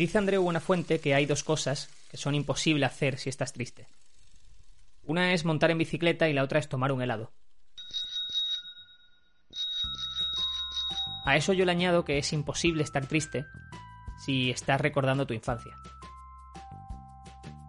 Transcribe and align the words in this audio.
Dice 0.00 0.16
Andreu 0.16 0.42
Buenafuente 0.42 0.98
que 0.98 1.14
hay 1.14 1.26
dos 1.26 1.44
cosas 1.44 1.90
que 2.10 2.16
son 2.16 2.34
imposibles 2.34 2.90
hacer 2.90 3.18
si 3.18 3.28
estás 3.28 3.52
triste. 3.52 3.86
Una 5.02 5.34
es 5.34 5.44
montar 5.44 5.70
en 5.70 5.76
bicicleta 5.76 6.26
y 6.26 6.32
la 6.32 6.42
otra 6.42 6.58
es 6.58 6.70
tomar 6.70 6.90
un 6.90 7.02
helado. 7.02 7.34
A 11.26 11.36
eso 11.36 11.52
yo 11.52 11.66
le 11.66 11.72
añado 11.72 12.06
que 12.06 12.16
es 12.16 12.32
imposible 12.32 12.82
estar 12.82 13.04
triste 13.08 13.44
si 14.24 14.50
estás 14.50 14.80
recordando 14.80 15.26
tu 15.26 15.34
infancia. 15.34 15.76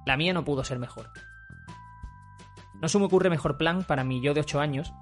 La 0.05 0.15
mía 0.15 0.31
no 0.31 0.45
pudo 0.45 0.63
ser 0.63 0.79
mejor. 0.79 1.11
No 2.81 2.87
se 2.87 2.97
me 2.97 3.07
ocurre 3.07 3.29
mejor 3.29 3.57
plan 3.57 3.83
para 3.83 4.05
mi 4.05 4.21
yo 4.21 4.33
de 4.33 4.39
8 4.39 4.61
años 4.61 4.93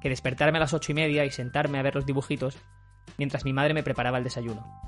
que 0.00 0.08
despertarme 0.08 0.56
a 0.56 0.62
las 0.62 0.72
ocho 0.72 0.92
y 0.92 0.94
media 0.94 1.26
y 1.26 1.30
sentarme 1.30 1.78
a 1.78 1.82
ver 1.82 1.94
los 1.94 2.06
dibujitos 2.06 2.56
mientras 3.18 3.44
mi 3.44 3.52
madre 3.52 3.74
me 3.74 3.82
preparaba 3.82 4.16
el 4.16 4.24
desayuno. 4.24 4.80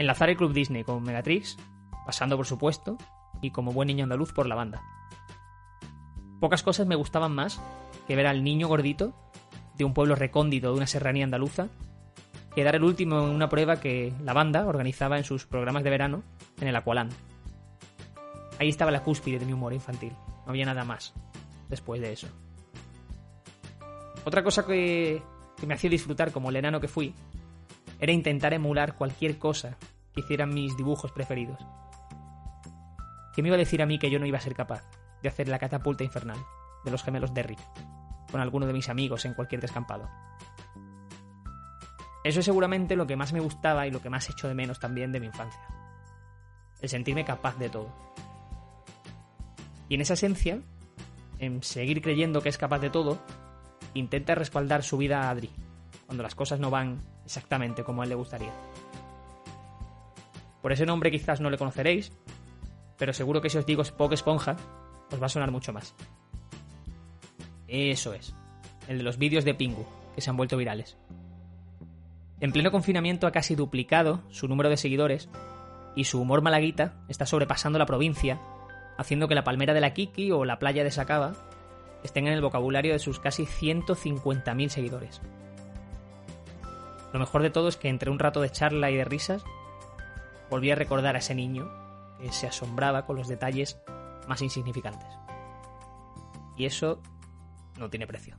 Enlazar 0.00 0.30
el 0.30 0.38
Club 0.38 0.54
Disney 0.54 0.82
con 0.82 1.02
Megatrix, 1.02 1.58
pasando 2.06 2.34
por 2.38 2.46
supuesto, 2.46 2.96
y 3.42 3.50
como 3.50 3.74
buen 3.74 3.88
niño 3.88 4.04
andaluz 4.04 4.32
por 4.32 4.46
la 4.46 4.54
banda. 4.54 4.82
Pocas 6.40 6.62
cosas 6.62 6.86
me 6.86 6.94
gustaban 6.94 7.34
más 7.34 7.60
que 8.06 8.16
ver 8.16 8.26
al 8.26 8.42
niño 8.42 8.66
gordito 8.66 9.12
de 9.76 9.84
un 9.84 9.92
pueblo 9.92 10.14
recóndito 10.14 10.70
de 10.70 10.78
una 10.78 10.86
serranía 10.86 11.24
andaluza 11.24 11.68
que 12.54 12.64
dar 12.64 12.76
el 12.76 12.82
último 12.82 13.22
en 13.24 13.34
una 13.34 13.50
prueba 13.50 13.78
que 13.78 14.14
la 14.24 14.32
banda 14.32 14.66
organizaba 14.66 15.18
en 15.18 15.24
sus 15.24 15.44
programas 15.44 15.84
de 15.84 15.90
verano 15.90 16.22
en 16.62 16.68
el 16.68 16.76
Aqualand. 16.76 17.12
Ahí 18.58 18.70
estaba 18.70 18.90
la 18.90 19.02
cúspide 19.02 19.38
de 19.38 19.44
mi 19.44 19.52
humor 19.52 19.74
infantil. 19.74 20.14
No 20.46 20.52
había 20.52 20.64
nada 20.64 20.82
más 20.82 21.12
después 21.68 22.00
de 22.00 22.14
eso. 22.14 22.28
Otra 24.24 24.42
cosa 24.42 24.64
que, 24.64 25.22
que 25.58 25.66
me 25.66 25.74
hacía 25.74 25.90
disfrutar 25.90 26.32
como 26.32 26.48
el 26.48 26.56
enano 26.56 26.80
que 26.80 26.88
fui 26.88 27.14
era 28.00 28.12
intentar 28.12 28.54
emular 28.54 28.96
cualquier 28.96 29.38
cosa 29.38 29.76
hicieran 30.16 30.52
mis 30.52 30.76
dibujos 30.76 31.12
preferidos. 31.12 31.58
¿Qué 33.34 33.42
me 33.42 33.48
iba 33.48 33.56
a 33.56 33.58
decir 33.58 33.82
a 33.82 33.86
mí 33.86 33.98
que 33.98 34.10
yo 34.10 34.18
no 34.18 34.26
iba 34.26 34.38
a 34.38 34.42
ser 34.42 34.54
capaz 34.54 34.82
de 35.22 35.28
hacer 35.28 35.48
la 35.48 35.58
catapulta 35.58 36.04
infernal 36.04 36.38
de 36.84 36.90
los 36.90 37.02
gemelos 37.02 37.32
Derrick 37.32 37.60
con 38.30 38.40
alguno 38.40 38.66
de 38.66 38.72
mis 38.72 38.88
amigos 38.88 39.24
en 39.24 39.34
cualquier 39.34 39.60
descampado? 39.60 40.08
Eso 42.22 42.40
es 42.40 42.44
seguramente 42.44 42.96
lo 42.96 43.06
que 43.06 43.16
más 43.16 43.32
me 43.32 43.40
gustaba 43.40 43.86
y 43.86 43.90
lo 43.90 44.02
que 44.02 44.10
más 44.10 44.28
echo 44.28 44.46
de 44.46 44.54
menos 44.54 44.78
también 44.78 45.12
de 45.12 45.20
mi 45.20 45.26
infancia. 45.26 45.60
El 46.80 46.88
sentirme 46.88 47.24
capaz 47.24 47.56
de 47.58 47.70
todo. 47.70 47.88
Y 49.88 49.94
en 49.94 50.02
esa 50.02 50.14
esencia, 50.14 50.60
en 51.38 51.62
seguir 51.62 52.02
creyendo 52.02 52.42
que 52.42 52.50
es 52.50 52.58
capaz 52.58 52.78
de 52.78 52.90
todo, 52.90 53.18
intenta 53.94 54.34
respaldar 54.34 54.82
su 54.82 54.98
vida 54.98 55.22
a 55.22 55.30
Adri, 55.30 55.50
cuando 56.06 56.22
las 56.22 56.34
cosas 56.34 56.60
no 56.60 56.70
van 56.70 57.00
exactamente 57.24 57.84
como 57.84 58.02
a 58.02 58.04
él 58.04 58.10
le 58.10 58.16
gustaría. 58.16 58.52
Por 60.62 60.72
ese 60.72 60.86
nombre 60.86 61.10
quizás 61.10 61.40
no 61.40 61.50
le 61.50 61.58
conoceréis, 61.58 62.12
pero 62.98 63.12
seguro 63.12 63.40
que 63.40 63.50
si 63.50 63.58
os 63.58 63.66
digo 63.66 63.82
Spock 63.82 64.12
Esponja, 64.12 64.56
os 65.10 65.20
va 65.20 65.26
a 65.26 65.30
sonar 65.30 65.50
mucho 65.50 65.72
más. 65.72 65.94
Eso 67.66 68.12
es, 68.12 68.34
el 68.88 68.98
de 68.98 69.04
los 69.04 69.16
vídeos 69.16 69.44
de 69.44 69.54
Pingu, 69.54 69.86
que 70.14 70.20
se 70.20 70.30
han 70.30 70.36
vuelto 70.36 70.56
virales. 70.56 70.96
En 72.40 72.52
pleno 72.52 72.70
confinamiento 72.70 73.26
ha 73.26 73.32
casi 73.32 73.54
duplicado 73.54 74.22
su 74.30 74.48
número 74.48 74.68
de 74.68 74.76
seguidores 74.76 75.28
y 75.94 76.04
su 76.04 76.20
humor 76.20 76.42
malaguita 76.42 76.94
está 77.08 77.26
sobrepasando 77.26 77.78
la 77.78 77.86
provincia, 77.86 78.40
haciendo 78.98 79.28
que 79.28 79.34
la 79.34 79.44
palmera 79.44 79.74
de 79.74 79.80
la 79.80 79.92
Kiki 79.92 80.30
o 80.30 80.44
la 80.44 80.58
playa 80.58 80.84
de 80.84 80.90
Sacaba 80.90 81.34
estén 82.02 82.26
en 82.26 82.32
el 82.32 82.40
vocabulario 82.40 82.92
de 82.92 82.98
sus 82.98 83.20
casi 83.20 83.44
150.000 83.44 84.68
seguidores. 84.68 85.20
Lo 87.12 87.18
mejor 87.18 87.42
de 87.42 87.50
todo 87.50 87.68
es 87.68 87.76
que 87.76 87.88
entre 87.88 88.10
un 88.10 88.18
rato 88.18 88.40
de 88.40 88.50
charla 88.50 88.90
y 88.90 88.96
de 88.96 89.04
risas, 89.04 89.44
volví 90.50 90.70
a 90.70 90.74
recordar 90.74 91.16
a 91.16 91.20
ese 91.20 91.34
niño 91.34 91.70
que 92.18 92.32
se 92.32 92.46
asombraba 92.46 93.06
con 93.06 93.16
los 93.16 93.28
detalles 93.28 93.78
más 94.28 94.42
insignificantes. 94.42 95.08
Y 96.56 96.66
eso 96.66 97.00
no 97.78 97.88
tiene 97.88 98.06
precio. 98.06 98.36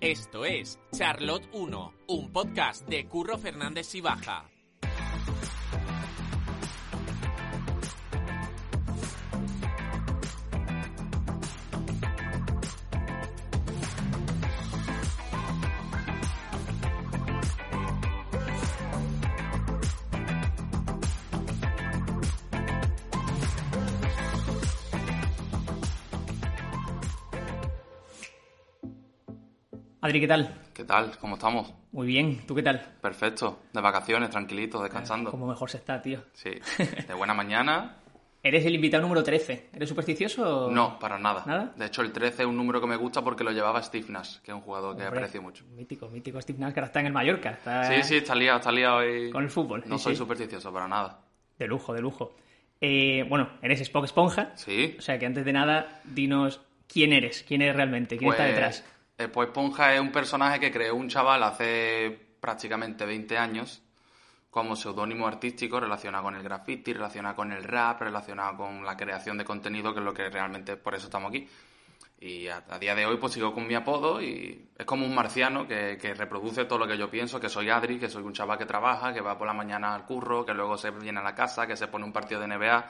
Esto 0.00 0.44
es 0.44 0.78
Charlotte 0.92 1.48
1, 1.52 1.92
un 2.08 2.32
podcast 2.32 2.88
de 2.88 3.06
Curro 3.06 3.36
Fernández 3.36 3.94
y 3.94 4.00
Baja. 4.00 4.48
Adri, 30.08 30.20
¿qué 30.20 30.26
tal? 30.28 30.54
¿Qué 30.72 30.84
tal? 30.84 31.18
¿Cómo 31.18 31.34
estamos? 31.34 31.74
Muy 31.92 32.06
bien, 32.06 32.40
¿tú 32.46 32.54
qué 32.54 32.62
tal? 32.62 32.80
Perfecto. 33.02 33.58
De 33.74 33.80
vacaciones, 33.82 34.30
tranquilito, 34.30 34.82
descansando. 34.82 35.30
Como 35.30 35.46
mejor 35.46 35.68
se 35.70 35.76
está, 35.76 36.00
tío. 36.00 36.22
Sí. 36.32 36.48
De 37.06 37.12
buena 37.12 37.34
mañana. 37.34 37.96
Eres 38.42 38.64
el 38.64 38.74
invitado 38.74 39.02
número 39.02 39.22
13. 39.22 39.68
¿Eres 39.74 39.86
supersticioso? 39.86 40.68
o- 40.68 40.70
No, 40.70 40.98
para 40.98 41.18
nada. 41.18 41.42
¿Nada? 41.44 41.74
De 41.76 41.84
hecho, 41.84 42.00
el 42.00 42.10
13 42.10 42.44
es 42.44 42.48
un 42.48 42.56
número 42.56 42.80
que 42.80 42.86
me 42.86 42.96
gusta 42.96 43.22
porque 43.22 43.44
lo 43.44 43.50
llevaba 43.52 43.82
Steve 43.82 44.06
Nash, 44.08 44.38
que 44.38 44.50
es 44.50 44.54
un 44.54 44.62
jugador 44.62 44.96
que 44.96 45.02
Hombre, 45.02 45.18
aprecio 45.18 45.42
mucho. 45.42 45.66
Mítico, 45.76 46.08
mítico 46.08 46.40
Steve 46.40 46.58
Nash, 46.58 46.72
que 46.72 46.80
ahora 46.80 46.86
está 46.86 47.00
en 47.00 47.06
el 47.06 47.12
Mallorca. 47.12 47.50
está 47.50 47.84
Sí, 47.84 48.02
sí, 48.02 48.16
está 48.16 48.34
liado, 48.34 48.60
está 48.60 48.72
liado 48.72 48.96
hoy. 48.98 49.30
Con 49.30 49.44
el 49.44 49.50
fútbol. 49.50 49.84
No 49.86 49.98
sí, 49.98 50.04
soy 50.04 50.14
sí. 50.14 50.18
supersticioso, 50.20 50.72
para 50.72 50.88
nada. 50.88 51.20
De 51.58 51.66
lujo, 51.66 51.92
de 51.92 52.00
lujo. 52.00 52.34
Eh, 52.80 53.26
bueno, 53.28 53.50
eres 53.60 53.82
Spock 53.82 54.04
Esponja. 54.06 54.52
Sí. 54.54 54.96
O 54.98 55.02
sea 55.02 55.18
que 55.18 55.26
antes 55.26 55.44
de 55.44 55.52
nada, 55.52 56.00
dinos 56.04 56.62
quién 56.86 57.12
eres, 57.12 57.44
quién 57.46 57.60
eres 57.60 57.76
realmente, 57.76 58.16
quién 58.16 58.30
está 58.30 58.44
Pues, 58.44 58.54
detrás. 58.54 58.84
Eh, 59.18 59.28
pues 59.28 59.48
Ponja 59.50 59.94
es 59.94 60.00
un 60.00 60.12
personaje 60.12 60.60
que 60.60 60.70
creó 60.70 60.94
un 60.94 61.08
chaval 61.08 61.42
hace 61.42 62.36
prácticamente 62.40 63.04
20 63.04 63.36
años 63.36 63.82
como 64.48 64.76
seudónimo 64.76 65.26
artístico 65.26 65.80
relacionado 65.80 66.24
con 66.24 66.36
el 66.36 66.42
graffiti, 66.42 66.92
relacionado 66.92 67.36
con 67.36 67.52
el 67.52 67.64
rap, 67.64 68.00
relacionado 68.00 68.56
con 68.56 68.84
la 68.84 68.96
creación 68.96 69.36
de 69.36 69.44
contenido, 69.44 69.92
que 69.92 70.00
es 70.00 70.04
lo 70.04 70.14
que 70.14 70.30
realmente 70.30 70.76
por 70.76 70.94
eso 70.94 71.06
estamos 71.06 71.30
aquí. 71.30 71.48
Y 72.20 72.48
a, 72.48 72.64
a 72.68 72.78
día 72.78 72.94
de 72.94 73.06
hoy 73.06 73.16
pues 73.18 73.32
sigo 73.32 73.52
con 73.52 73.66
mi 73.66 73.74
apodo 73.74 74.22
y 74.22 74.70
es 74.76 74.86
como 74.86 75.04
un 75.04 75.14
marciano 75.14 75.66
que, 75.66 75.96
reproduce 76.16 76.64
todo 76.64 76.78
lo 76.78 76.86
que 76.86 76.96
yo 76.96 77.10
pienso, 77.10 77.40
que 77.40 77.48
soy 77.48 77.70
Adri, 77.70 77.98
que 77.98 78.08
soy 78.08 78.22
un 78.22 78.32
chaval 78.32 78.58
que 78.58 78.66
trabaja, 78.66 79.12
que 79.12 79.20
va 79.20 79.36
por 79.36 79.46
la 79.46 79.52
mañana 79.52 79.94
al 79.94 80.04
curro, 80.04 80.44
que 80.46 80.54
luego 80.54 80.76
se 80.76 80.90
viene 80.92 81.20
a 81.20 81.22
la 81.24 81.34
casa, 81.34 81.66
que 81.66 81.76
se 81.76 81.88
pone 81.88 82.04
un 82.04 82.12
partido 82.12 82.40
de 82.40 82.48
NBA. 82.48 82.86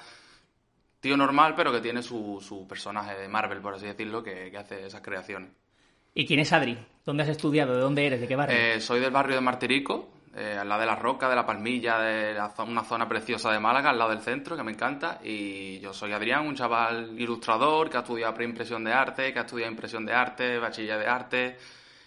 Tío 1.01 1.17
normal, 1.17 1.55
pero 1.55 1.73
que 1.73 1.81
tiene 1.81 2.03
su, 2.03 2.39
su 2.41 2.67
personaje 2.67 3.17
de 3.17 3.29
Marvel, 3.29 3.61
por 3.61 3.75
así 3.75 3.87
decirlo, 3.87 4.23
que, 4.23 4.51
que 4.51 4.59
hace 4.59 4.87
esas 4.87 5.01
creaciones. 5.01 5.51
¿Y 6.19 6.27
quién 6.27 6.41
es 6.41 6.53
Adri? 6.53 6.77
¿Dónde 7.07 7.23
has 7.23 7.29
estudiado? 7.29 7.75
¿De 7.77 7.81
dónde 7.81 8.05
eres? 8.05 8.21
¿De 8.21 8.27
qué 8.27 8.35
barrio? 8.35 8.57
Eh, 8.59 8.81
soy 8.81 8.99
del 8.99 9.13
barrio 9.13 9.37
de 9.37 9.41
Martirico, 9.41 10.09
eh, 10.35 10.57
al 10.61 10.69
lado 10.69 10.81
de 10.81 10.87
la 10.89 10.97
Roca, 10.97 11.29
de 11.29 11.37
la 11.37 11.47
Palmilla, 11.47 12.01
de 12.01 12.35
la 12.35 12.53
zo- 12.53 12.67
una 12.67 12.83
zona 12.83 13.09
preciosa 13.09 13.53
de 13.53 13.61
Málaga, 13.61 13.91
al 13.91 13.99
lado 13.99 14.11
del 14.11 14.19
centro, 14.21 14.57
que 14.57 14.65
me 14.65 14.73
encanta. 14.73 15.21
Y 15.23 15.79
yo 15.79 15.93
soy 15.95 16.11
Adrián, 16.13 16.45
un 16.45 16.57
chaval 16.57 17.15
ilustrador 17.17 17.89
que 17.89 17.99
ha 17.99 18.01
estudiado 18.01 18.35
preimpresión 18.35 18.83
de 18.83 18.93
arte, 18.93 19.33
que 19.33 19.39
ha 19.39 19.43
estudiado 19.43 19.71
impresión 19.71 20.05
de 20.05 20.13
arte, 20.13 20.59
bachiller 20.59 20.99
de 20.99 21.07
arte, 21.07 21.57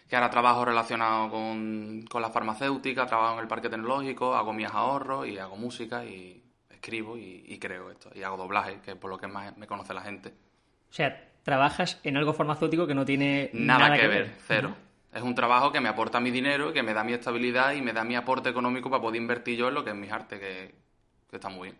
que 0.10 0.16
ahora 0.18 0.30
trabajo 0.30 0.66
relacionado 0.66 1.30
con, 1.30 2.02
con 2.10 2.22
la 2.22 2.30
farmacéutica, 2.30 3.06
trabajo 3.06 3.36
en 3.36 3.40
el 3.44 3.48
parque 3.48 3.70
tecnológico, 3.70 4.36
hago 4.36 4.52
mis 4.52 4.68
ahorros 4.68 5.26
y 5.26 5.38
hago 5.38 5.56
música 5.56 6.04
y 6.04 6.44
escribo 6.70 7.18
y, 7.18 7.46
y 7.48 7.58
creo 7.58 7.90
esto. 7.90 8.10
Y 8.14 8.24
hago 8.24 8.36
doblaje, 8.36 8.82
que 8.84 8.92
es 8.92 8.98
por 8.98 9.10
lo 9.10 9.18
que 9.18 9.28
más 9.28 9.56
me 9.56 9.68
conoce 9.68 9.94
la 9.94 10.02
gente. 10.02 10.34
O 10.90 10.94
sea, 10.94 11.31
trabajas 11.44 12.00
en 12.04 12.18
algo 12.18 12.34
farmacéutico 12.34 12.88
que 12.88 12.96
no 12.96 13.06
tiene 13.06 13.50
Nada, 13.54 13.90
nada, 13.90 13.98
que, 14.00 14.08
ver, 14.08 14.32
cero. 14.48 14.76
Es 15.14 15.22
un 15.22 15.36
trabajo 15.36 15.72
que 15.72 15.82
me 15.82 15.90
aporta 15.90 16.20
mi 16.20 16.32
dinero, 16.32 16.72
que 16.72 16.84
me 16.84 16.94
da 16.94 17.04
mi 17.04 17.14
estabilidad 17.14 17.74
y 17.74 17.82
me 17.82 17.94
da 17.94 18.04
mi 18.04 18.16
aporte 18.16 18.50
económico 18.50 18.90
para 18.90 19.02
poder 19.02 19.22
invertir 19.22 19.58
yo 19.58 19.68
en 19.68 19.74
lo 19.74 19.84
que 19.84 19.90
es 19.90 19.96
mi 19.96 20.10
arte, 20.10 20.40
que, 20.40 20.74
que 21.30 21.36
está 21.36 21.50
muy 21.50 21.70
bien. 21.70 21.78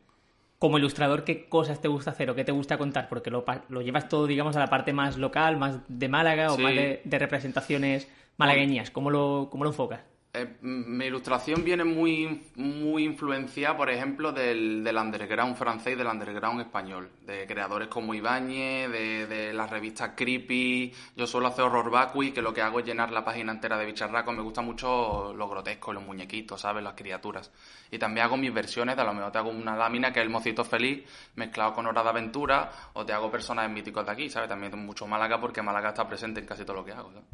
Como 0.60 0.78
ilustrador, 0.78 1.24
¿qué 1.24 1.48
cosas 1.50 1.82
te 1.82 1.88
gusta 1.88 2.12
hacer 2.12 2.30
o 2.30 2.36
qué 2.36 2.44
te 2.44 2.52
gusta 2.52 2.78
contar? 2.78 3.10
Porque 3.10 3.32
lo, 3.32 3.44
lo 3.70 3.82
llevas 3.82 4.10
todo, 4.10 4.28
digamos, 4.28 4.56
a 4.56 4.60
la 4.60 4.68
parte 4.68 4.94
más 4.94 5.18
local, 5.18 5.58
más 5.58 5.80
de 5.88 6.08
Málaga 6.08 6.54
o 6.54 6.58
más 6.58 6.76
de, 6.76 7.02
de 7.04 7.20
representaciones 7.20 8.08
malagueñas. 8.38 8.92
¿Cómo 8.92 9.10
lo, 9.10 9.48
cómo 9.50 9.64
lo 9.64 9.72
enfocas? 9.72 10.02
Eh, 10.34 10.60
mi 10.62 11.08
ilustración 11.08 11.62
viene 11.62 11.84
muy, 11.84 12.42
muy 12.56 13.04
influenciada, 13.04 13.76
por 13.76 13.90
ejemplo, 13.90 14.32
del, 14.32 14.82
del 14.82 14.96
underground 14.96 15.58
francés 15.58 15.94
y 15.94 15.96
del 15.98 16.08
underground 16.08 16.62
español, 16.62 17.10
de 17.26 17.46
creadores 17.46 17.90
como 17.90 18.14
Ibáñez, 18.14 18.90
de, 18.90 19.28
de 19.28 19.54
las 19.54 19.70
revistas 19.70 20.12
Creepy. 20.16 20.94
Yo 21.18 21.28
suelo 21.28 21.48
hacer 21.48 21.66
horror 21.66 21.92
vacui, 21.92 22.32
que 22.32 22.42
lo 22.42 22.54
que 22.54 22.62
hago 22.62 22.80
es 22.80 22.86
llenar 22.86 23.12
la 23.12 23.26
página 23.26 23.52
entera 23.52 23.78
de 23.78 23.86
bicharracos. 23.86 24.34
Me 24.34 24.42
gusta 24.42 24.62
mucho 24.62 25.34
lo 25.36 25.50
grotesco, 25.50 25.92
los 25.92 26.04
muñequitos, 26.04 26.62
¿sabes? 26.62 26.82
Las 26.82 26.94
criaturas. 26.94 27.52
Y 27.92 28.00
también 28.00 28.26
hago 28.26 28.38
mis 28.38 28.54
versiones, 28.54 28.96
de 28.96 29.02
a 29.02 29.06
lo 29.06 29.14
mejor 29.14 29.34
te 29.34 29.38
hago 29.38 29.50
una 29.50 29.76
lámina 29.76 30.14
que 30.14 30.22
es 30.22 30.26
el 30.26 30.32
mocito 30.32 30.64
feliz, 30.64 31.04
mezclado 31.36 31.74
con 31.74 31.88
hora 31.88 32.04
de 32.04 32.10
aventura, 32.10 32.72
o 32.94 33.06
te 33.06 33.12
hago 33.12 33.30
personajes 33.30 33.70
míticos 33.70 34.06
de 34.06 34.14
aquí, 34.14 34.30
¿sabes? 34.30 34.48
También 34.48 34.80
mucho 34.80 35.06
Málaga, 35.06 35.42
porque 35.42 35.62
Málaga 35.62 35.90
está 35.90 36.08
presente 36.08 36.40
en 36.40 36.46
casi 36.46 36.64
todo 36.64 36.78
lo 36.78 36.86
que 36.86 36.94
hago, 36.94 37.12
¿sabes? 37.12 37.26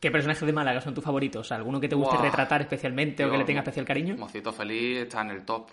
¿Qué 0.00 0.10
personajes 0.10 0.46
de 0.46 0.52
Málaga 0.52 0.80
son 0.80 0.94
tus 0.94 1.04
favoritos? 1.04 1.52
¿Alguno 1.52 1.78
que 1.78 1.88
te 1.88 1.94
guste 1.94 2.16
retratar 2.16 2.62
especialmente 2.62 3.24
o 3.24 3.30
que 3.30 3.36
le 3.38 3.44
tenga 3.44 3.60
especial 3.60 3.84
cariño? 3.84 4.16
Mocito 4.16 4.52
Feliz 4.52 4.98
está 5.00 5.20
en 5.20 5.30
el 5.30 5.44
top. 5.44 5.68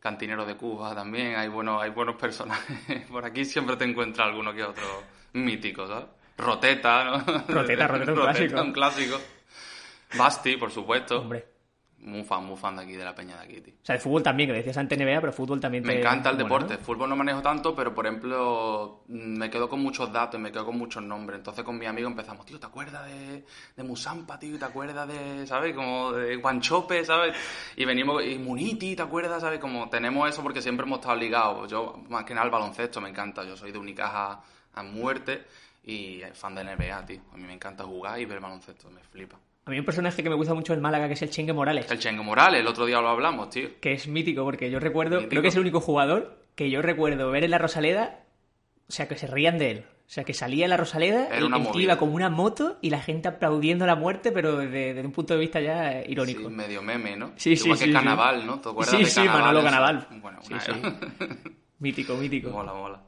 Cantinero 0.00 0.44
de 0.44 0.56
Cuba 0.56 0.94
también. 0.94 1.36
Hay 1.36 1.48
buenos, 1.48 1.82
hay 1.82 1.90
buenos 1.90 2.16
personajes. 2.16 3.06
Por 3.10 3.24
aquí 3.24 3.44
siempre 3.44 3.76
te 3.76 3.84
encuentras 3.84 4.28
alguno 4.28 4.52
que 4.52 4.62
otro 4.64 4.84
mítico, 5.32 5.86
¿sabes? 5.86 6.06
Roteta, 6.38 7.04
¿no? 7.04 7.18
Roteta, 7.48 7.86
Roteta, 7.88 8.12
un 8.12 8.18
clásico. 8.22 8.60
un 8.62 8.72
clásico. 8.72 9.20
Basti, 10.18 10.56
por 10.56 10.70
supuesto. 10.70 11.20
Hombre. 11.20 11.46
Muy 11.98 12.22
fan, 12.22 12.44
muy 12.44 12.56
fan 12.56 12.76
de 12.76 12.82
aquí, 12.82 12.92
de 12.92 13.04
la 13.04 13.14
peña 13.14 13.36
de 13.36 13.44
aquí, 13.44 13.60
tío. 13.60 13.74
O 13.82 13.84
sea, 13.84 13.94
de 13.94 14.00
fútbol 14.00 14.22
también, 14.22 14.50
que 14.50 14.54
decías 14.54 14.76
antes 14.76 14.98
NBA, 14.98 15.20
pero 15.20 15.32
fútbol 15.32 15.58
también 15.60 15.82
te... 15.82 15.88
Me 15.88 16.00
encanta 16.00 16.28
el 16.30 16.36
bueno, 16.36 16.48
deporte. 16.48 16.74
¿no? 16.74 16.84
Fútbol 16.84 17.08
no 17.08 17.16
manejo 17.16 17.42
tanto, 17.42 17.74
pero 17.74 17.94
por 17.94 18.06
ejemplo, 18.06 19.02
mm, 19.08 19.38
me 19.38 19.50
quedo 19.50 19.68
con 19.68 19.80
muchos 19.80 20.12
datos, 20.12 20.38
me 20.38 20.52
quedo 20.52 20.66
con 20.66 20.78
muchos 20.78 21.02
nombres. 21.02 21.38
Entonces 21.38 21.64
con 21.64 21.78
mi 21.78 21.86
amigo 21.86 22.08
empezamos, 22.08 22.44
tío, 22.44 22.60
¿te 22.60 22.66
acuerdas 22.66 23.06
de, 23.06 23.44
de 23.76 23.82
Musampa, 23.82 24.38
tío? 24.38 24.58
¿Te 24.58 24.66
acuerdas 24.66 25.08
de, 25.08 25.46
¿sabes? 25.46 25.74
Como 25.74 26.12
de 26.12 26.36
Guanchope, 26.36 27.04
¿sabes? 27.04 27.34
Y 27.76 27.84
venimos, 27.84 28.22
y 28.24 28.38
Muniti, 28.38 28.94
¿te 28.94 29.02
acuerdas? 29.02 29.40
¿Sabes? 29.40 29.58
Como 29.58 29.88
tenemos 29.88 30.28
eso 30.28 30.42
porque 30.42 30.60
siempre 30.60 30.86
hemos 30.86 30.98
estado 30.98 31.16
ligados. 31.16 31.70
Yo, 31.70 32.04
más 32.08 32.24
que 32.24 32.34
nada, 32.34 32.44
el 32.44 32.52
baloncesto 32.52 33.00
me 33.00 33.08
encanta. 33.08 33.42
Yo 33.42 33.56
soy 33.56 33.72
de 33.72 33.78
Unicaja 33.78 34.40
a 34.74 34.82
muerte 34.82 35.46
y 35.82 36.20
fan 36.34 36.54
de 36.54 36.62
NBA, 36.62 37.06
tío. 37.06 37.20
A 37.32 37.36
mí 37.36 37.44
me 37.44 37.54
encanta 37.54 37.84
jugar 37.84 38.20
y 38.20 38.26
ver 38.26 38.38
baloncesto, 38.38 38.90
me 38.90 39.00
flipa. 39.00 39.38
A 39.66 39.70
mí 39.70 39.78
un 39.80 39.84
personaje 39.84 40.22
que 40.22 40.30
me 40.30 40.36
gusta 40.36 40.54
mucho 40.54 40.72
en 40.74 40.80
Málaga, 40.80 41.08
que 41.08 41.14
es 41.14 41.22
el 41.22 41.30
Chengue 41.30 41.52
Morales. 41.52 41.90
El 41.90 41.98
Chengo 41.98 42.22
Morales, 42.22 42.60
el 42.60 42.66
otro 42.68 42.86
día 42.86 43.00
lo 43.00 43.08
hablamos, 43.08 43.50
tío. 43.50 43.68
que 43.80 43.92
es 43.92 44.06
mítico, 44.06 44.44
porque 44.44 44.70
yo 44.70 44.78
recuerdo, 44.78 45.16
Mítico. 45.16 45.30
creo 45.30 45.42
que 45.42 45.48
es 45.48 45.54
el 45.56 45.60
único 45.62 45.80
jugador 45.80 46.38
que 46.54 46.70
yo 46.70 46.82
recuerdo 46.82 47.30
ver 47.32 47.42
en 47.44 47.50
la 47.50 47.58
Rosaleda, 47.58 48.20
o 48.88 48.92
sea, 48.92 49.08
que 49.08 49.16
se 49.16 49.26
rían 49.26 49.58
de 49.58 49.70
él. 49.72 49.84
O 50.06 50.08
sea, 50.08 50.22
que 50.22 50.34
salía 50.34 50.66
en 50.66 50.70
la 50.70 50.76
Rosaleda, 50.76 51.26
Era 51.26 51.38
el, 51.38 51.44
una 51.44 51.56
el 51.56 51.62
tío 51.64 51.72
movida. 51.72 51.82
iba 51.84 51.96
como 51.98 52.14
una 52.14 52.30
moto 52.30 52.78
y 52.80 52.90
la 52.90 53.00
gente 53.00 53.26
aplaudiendo 53.26 53.86
la 53.86 53.96
muerte, 53.96 54.30
pero 54.30 54.56
desde, 54.56 54.94
desde 54.94 55.04
un 55.04 55.12
punto 55.12 55.34
de 55.34 55.40
vista 55.40 55.60
ya 55.60 56.00
irónico. 56.06 56.48
Sí, 56.48 56.54
medio 56.54 56.80
meme, 56.80 57.16
¿no? 57.16 57.32
Sí, 57.34 57.56
sí, 57.56 57.64
Igual 57.64 57.78
sí, 57.78 57.84
que 57.86 57.90
sí. 57.90 57.92
Carnaval, 57.92 58.46
¿no? 58.46 58.60
¿Te 58.60 58.68
acuerdas 58.68 58.94
Sí, 58.96 59.02
de 59.02 59.10
sí? 59.10 59.20
Manolo 59.24 59.58
Eso? 59.58 59.64
Carnaval. 59.64 60.06
Bueno, 60.22 60.38
Sí, 60.42 60.52
una 60.52 60.60
sí. 60.62 60.72
Mítico, 61.80 62.14
mítico. 62.14 62.50
mola, 62.50 62.72
mola. 62.72 63.02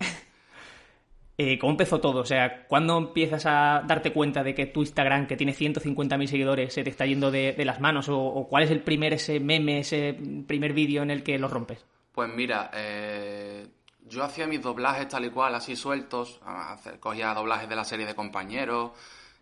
Eh, 1.40 1.56
¿Cómo 1.56 1.70
empezó 1.70 2.00
todo? 2.00 2.22
O 2.22 2.24
sea, 2.24 2.66
¿cuándo 2.66 2.98
empiezas 2.98 3.46
a 3.46 3.84
darte 3.86 4.12
cuenta 4.12 4.42
de 4.42 4.56
que 4.56 4.66
tu 4.66 4.80
Instagram, 4.80 5.28
que 5.28 5.36
tiene 5.36 5.54
150.000 5.54 6.26
seguidores, 6.26 6.74
se 6.74 6.82
te 6.82 6.90
está 6.90 7.06
yendo 7.06 7.30
de, 7.30 7.54
las 7.64 7.80
manos? 7.80 8.08
O, 8.08 8.48
cuál 8.50 8.64
es 8.64 8.72
el 8.72 8.82
primer 8.82 9.12
ese 9.12 9.38
meme, 9.38 9.78
ese 9.78 10.18
primer 10.48 10.72
vídeo 10.72 11.04
en 11.04 11.12
el 11.12 11.22
que 11.22 11.38
lo 11.38 11.46
rompes? 11.46 11.86
Pues 12.10 12.28
mira, 12.34 12.72
eh, 12.74 13.68
yo 14.08 14.24
hacía 14.24 14.48
mis 14.48 14.60
doblajes 14.60 15.06
tal 15.06 15.26
y 15.26 15.30
cual, 15.30 15.54
así 15.54 15.76
sueltos, 15.76 16.40
cogía 16.98 17.32
doblajes 17.34 17.68
de 17.68 17.76
la 17.76 17.84
serie 17.84 18.04
de 18.04 18.16
compañeros, 18.16 18.90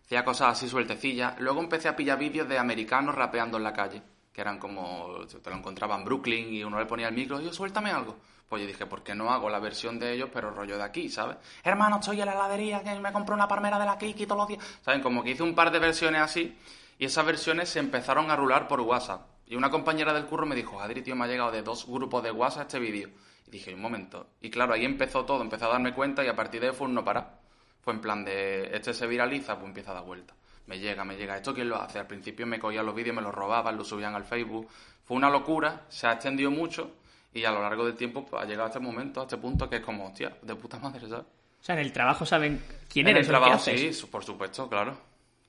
hacía 0.05 0.23
cosas 0.23 0.49
así 0.49 0.69
sueltecillas. 0.69 1.39
Luego 1.39 1.61
empecé 1.61 1.87
a 1.87 1.95
pillar 1.95 2.19
vídeos 2.19 2.47
de 2.47 2.59
americanos 2.59 3.15
rapeando 3.15 3.57
en 3.57 3.63
la 3.63 3.73
calle, 3.73 4.03
que 4.31 4.41
eran 4.41 4.59
como, 4.59 5.25
te 5.25 5.49
lo 5.49 5.55
encontraba 5.55 5.95
en 5.95 6.05
Brooklyn 6.05 6.53
y 6.53 6.63
uno 6.63 6.77
le 6.77 6.85
ponía 6.85 7.07
el 7.07 7.15
micro 7.15 7.41
yo, 7.41 7.51
suéltame 7.51 7.89
algo. 7.89 8.17
Pues 8.47 8.61
yo 8.61 8.67
dije, 8.67 8.85
¿por 8.85 9.03
qué 9.03 9.13
no 9.13 9.31
hago 9.31 9.49
la 9.49 9.59
versión 9.59 9.99
de 9.99 10.13
ellos, 10.13 10.29
pero 10.33 10.51
rollo 10.51 10.77
de 10.77 10.83
aquí, 10.83 11.09
¿sabes? 11.09 11.37
Hermano, 11.63 11.97
estoy 11.99 12.21
en 12.21 12.27
la 12.27 12.33
heladería, 12.33 12.81
que 12.81 12.97
me 12.99 13.11
compré 13.11 13.35
una 13.35 13.47
palmera 13.47 13.77
de 13.77 13.85
la 13.85 13.97
Kiki 13.97 14.25
todos 14.25 14.39
los 14.39 14.47
días. 14.47 14.79
¿Saben? 14.81 15.01
Como 15.01 15.21
que 15.21 15.31
hice 15.31 15.43
un 15.43 15.53
par 15.53 15.69
de 15.69 15.79
versiones 15.79 16.21
así 16.21 16.57
y 16.97 17.05
esas 17.05 17.25
versiones 17.25 17.69
se 17.69 17.79
empezaron 17.79 18.31
a 18.31 18.35
rular 18.35 18.67
por 18.67 18.81
WhatsApp. 18.81 19.27
Y 19.45 19.55
una 19.55 19.69
compañera 19.69 20.13
del 20.13 20.25
curro 20.25 20.45
me 20.45 20.55
dijo, 20.55 20.79
Adri, 20.79 21.01
tío, 21.01 21.15
me 21.15 21.25
ha 21.25 21.27
llegado 21.27 21.51
de 21.51 21.61
dos 21.61 21.85
grupos 21.87 22.23
de 22.23 22.31
WhatsApp 22.31 22.63
este 22.63 22.79
vídeo. 22.79 23.09
Y 23.47 23.51
dije, 23.51 23.73
un 23.73 23.81
momento. 23.81 24.27
Y 24.41 24.49
claro, 24.49 24.73
ahí 24.73 24.85
empezó 24.85 25.25
todo, 25.25 25.41
empecé 25.41 25.65
a 25.65 25.69
darme 25.69 25.93
cuenta 25.93 26.23
y 26.23 26.27
a 26.27 26.35
partir 26.35 26.61
de 26.61 26.67
ahí 26.67 26.73
fue 26.73 26.87
un 26.87 26.93
no 26.93 27.03
parar. 27.03 27.39
Fue 27.81 27.93
en 27.93 28.01
plan 28.01 28.25
de, 28.25 28.75
este 28.75 28.93
se 28.93 29.07
viraliza, 29.07 29.55
pues 29.55 29.67
empieza 29.67 29.91
a 29.91 29.95
dar 29.95 30.03
vuelta. 30.03 30.33
Me 30.65 30.79
llega, 30.79 31.05
me 31.05 31.15
llega. 31.15 31.37
¿Esto 31.37 31.53
quién 31.53 31.69
lo 31.69 31.81
hace? 31.81 31.99
Al 31.99 32.07
principio 32.07 32.45
me 32.45 32.59
cogían 32.59 32.85
los 32.85 32.95
vídeos, 32.95 33.15
me 33.15 33.21
los 33.21 33.33
robaban, 33.33 33.77
los 33.77 33.87
subían 33.87 34.15
al 34.15 34.25
Facebook. 34.25 34.67
Fue 35.05 35.15
una 35.15 35.29
locura, 35.29 35.85
se 35.87 36.07
ha 36.07 36.13
extendido 36.13 36.51
mucho 36.51 36.96
y 37.33 37.43
a 37.45 37.51
lo 37.51 37.61
largo 37.61 37.85
del 37.85 37.95
tiempo 37.95 38.25
pues, 38.25 38.41
ha 38.41 38.45
llegado 38.45 38.65
a 38.65 38.67
este 38.67 38.79
momento, 38.79 39.21
a 39.21 39.23
este 39.23 39.37
punto 39.37 39.69
que 39.69 39.77
es 39.77 39.81
como, 39.81 40.07
hostia, 40.07 40.37
de 40.41 40.55
puta 40.55 40.79
madre, 40.79 41.07
¿sabes? 41.07 41.25
O 41.59 41.63
sea, 41.63 41.75
en 41.75 41.81
el 41.81 41.91
trabajo 41.91 42.25
saben 42.25 42.61
quién 42.91 43.07
En 43.07 43.15
eres 43.17 43.27
el 43.27 43.33
lo 43.33 43.39
que 43.39 43.45
trabajo, 43.45 43.63
sí, 43.63 43.91
por 44.09 44.23
supuesto, 44.23 44.69
claro. 44.69 44.97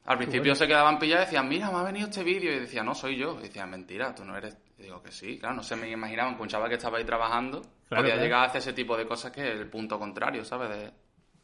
Al 0.07 0.17
principio 0.17 0.55
se 0.55 0.67
quedaban 0.67 0.99
pillados 0.99 1.25
y 1.25 1.27
decían, 1.27 1.49
mira, 1.49 1.71
me 1.71 1.77
ha 1.79 1.83
venido 1.83 2.09
este 2.09 2.25
vídeo. 2.25 2.51
Y 2.51 2.61
decía, 2.61 2.83
no, 2.83 2.95
soy 2.95 3.17
yo. 3.17 3.39
Y 3.39 3.43
decían, 3.43 3.69
mentira, 3.71 4.15
tú 4.15 4.25
no 4.25 4.35
eres. 4.39 4.57
Y 4.79 4.85
digo 4.85 5.03
que 5.03 5.13
sí, 5.13 5.39
claro, 5.39 5.57
no 5.57 5.63
se 5.63 5.77
me 5.77 5.91
imaginaban 5.91 6.35
que 6.37 6.43
un 6.43 6.49
chaval 6.49 6.71
que 6.71 6.77
estaba 6.77 6.97
ahí 6.97 7.05
trabajando 7.05 7.61
Claro, 7.89 8.03
podía 8.05 8.15
claro. 8.15 8.23
llegar 8.23 8.41
a 8.41 8.45
hacer 8.47 8.61
ese 8.61 8.73
tipo 8.73 8.97
de 8.97 9.07
cosas 9.07 9.33
que 9.33 9.47
el 9.47 9.67
punto 9.69 9.99
contrario, 9.99 10.45
¿sabes? 10.47 10.71
De- 10.71 10.91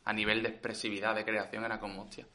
a 0.06 0.12
nivel 0.14 0.42
de 0.42 0.48
expresividad, 0.48 1.14
de 1.14 1.24
creación, 1.26 1.64
era 1.64 1.78
como, 1.78 2.02
hostia, 2.02 2.26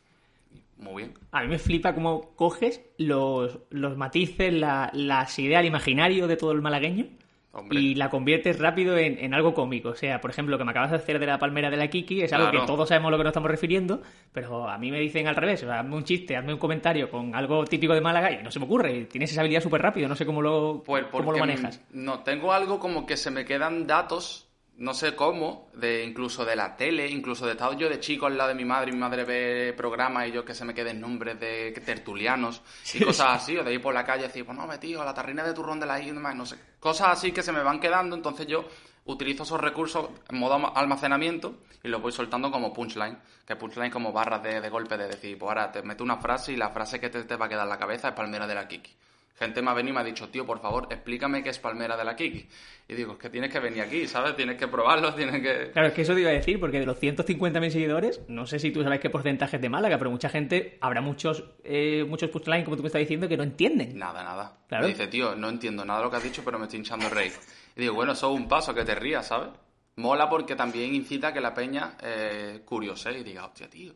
muy 0.78 1.04
bien. 1.04 1.16
A 1.32 1.42
mí 1.42 1.48
me 1.48 1.58
flipa 1.60 1.94
cómo 1.96 2.36
coges 2.36 2.82
los, 3.00 3.60
los 3.72 3.98
matices, 3.98 4.54
la- 4.54 4.90
las 4.94 5.38
ideas, 5.40 5.62
el 5.62 5.68
imaginario 5.68 6.28
de 6.28 6.38
todo 6.38 6.52
el 6.52 6.62
malagueño 6.62 7.08
Hombre. 7.52 7.80
y 7.80 7.96
la 7.96 8.10
conviertes 8.12 8.60
rápido 8.60 8.96
en, 8.98 9.18
en 9.18 9.34
algo 9.34 9.54
cómico. 9.56 9.90
O 9.90 9.96
sea, 9.96 10.22
por 10.22 10.30
ejemplo, 10.30 10.52
lo 10.52 10.58
que 10.60 10.66
me 10.66 10.72
acabas 10.72 10.92
de 10.92 10.98
hacer 10.98 11.18
de 11.20 11.26
la 11.26 11.40
palmera 11.40 11.70
de 11.72 11.78
la 11.78 11.88
Kiki 11.88 12.22
es 12.22 12.32
algo 12.34 12.50
Claro. 12.52 12.62
que 12.66 12.72
todos 12.72 12.88
sabemos 12.90 13.08
a 13.08 13.12
lo 13.12 13.18
que 13.18 13.24
nos 13.24 13.32
estamos 13.32 13.50
refiriendo, 13.50 14.02
pero 14.32 14.70
a 14.70 14.78
mí 14.78 14.92
me 14.92 15.00
dicen 15.00 15.28
al 15.28 15.36
revés. 15.36 15.64
O 15.64 15.66
sea, 15.66 15.80
hazme 15.80 15.96
un 15.96 16.04
chiste, 16.04 16.36
hazme 16.38 16.54
un 16.54 16.60
comentario 16.60 17.10
con 17.10 17.34
algo 17.34 17.64
típico 17.66 17.94
de 17.94 18.02
Málaga 18.02 18.32
y 18.32 18.44
no 18.44 18.52
se 18.52 18.60
me 18.60 18.66
ocurre. 18.66 19.06
Tienes 19.06 19.32
esa 19.32 19.42
habilidad 19.42 19.62
súper 19.62 19.82
rápido, 19.82 20.08
no 20.08 20.16
sé 20.16 20.26
cómo 20.26 20.42
lo, 20.42 20.84
Pues 20.86 21.06
cómo 21.12 21.32
lo 21.32 21.40
manejas. 21.40 21.82
No, 21.92 22.20
tengo 22.20 22.54
algo 22.54 22.80
como 22.80 23.06
que 23.06 23.18
se 23.18 23.32
me 23.32 23.46
quedan 23.46 23.88
datos, 23.88 24.49
no 24.80 24.94
sé 24.94 25.16
cómo, 25.16 25.70
de 25.74 26.04
incluso 26.04 26.44
de 26.46 26.56
la 26.56 26.76
tele, 26.76 27.08
incluso 27.08 27.46
de 27.46 27.52
estado 27.52 27.74
yo 27.74 27.90
de 27.90 28.00
chico 28.00 28.26
al 28.26 28.38
lado 28.38 28.50
de 28.50 28.56
mi 28.56 28.66
madre, 28.66 28.90
y 28.90 28.94
mi 28.94 29.00
madre 29.00 29.24
ve 29.26 29.74
programas 29.76 30.28
y 30.28 30.32
yo 30.32 30.44
que 30.44 30.54
se 30.56 30.66
me 30.66 30.74
queden 30.74 31.00
nombres 31.00 31.40
de 31.40 31.72
tertulianos 31.86 32.62
y 32.94 33.04
cosas 33.04 33.42
así, 33.44 33.58
o 33.58 33.64
de 33.64 33.74
ir 33.74 33.82
por 33.82 33.94
la 33.94 34.06
calle 34.06 34.24
y 34.24 34.28
decir, 34.28 34.46
pues 34.46 34.58
no, 34.58 34.66
me 34.68 34.78
tío, 34.78 35.04
la 35.04 35.14
tarrina 35.14 35.44
de 35.44 35.54
turrón 35.54 35.80
de 35.80 35.86
la 35.86 36.02
isla, 36.02 36.34
no 36.34 36.46
sé, 36.46 36.58
cosas 36.80 37.10
así 37.10 37.32
que 37.32 37.44
se 37.44 37.52
me 37.52 37.62
van 37.62 37.80
quedando, 37.80 38.16
entonces 38.16 38.48
yo 38.48 38.66
utilizo 39.06 39.44
esos 39.44 39.60
recursos 39.60 40.10
en 40.30 40.38
modo 40.40 40.56
alma- 40.56 40.72
almacenamiento 40.76 41.60
y 41.84 41.88
los 41.88 42.02
voy 42.02 42.12
soltando 42.12 42.52
como 42.52 42.74
punchline, 42.74 43.18
que 43.46 43.56
punchline 43.56 43.92
como 43.92 44.12
barras 44.12 44.44
de, 44.44 44.62
de 44.62 44.70
golpe 44.70 44.98
de 44.98 45.08
decir, 45.08 45.38
pues 45.38 45.50
ahora 45.50 45.72
te 45.72 45.82
meto 45.82 46.04
una 46.04 46.18
frase 46.18 46.54
y 46.54 46.56
la 46.56 46.70
frase 46.70 47.00
que 47.00 47.10
te, 47.10 47.24
te 47.24 47.36
va 47.36 47.48
a 47.48 47.50
quedar 47.50 47.64
en 47.64 47.70
la 47.70 47.78
cabeza 47.78 48.10
es 48.10 48.14
palmera 48.14 48.46
de 48.48 48.56
la 48.56 48.68
Kiki. 48.68 48.92
Gente 49.40 49.62
me 49.62 49.72
ha 49.72 49.74
venido 49.74 49.94
y 49.94 49.96
me 49.96 50.02
ha 50.02 50.04
dicho, 50.04 50.28
tío, 50.28 50.46
por 50.46 50.60
favor, 50.60 50.88
explícame 50.90 51.42
qué 51.42 51.50
es 51.50 51.60
palmera 51.60 51.96
de 51.96 52.04
la 52.04 52.14
Kiki. 52.14 52.46
Y 52.90 52.94
digo, 52.94 53.14
es 53.14 53.20
que 53.20 53.30
tienes 53.30 53.50
que 53.50 53.62
venir 53.62 53.82
aquí, 53.82 54.06
¿sabes? 54.06 54.36
Tienes 54.36 54.58
que 54.58 54.68
probarlo, 54.68 55.14
tienes 55.16 55.42
que... 55.42 55.72
Claro, 55.72 55.88
es 55.88 55.94
que 55.94 56.02
eso 56.02 56.14
te 56.14 56.20
iba 56.20 56.30
a 56.30 56.34
decir, 56.34 56.60
porque 56.60 56.78
de 56.78 56.86
los 56.86 57.02
150.000 57.02 57.70
seguidores, 57.70 58.22
no 58.28 58.46
sé 58.46 58.60
si 58.60 58.72
tú 58.72 58.84
sabes 58.84 59.00
qué 59.00 59.10
porcentaje 59.10 59.56
es 59.56 59.62
de 59.62 59.70
Málaga, 59.70 59.98
pero 59.98 60.12
mucha 60.12 60.28
gente, 60.28 60.78
habrá 60.82 61.00
muchos 61.00 61.46
eh, 61.64 62.04
muchos 62.06 62.30
punchlines, 62.30 62.66
como 62.66 62.76
tú 62.76 62.84
me 62.84 62.88
estás 62.88 63.00
diciendo, 63.00 63.30
que 63.30 63.38
no 63.38 63.44
entienden. 63.44 63.98
Nada, 63.98 64.26
nada. 64.26 64.58
Claro. 64.68 64.84
Me 64.84 64.90
dice, 64.90 65.08
tío, 65.08 65.34
no 65.36 65.48
entiendo 65.48 65.86
nada 65.86 66.00
de 66.00 66.06
lo 66.06 66.12
que 66.12 66.18
has 66.18 66.24
dicho, 66.24 66.42
pero 66.44 66.60
me 66.60 66.66
estoy 66.66 66.80
hinchando 66.80 67.06
el 67.06 67.12
rey. 67.12 67.32
Y 67.78 67.80
digo, 67.80 67.94
bueno, 67.94 68.12
eso 68.12 68.34
es 68.34 68.38
un 68.38 68.50
paso, 68.50 68.76
que 68.76 68.84
te 68.84 68.94
rías, 68.94 69.28
¿sabes? 69.28 69.50
Mola 69.96 70.30
porque 70.30 70.58
también 70.58 70.94
incita 70.94 71.30
a 71.30 71.34
que 71.34 71.40
la 71.40 71.54
peña 71.54 71.96
eh, 72.02 72.62
curiose 72.66 73.12
y 73.20 73.24
diga, 73.24 73.46
hostia, 73.46 73.70
tío, 73.70 73.94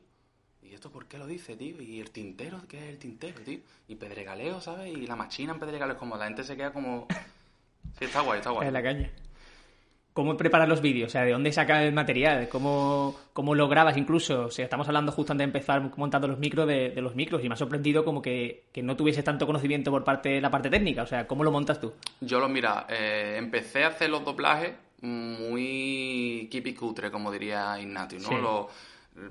¿y 0.74 0.76
esto 0.76 0.90
por 0.90 1.06
qué 1.06 1.20
lo 1.20 1.28
dice, 1.28 1.56
tío? 1.56 1.80
¿Y 1.80 2.00
el 2.00 2.10
tintero? 2.10 2.58
¿Qué 2.68 2.80
es 2.80 2.90
el 2.90 2.98
tintero, 2.98 3.40
tío? 3.46 3.60
Y 3.88 3.94
pedregaleo, 3.94 4.60
¿sabes? 4.60 4.92
Y 4.92 5.06
la 5.06 5.16
machina 5.16 5.54
en 5.54 5.60
pedregaleo, 5.60 5.94
es 5.94 6.00
como 6.00 6.18
la 6.18 6.26
gente 6.26 6.44
se 6.44 6.58
queda 6.58 6.74
como... 6.74 7.08
Sí, 8.00 8.06
está 8.06 8.22
guay, 8.22 8.40
está 8.40 8.50
guay. 8.50 8.68
En 8.68 8.74
la 8.74 8.82
caña. 8.82 9.12
¿Cómo 10.14 10.36
preparas 10.36 10.68
los 10.68 10.82
vídeos? 10.82 11.10
O 11.10 11.12
sea, 11.12 11.22
¿de 11.26 11.32
dónde 11.32 11.52
sacas 11.52 11.84
el 11.84 11.94
material? 11.94 12.50
¿Cómo, 12.50 13.16
cómo 13.34 13.54
lo 13.54 13.68
grabas 13.68 13.98
incluso? 13.98 14.46
O 14.46 14.50
sea, 14.52 14.66
estamos 14.66 14.88
hablando 14.88 15.12
justo 15.12 15.32
antes 15.32 15.44
de 15.44 15.50
empezar 15.50 15.92
montando 15.96 16.28
los 16.28 16.40
micros 16.40 16.68
de, 16.68 16.90
de 16.90 17.02
los 17.04 17.14
micros 17.14 17.44
y 17.44 17.50
me 17.50 17.54
ha 17.54 17.58
sorprendido 17.58 18.04
como 18.04 18.20
que, 18.24 18.64
que 18.74 18.82
no 18.82 18.96
tuvieses 18.96 19.24
tanto 19.24 19.46
conocimiento 19.46 19.92
por 19.92 20.04
parte 20.04 20.30
de 20.30 20.42
la 20.42 20.50
parte 20.50 20.72
técnica. 20.72 21.04
O 21.04 21.08
sea, 21.08 21.28
¿cómo 21.28 21.44
lo 21.44 21.52
montas 21.52 21.80
tú? 21.80 21.94
Yo 22.22 22.40
lo, 22.40 22.50
mira, 22.50 22.88
eh, 22.90 23.36
empecé 23.38 23.84
a 23.84 23.90
hacer 23.90 24.10
los 24.10 24.26
doblajes 24.26 24.74
muy 25.02 26.48
kipi 26.52 26.74
cutre, 26.74 27.12
como 27.12 27.32
diría 27.32 27.80
Ignatius, 27.80 28.24
¿no? 28.24 28.30
Sí. 28.30 28.36
Lo- 28.36 28.70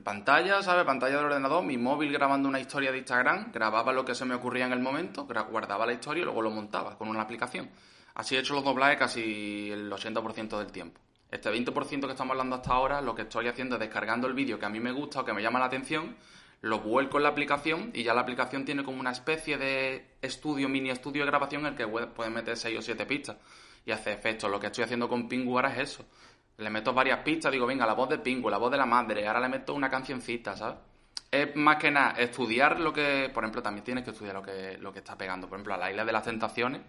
Pantalla, 0.05 0.63
¿sabes? 0.63 0.85
Pantalla 0.85 1.17
del 1.17 1.27
ordenador, 1.27 1.65
mi 1.65 1.77
móvil 1.77 2.13
grabando 2.13 2.49
una 2.49 2.61
historia 2.61 2.93
de 2.93 2.99
Instagram, 2.99 3.51
grababa 3.53 3.93
lo 3.93 4.05
que 4.05 4.15
se 4.15 4.25
me 4.25 4.35
ocurría 4.35 4.67
en 4.67 4.73
el 4.73 4.79
momento, 4.79 5.27
guardaba 5.51 5.87
la 5.87 5.93
historia 5.93 6.23
y 6.23 6.25
luego 6.25 6.41
lo 6.41 6.51
montaba 6.51 6.97
con 6.97 7.09
una 7.09 7.23
aplicación. 7.23 7.69
Así 8.15 8.37
he 8.37 8.39
hecho 8.39 8.55
los 8.55 8.63
doblajes 8.63 8.99
casi 8.99 9.71
el 9.73 9.91
80% 9.91 10.59
del 10.59 10.71
tiempo. 10.71 11.01
Este 11.31 11.51
20% 11.51 12.01
que 12.07 12.13
estamos 12.13 12.33
hablando 12.33 12.57
hasta 12.57 12.73
ahora, 12.73 13.01
lo 13.01 13.15
que 13.15 13.23
estoy 13.23 13.49
haciendo 13.49 13.77
es 13.77 13.81
descargando 13.81 14.29
el 14.29 14.35
vídeo 14.35 14.59
que 14.59 14.67
a 14.67 14.69
mí 14.69 14.79
me 14.79 14.93
gusta 14.93 15.21
o 15.21 15.25
que 15.25 15.33
me 15.33 15.43
llama 15.43 15.59
la 15.59 15.65
atención, 15.65 16.15
lo 16.61 16.79
vuelco 16.79 17.17
en 17.17 17.25
la 17.25 17.31
aplicación 17.31 17.91
y 17.93 18.05
ya 18.05 18.15
la 18.15 18.21
aplicación 18.21 18.65
tiene 18.65 18.85
como 18.85 19.01
una 19.01 19.11
especie 19.11 19.59
de 19.59 20.15
estudio, 20.23 20.69
mini 20.69 20.91
estudio 20.91 21.25
de 21.25 21.31
grabación 21.31 21.63
en 21.63 21.73
el 21.73 21.75
que 21.75 21.89
puedes 21.89 22.33
meter 22.33 22.57
6 22.57 22.79
o 22.79 22.83
7 22.83 23.05
pistas 23.07 23.37
y 23.85 23.91
hace 23.91 24.13
efectos. 24.13 24.51
Lo 24.51 24.61
que 24.61 24.67
estoy 24.69 24.85
haciendo 24.85 25.09
con 25.09 25.29
Pingu 25.29 25.59
es 25.59 25.79
eso. 25.79 26.05
Le 26.59 26.71
meto 26.71 26.93
varias 26.93 27.21
pistas, 27.21 27.51
digo, 27.51 27.67
venga, 27.67 27.87
la 27.87 27.95
voz 27.95 28.09
de 28.09 28.19
Pingu, 28.19 28.49
la 28.51 28.59
voz 28.59 28.71
de 28.71 28.77
la 28.77 28.87
madre, 28.87 29.27
ahora 29.27 29.41
le 29.41 29.49
meto 29.49 29.75
una 29.75 29.89
cancioncita, 29.89 30.57
¿sabes? 30.57 30.77
Es 31.31 31.57
más 31.57 31.77
que 31.77 31.91
nada 31.91 32.11
estudiar 32.19 32.79
lo 32.79 32.93
que, 32.93 33.31
por 33.33 33.43
ejemplo, 33.43 33.63
también 33.63 33.85
tienes 33.85 34.05
que 34.05 34.11
estudiar 34.11 34.35
lo 34.35 34.43
que, 34.43 34.77
lo 34.79 34.93
que 34.93 34.99
está 34.99 35.17
pegando. 35.17 35.49
Por 35.49 35.57
ejemplo, 35.57 35.75
a 35.75 35.79
la 35.79 35.91
isla 35.91 36.05
de 36.05 36.13
las 36.13 36.25
tentaciones 36.25 36.83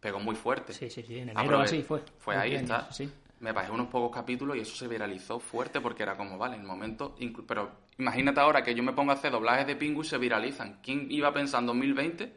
pegó 0.00 0.18
muy 0.18 0.34
fuerte. 0.34 0.72
Sí, 0.72 0.90
sí, 0.90 1.02
sí, 1.02 1.18
en 1.18 1.28
enero 1.30 1.60
así 1.60 1.82
fue. 1.82 2.02
Fue 2.18 2.36
ahí, 2.36 2.54
está. 2.54 2.90
sí. 2.92 3.10
Me 3.40 3.52
bajé 3.52 3.70
unos 3.70 3.88
pocos 3.88 4.14
capítulos 4.14 4.56
y 4.56 4.60
eso 4.60 4.74
se 4.74 4.88
viralizó 4.88 5.38
fuerte 5.38 5.80
porque 5.80 6.02
era 6.02 6.16
como, 6.16 6.38
vale, 6.38 6.54
en 6.54 6.62
el 6.62 6.66
momento... 6.66 7.14
Pero 7.46 7.70
imagínate 7.98 8.40
ahora 8.40 8.62
que 8.62 8.74
yo 8.74 8.82
me 8.82 8.92
pongo 8.92 9.10
a 9.10 9.14
hacer 9.14 9.32
doblajes 9.32 9.66
de 9.66 9.76
Pingu 9.76 10.02
y 10.02 10.06
se 10.06 10.18
viralizan. 10.18 10.80
¿Quién 10.82 11.08
iba 11.10 11.28
a 11.28 11.32
pensar 11.32 11.60
en 11.60 11.66
2020, 11.66 12.32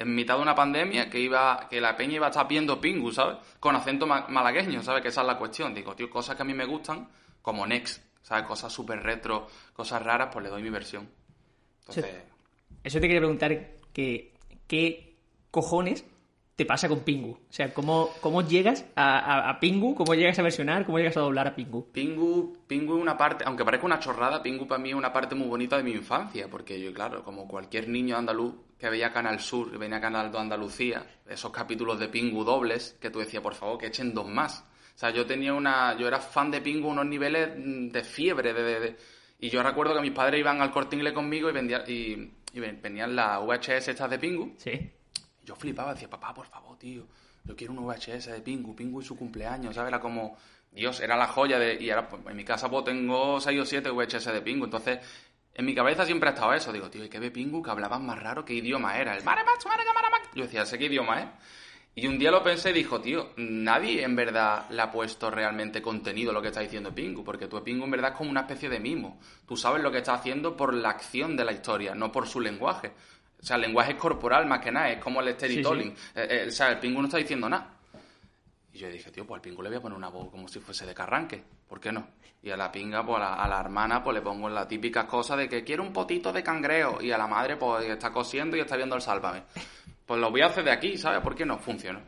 en 0.00 0.14
mitad 0.14 0.36
de 0.36 0.42
una 0.42 0.54
pandemia, 0.54 1.08
que 1.10 1.20
iba 1.20 1.68
que 1.68 1.80
la 1.80 1.94
peña 1.96 2.14
iba 2.14 2.26
a 2.26 2.30
estar 2.30 2.48
viendo 2.48 2.80
Pingu, 2.80 3.12
¿sabes? 3.12 3.36
Con 3.60 3.76
acento 3.76 4.06
ma- 4.06 4.26
malagueño, 4.28 4.82
¿sabes? 4.82 5.02
Que 5.02 5.08
esa 5.08 5.20
es 5.20 5.26
la 5.26 5.36
cuestión. 5.38 5.74
Digo, 5.74 5.94
tío, 5.94 6.08
cosas 6.08 6.36
que 6.36 6.42
a 6.42 6.44
mí 6.46 6.54
me 6.54 6.64
gustan, 6.64 7.08
como 7.42 7.66
Next, 7.66 8.02
¿sabes? 8.22 8.44
Cosas 8.46 8.72
súper 8.72 9.02
retro, 9.02 9.46
cosas 9.74 10.02
raras, 10.02 10.30
pues 10.32 10.42
le 10.44 10.50
doy 10.50 10.62
mi 10.62 10.70
versión. 10.70 11.08
Entonces... 11.80 12.06
Eso 12.82 12.98
te 12.98 13.06
quería 13.08 13.20
preguntar 13.20 13.54
que 13.92 14.32
qué 14.66 15.16
cojones 15.50 16.04
te 16.56 16.64
pasa 16.64 16.88
con 16.88 17.00
Pingu. 17.00 17.32
O 17.32 17.52
sea, 17.52 17.72
¿cómo, 17.74 18.10
cómo 18.20 18.40
llegas 18.42 18.86
a, 18.96 19.18
a- 19.18 19.50
a 19.50 19.60
Pingu? 19.60 19.94
¿Cómo 19.94 20.14
llegas 20.14 20.38
a 20.38 20.42
versionar? 20.42 20.86
¿Cómo 20.86 20.98
llegas 20.98 21.16
a 21.16 21.20
doblar 21.20 21.46
a 21.48 21.54
Pingu? 21.54 21.90
Pingu, 21.92 22.56
Pingu 22.66 22.96
es 22.96 23.02
una 23.02 23.16
parte, 23.18 23.44
aunque 23.46 23.64
parezca 23.64 23.86
una 23.86 23.98
chorrada, 23.98 24.42
Pingu 24.42 24.66
para 24.66 24.80
mí 24.82 24.90
es 24.90 24.94
una 24.94 25.12
parte 25.12 25.34
muy 25.34 25.46
bonita 25.48 25.76
de 25.76 25.82
mi 25.82 25.92
infancia, 25.92 26.48
porque 26.50 26.80
yo, 26.80 26.92
claro, 26.94 27.22
como 27.22 27.46
cualquier 27.48 27.88
niño 27.88 28.16
andaluz 28.16 28.54
que 28.80 28.88
veía 28.88 29.12
Canal 29.12 29.38
Sur, 29.40 29.70
que 29.70 29.76
venía 29.76 30.00
Canal 30.00 30.32
de 30.32 30.38
Andalucía, 30.38 31.04
esos 31.28 31.52
capítulos 31.52 31.98
de 32.00 32.08
Pingu 32.08 32.42
dobles, 32.44 32.96
que 33.00 33.10
tú 33.10 33.18
decías, 33.18 33.42
por 33.42 33.54
favor, 33.54 33.78
que 33.78 33.86
echen 33.88 34.14
dos 34.14 34.26
más. 34.26 34.64
O 34.94 34.98
sea, 35.00 35.10
yo 35.10 35.26
tenía 35.26 35.52
una, 35.54 35.96
yo 35.98 36.08
era 36.08 36.18
fan 36.18 36.50
de 36.50 36.60
Pingu 36.60 36.88
unos 36.88 37.06
niveles 37.06 37.50
mm, 37.56 37.88
de 37.88 38.02
fiebre, 38.04 38.52
de, 38.54 38.62
de- 38.62 38.80
de- 38.80 38.96
y 39.38 39.48
yo 39.50 39.62
recuerdo 39.62 39.94
que 39.94 40.00
mis 40.00 40.12
padres 40.12 40.40
iban 40.40 40.60
al 40.60 40.70
Corte 40.70 40.96
Inglés 40.96 41.12
conmigo 41.12 41.48
y 41.48 41.52
vendían, 41.52 41.82
y, 41.86 42.30
y 42.52 42.60
ven- 42.60 42.80
venían 42.82 43.14
las 43.14 43.40
VHS 43.40 43.88
estas 43.88 44.10
de 44.10 44.18
Pingu, 44.18 44.54
Sí. 44.58 44.90
yo 45.44 45.54
flipaba, 45.56 45.92
decía, 45.94 46.08
papá, 46.10 46.32
por 46.34 46.46
favor, 46.46 46.76
tío, 46.78 47.06
yo 47.44 47.56
quiero 47.56 47.72
un 47.74 47.84
VHS 47.86 48.26
de 48.32 48.40
Pingu, 48.40 48.74
Pingu 48.76 49.00
y 49.00 49.04
su 49.04 49.16
cumpleaños, 49.16 49.74
¿sabes? 49.74 49.88
Era 49.88 50.00
como, 50.00 50.36
Dios, 50.72 51.00
era 51.00 51.16
la 51.16 51.26
joya 51.26 51.58
de... 51.58 51.82
Y 51.82 51.90
ahora, 51.90 52.08
pues, 52.08 52.22
en 52.26 52.36
mi 52.36 52.44
casa, 52.44 52.68
pues, 52.70 52.84
tengo 52.84 53.40
6 53.40 53.60
o 53.60 53.64
7 53.66 53.90
VHS 53.90 54.26
de 54.32 54.42
Pingu, 54.42 54.66
entonces, 54.66 54.98
en 55.60 55.66
mi 55.66 55.74
cabeza 55.74 56.06
siempre 56.06 56.30
ha 56.30 56.32
estado 56.32 56.54
eso. 56.54 56.72
Digo, 56.72 56.88
tío, 56.88 57.04
¿y 57.04 57.08
qué 57.10 57.18
ve 57.18 57.30
Pingu? 57.30 57.62
Que 57.62 57.70
hablaban 57.70 58.06
más 58.06 58.18
raro, 58.18 58.44
¿qué 58.46 58.54
idioma 58.54 58.96
era? 58.96 59.14
El 59.14 59.22
maramax, 59.22 59.66
maramax. 59.66 60.28
Yo 60.34 60.44
decía, 60.44 60.64
sé 60.64 60.78
qué 60.78 60.86
idioma 60.86 61.20
es. 61.20 61.26
Y 61.96 62.06
un 62.06 62.18
día 62.18 62.30
lo 62.30 62.42
pensé 62.42 62.70
y 62.70 62.72
dijo, 62.72 63.00
tío, 63.00 63.32
nadie 63.36 64.02
en 64.02 64.16
verdad 64.16 64.70
le 64.70 64.80
ha 64.80 64.90
puesto 64.90 65.30
realmente 65.30 65.82
contenido 65.82 66.30
a 66.30 66.34
lo 66.34 66.40
que 66.40 66.48
está 66.48 66.60
diciendo 66.60 66.94
Pingu, 66.94 67.22
porque 67.22 67.46
tu 67.46 67.62
Pingu 67.62 67.84
en 67.84 67.90
verdad 67.90 68.12
es 68.12 68.16
como 68.16 68.30
una 68.30 68.40
especie 68.40 68.70
de 68.70 68.80
mimo. 68.80 69.20
Tú 69.46 69.54
sabes 69.54 69.82
lo 69.82 69.92
que 69.92 69.98
está 69.98 70.14
haciendo 70.14 70.56
por 70.56 70.72
la 70.72 70.88
acción 70.88 71.36
de 71.36 71.44
la 71.44 71.52
historia, 71.52 71.94
no 71.94 72.10
por 72.10 72.26
su 72.26 72.40
lenguaje. 72.40 72.92
O 73.38 73.44
sea, 73.44 73.56
el 73.56 73.62
lenguaje 73.62 73.92
es 73.92 73.98
corporal 73.98 74.46
más 74.46 74.60
que 74.60 74.72
nada, 74.72 74.90
es 74.90 75.02
como 75.02 75.20
el 75.20 75.34
storytelling. 75.34 75.90
Eh, 76.14 76.26
eh, 76.30 76.44
o 76.48 76.50
sea, 76.50 76.70
el 76.70 76.78
Pingu 76.78 77.02
no 77.02 77.08
está 77.08 77.18
diciendo 77.18 77.50
nada. 77.50 77.79
Y 78.72 78.78
yo 78.78 78.88
dije, 78.88 79.10
tío, 79.10 79.26
pues 79.26 79.38
al 79.38 79.42
Pingu 79.42 79.62
le 79.62 79.68
voy 79.68 79.78
a 79.78 79.80
poner 79.80 79.98
una 79.98 80.08
voz 80.08 80.30
como 80.30 80.46
si 80.48 80.60
fuese 80.60 80.86
de 80.86 80.94
carranque. 80.94 81.42
¿Por 81.68 81.80
qué 81.80 81.90
no? 81.90 82.06
Y 82.42 82.50
a 82.50 82.56
la 82.56 82.70
pinga, 82.70 83.04
pues 83.04 83.16
a 83.18 83.20
la, 83.20 83.34
a 83.34 83.48
la 83.48 83.60
hermana, 83.60 84.02
pues 84.02 84.14
le 84.14 84.22
pongo 84.22 84.48
la 84.48 84.66
típica 84.68 85.06
cosa 85.06 85.36
de 85.36 85.48
que 85.48 85.64
quiero 85.64 85.82
un 85.82 85.92
potito 85.92 86.32
de 86.32 86.42
cangreo. 86.42 86.98
Y 87.02 87.10
a 87.10 87.18
la 87.18 87.26
madre, 87.26 87.56
pues 87.56 87.84
está 87.86 88.10
cosiendo 88.12 88.56
y 88.56 88.60
está 88.60 88.76
viendo 88.76 88.94
el 88.96 89.02
sálvame. 89.02 89.42
Pues 90.06 90.20
lo 90.20 90.30
voy 90.30 90.40
a 90.42 90.46
hacer 90.46 90.64
de 90.64 90.70
aquí, 90.70 90.96
¿sabes? 90.96 91.20
¿Por 91.20 91.34
qué 91.34 91.44
no? 91.44 91.58
Funciona. 91.58 92.00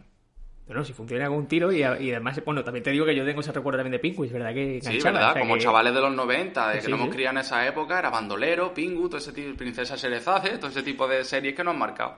Pero 0.65 0.85
si 0.85 0.93
funciona 0.93 1.27
con 1.27 1.39
un 1.39 1.47
tiro 1.49 1.73
y, 1.73 1.81
y 1.81 1.83
además, 1.85 2.41
bueno, 2.45 2.63
también 2.63 2.85
te 2.85 2.91
digo 2.93 3.05
que 3.05 3.17
yo 3.17 3.25
tengo 3.27 3.41
ese 3.41 3.51
recuerdo 3.53 3.79
también 3.81 3.93
de 3.93 3.99
Pingu, 3.99 4.25
es 4.25 4.33
verdad 4.33 4.55
que 4.55 4.81
Sí, 4.81 5.01
¿verdad? 5.03 5.31
o 5.31 5.33
sea 5.35 5.43
Como 5.43 5.55
que- 5.55 5.61
chavales 5.61 5.93
de 5.93 6.01
los 6.01 6.15
90, 6.15 6.69
de 6.69 6.75
que 6.77 6.81
Sí, 6.83 6.91
nos 6.91 7.01
hemos 7.01 7.11
sí. 7.11 7.17
criado 7.17 7.35
en 7.37 7.41
esa 7.41 7.67
época, 7.67 7.99
era 7.99 8.11
Bandolero, 8.11 8.73
Pingu, 8.73 9.09
todo 9.09 9.19
ese 9.19 9.33
tipo, 9.33 9.55
Princesa 9.57 9.97
Sherezade, 9.97 10.59
todo 10.59 10.71
ese 10.71 10.85
tipo 10.85 11.07
de 11.09 11.25
series 11.25 11.55
que 11.55 11.65
nos 11.65 11.73
han 11.75 11.81
marcado. 11.81 12.17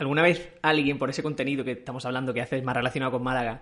¿Alguna 0.00 0.22
vez 0.22 0.54
alguien 0.62 0.96
por 0.98 1.10
ese 1.10 1.22
contenido 1.22 1.62
que 1.62 1.72
estamos 1.72 2.06
hablando 2.06 2.32
que 2.32 2.40
haces 2.40 2.64
más 2.64 2.74
relacionado 2.74 3.12
con 3.12 3.22
Málaga 3.22 3.60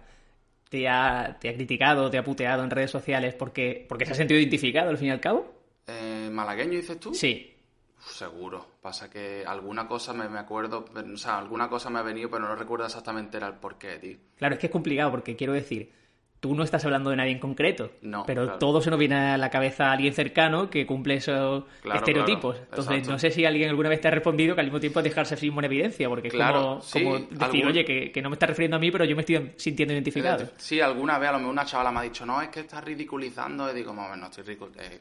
te 0.71 0.89
ha, 0.89 1.37
te 1.41 1.49
ha 1.49 1.55
criticado, 1.55 2.11
te 2.11 2.17
ha 2.17 2.23
puteado 2.23 2.63
en 2.63 2.71
redes 2.71 2.93
sociales 2.93 3.35
porque, 3.35 3.85
porque 3.89 4.07
se 4.07 4.13
ha 4.13 4.15
sentido 4.15 4.39
identificado 4.39 4.89
al 4.89 4.99
fin 4.99 5.09
y 5.09 5.11
al 5.11 5.19
cabo? 5.19 5.53
Eh, 5.89 6.29
¿Malagueño 6.31 6.75
dices 6.75 7.01
tú? 7.01 7.13
Sí. 7.13 7.57
Uf, 7.99 8.13
seguro. 8.13 8.65
Pasa 8.81 9.11
que 9.11 9.43
alguna 9.45 9.89
cosa 9.89 10.13
me, 10.13 10.29
me 10.29 10.39
acuerdo, 10.39 10.85
o 10.95 11.17
sea, 11.17 11.39
alguna 11.39 11.69
cosa 11.69 11.91
me 11.91 11.99
ha 11.99 12.03
venido, 12.03 12.31
pero 12.31 12.47
no 12.47 12.55
recuerdo 12.55 12.87
exactamente 12.87 13.39
el 13.39 13.55
porqué, 13.55 13.99
tío. 13.99 14.19
Claro, 14.37 14.55
es 14.55 14.61
que 14.61 14.67
es 14.67 14.73
complicado 14.73 15.11
porque 15.11 15.35
quiero 15.35 15.55
decir, 15.55 15.93
tú 16.41 16.55
no 16.55 16.63
estás 16.63 16.85
hablando 16.85 17.11
de 17.11 17.17
nadie 17.17 17.33
en 17.33 17.39
concreto, 17.41 17.91
No, 18.03 18.25
pero 18.25 18.45
claro. 18.45 18.59
todo 18.59 18.81
se 18.81 18.91
nos 18.91 18.99
viene 18.99 19.17
a 19.17 19.37
la 19.39 19.51
cabeza 19.51 19.89
a 19.89 19.93
alguien 19.93 20.13
cercano 20.15 20.71
que 20.71 20.87
cumple 20.87 21.15
esos 21.15 21.65
Claro, 21.83 21.99
estereotipos. 21.99 22.55
claro, 22.57 22.69
Entonces, 22.71 22.93
exacto. 22.93 23.13
no 23.13 23.19
sé 23.19 23.31
si 23.33 23.45
alguien 23.45 23.69
alguna 23.71 23.89
vez 23.89 24.01
te 24.01 24.09
ha 24.09 24.11
respondido 24.13 24.55
que 24.55 24.61
al 24.61 24.67
mismo 24.69 24.79
tiempo 24.81 25.01
es 25.01 25.05
dejarse 25.05 25.35
así 25.35 25.49
en 25.49 25.65
evidencia, 25.65 26.09
porque 26.09 26.29
es 26.29 26.35
Claro, 26.35 26.61
como, 26.63 26.83
sí, 26.83 27.03
como 27.05 27.19
decir, 27.19 27.43
algún- 27.43 27.67
oye, 27.67 27.85
que, 27.85 28.13
que 28.13 28.23
no 28.23 28.31
me 28.31 28.35
estás 28.35 28.51
refiriendo 28.51 28.77
a 28.77 28.81
mí, 28.81 28.91
pero 28.91 29.05
yo 29.05 29.17
me 29.17 29.23
estoy 29.23 29.53
sintiendo 29.57 29.95
identificado. 29.95 30.45
Eh, 30.45 30.51
Sí, 30.59 30.81
alguna 30.81 31.19
vez 31.19 31.29
a 31.29 31.33
lo 31.33 31.39
mejor 31.39 31.53
una 31.53 31.65
chavala 31.65 31.91
me 31.91 31.99
ha 32.01 32.03
dicho, 32.03 32.25
no, 32.25 32.41
es 32.41 32.49
que 32.49 32.61
estás 32.61 32.85
ridiculizando. 32.85 33.71
Y 33.71 33.75
digo, 33.75 33.93
"Mamá, 33.93 34.15
no 34.17 34.27
estoy 34.27 34.45
ridiculizando. 34.45 34.97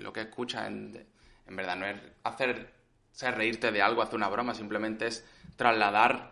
lo 0.00 0.12
que 0.12 0.20
escuchas 0.22 0.66
en, 0.68 1.06
en 1.46 1.56
verdad 1.56 1.76
no 1.76 1.86
es 1.86 1.96
hacer 2.24 2.72
ser 3.12 3.36
reírte 3.36 3.70
de 3.70 3.82
algo, 3.82 4.02
hacer 4.02 4.16
una 4.16 4.28
broma, 4.28 4.54
simplemente 4.54 5.06
es 5.06 5.24
trasladar 5.56 6.31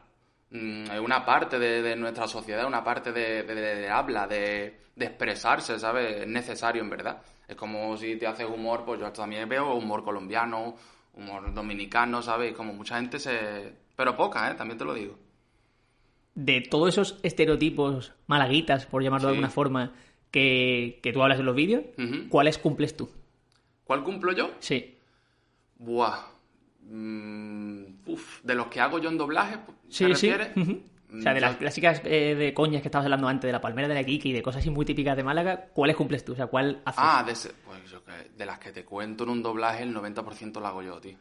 una 0.52 1.24
parte 1.24 1.58
de, 1.58 1.82
de 1.82 1.96
nuestra 1.96 2.26
sociedad, 2.26 2.66
una 2.66 2.82
parte 2.82 3.12
de, 3.12 3.42
de- 3.44 3.54
de 3.54 3.88
habla, 3.90 4.26
de, 4.26 4.80
de 4.96 5.04
expresarse, 5.06 5.78
¿sabes? 5.78 6.22
Es 6.22 6.26
necesario, 6.26 6.82
en 6.82 6.90
verdad. 6.90 7.22
Es 7.46 7.56
como 7.56 7.96
si 7.96 8.16
te 8.16 8.26
haces 8.26 8.46
humor, 8.46 8.84
pues 8.84 9.00
yo 9.00 9.10
también 9.12 9.48
veo 9.48 9.74
humor 9.74 10.02
colombiano, 10.04 10.76
humor 11.14 11.52
dominicano, 11.54 12.22
¿sabes? 12.22 12.54
Como 12.54 12.72
mucha 12.72 12.96
gente 12.96 13.18
se... 13.18 13.72
Pero 13.96 14.16
poca, 14.16 14.50
¿eh? 14.50 14.54
También 14.54 14.78
te 14.78 14.84
lo 14.84 14.94
digo. 14.94 15.16
de 16.34 16.60
todos 16.62 16.88
esos 16.90 17.18
estereotipos 17.22 18.12
malaguitas, 18.26 18.86
por 18.86 19.02
llamarlo 19.02 19.28
de 19.28 19.32
alguna 19.34 19.50
forma, 19.50 19.92
que, 20.30 21.00
que 21.02 21.12
tú 21.12 21.22
hablas 21.22 21.38
en 21.40 21.46
los 21.46 21.54
vídeos. 21.56 21.82
¿cuáles 22.28 22.56
cumples 22.58 22.96
tú? 22.96 23.10
¿Cuál 23.84 24.02
cumplo 24.04 24.32
yo? 24.32 24.52
Sí. 24.60 24.96
Buah. 25.76 26.18
Mm, 26.90 27.84
uf, 28.06 28.40
de 28.42 28.54
los 28.54 28.66
que 28.66 28.80
hago 28.80 28.98
yo 28.98 29.10
en 29.10 29.18
doblaje, 29.18 29.56
¿te 29.56 29.68
Sí, 29.88 30.14
sí. 30.14 30.28
refieres? 30.28 30.56
ujú. 30.56 30.72
O 31.18 31.22
sea, 31.22 31.34
de 31.34 31.40
Mm, 31.40 31.42
las 31.42 31.56
clásicas 31.56 32.00
eh, 32.04 32.34
de 32.34 32.54
coñas 32.54 32.82
que 32.82 32.88
estabas 32.88 33.04
hablando 33.04 33.28
antes, 33.28 33.46
de 33.48 33.52
la 33.52 33.60
palmera 33.60 33.88
de 33.88 33.94
la 33.94 34.04
Kiki 34.04 34.30
y 34.30 34.32
de 34.32 34.42
cosas 34.42 34.60
así 34.60 34.70
muy 34.70 34.84
típicas 34.86 35.16
de 35.16 35.22
Málaga, 35.24 35.66
¿cuáles 35.74 35.96
cumples 35.96 36.24
tú? 36.24 36.32
O 36.32 36.36
sea, 36.36 36.46
¿cuál 36.46 36.82
haces? 36.84 37.00
Ah, 37.02 37.22
de, 37.24 37.32
ese- 37.32 37.52
pues 37.64 37.90
yo 37.90 38.04
que- 38.04 38.30
de 38.36 38.46
las 38.46 38.58
que 38.58 38.72
te 38.72 38.84
cuento 38.84 39.24
en 39.24 39.30
un 39.30 39.42
doblaje, 39.42 39.82
el 39.82 39.92
90% 39.92 40.60
lo 40.60 40.66
hago 40.66 40.82
yo, 40.82 41.00
tío. 41.00 41.16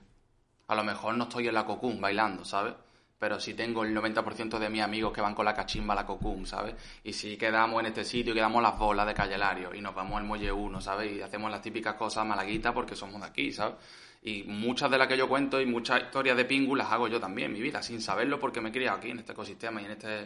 A 0.67 0.75
lo 0.75 0.83
mejor 0.83 1.15
no 1.15 1.25
estoy 1.25 1.47
en 1.47 1.53
la 1.55 1.65
cocum 1.65 1.99
bailando, 2.01 2.45
¿sabes? 2.45 2.73
Pero 3.19 3.39
sí 3.39 3.53
tengo 3.55 3.83
el 3.83 3.93
90% 3.93 4.59
de 4.59 4.69
mis 4.69 4.81
amigos 4.81 5.13
que 5.13 5.21
van 5.21 5.35
con 5.35 5.45
la 5.45 5.53
cachimba 5.53 5.93
a 5.93 5.97
la 5.97 6.05
cocum, 6.05 6.45
¿sabes? 6.45 6.75
Y 7.03 7.13
si 7.13 7.38
quedamos 7.38 7.79
en 7.81 7.88
este 7.88 8.05
sitio, 8.05 8.33
quedamos 8.33 8.63
las 8.63 8.77
bolas 8.79 9.07
de 9.07 9.13
Callelario 9.15 9.73
y 9.75 9.81
nos 9.81 9.95
vamos 9.95 10.17
al 10.19 10.25
Muelle 10.25 10.51
1, 10.51 10.81
¿sabes? 10.81 11.11
Y 11.13 11.21
hacemos 11.21 11.51
las 11.51 11.61
típicas 11.61 11.95
cosas 11.95 12.25
malaguitas 12.25 12.73
porque 12.73 12.95
somos 12.95 13.21
de 13.21 13.27
aquí, 13.27 13.51
¿sabes? 13.51 13.75
Y 14.21 14.43
muchas 14.43 14.91
de 14.91 14.97
las 14.97 15.07
que 15.07 15.17
yo 15.17 15.29
cuento 15.29 15.61
y 15.61 15.65
muchas 15.65 16.03
historias 16.03 16.35
de 16.35 16.45
Pingu 16.45 16.75
las 16.75 16.91
hago 16.91 17.07
yo 17.07 17.19
también 17.19 17.47
en 17.47 17.53
mi 17.53 17.61
vida, 17.61 17.81
sin 17.81 18.01
saberlo 18.01 18.39
porque 18.39 18.59
me 18.59 18.69
he 18.69 18.71
criado 18.71 18.97
aquí, 18.97 19.11
en 19.11 19.19
este 19.19 19.31
ecosistema 19.31 19.81
y 19.81 19.85
en 19.85 19.91
este, 19.91 20.19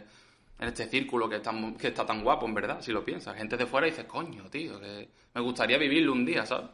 en 0.58 0.68
este 0.68 0.86
círculo 0.88 1.28
que 1.28 1.36
está, 1.36 1.52
que 1.78 1.88
está 1.88 2.04
tan 2.04 2.24
guapo, 2.24 2.46
en 2.46 2.54
verdad, 2.54 2.80
si 2.80 2.90
lo 2.90 3.04
piensas. 3.04 3.36
Gente 3.36 3.56
de 3.56 3.66
fuera 3.66 3.86
dice, 3.86 4.06
coño, 4.06 4.50
tío, 4.50 4.80
que 4.80 5.08
me 5.34 5.40
gustaría 5.40 5.78
vivirlo 5.78 6.12
un 6.12 6.24
día, 6.24 6.44
¿sabes? 6.44 6.70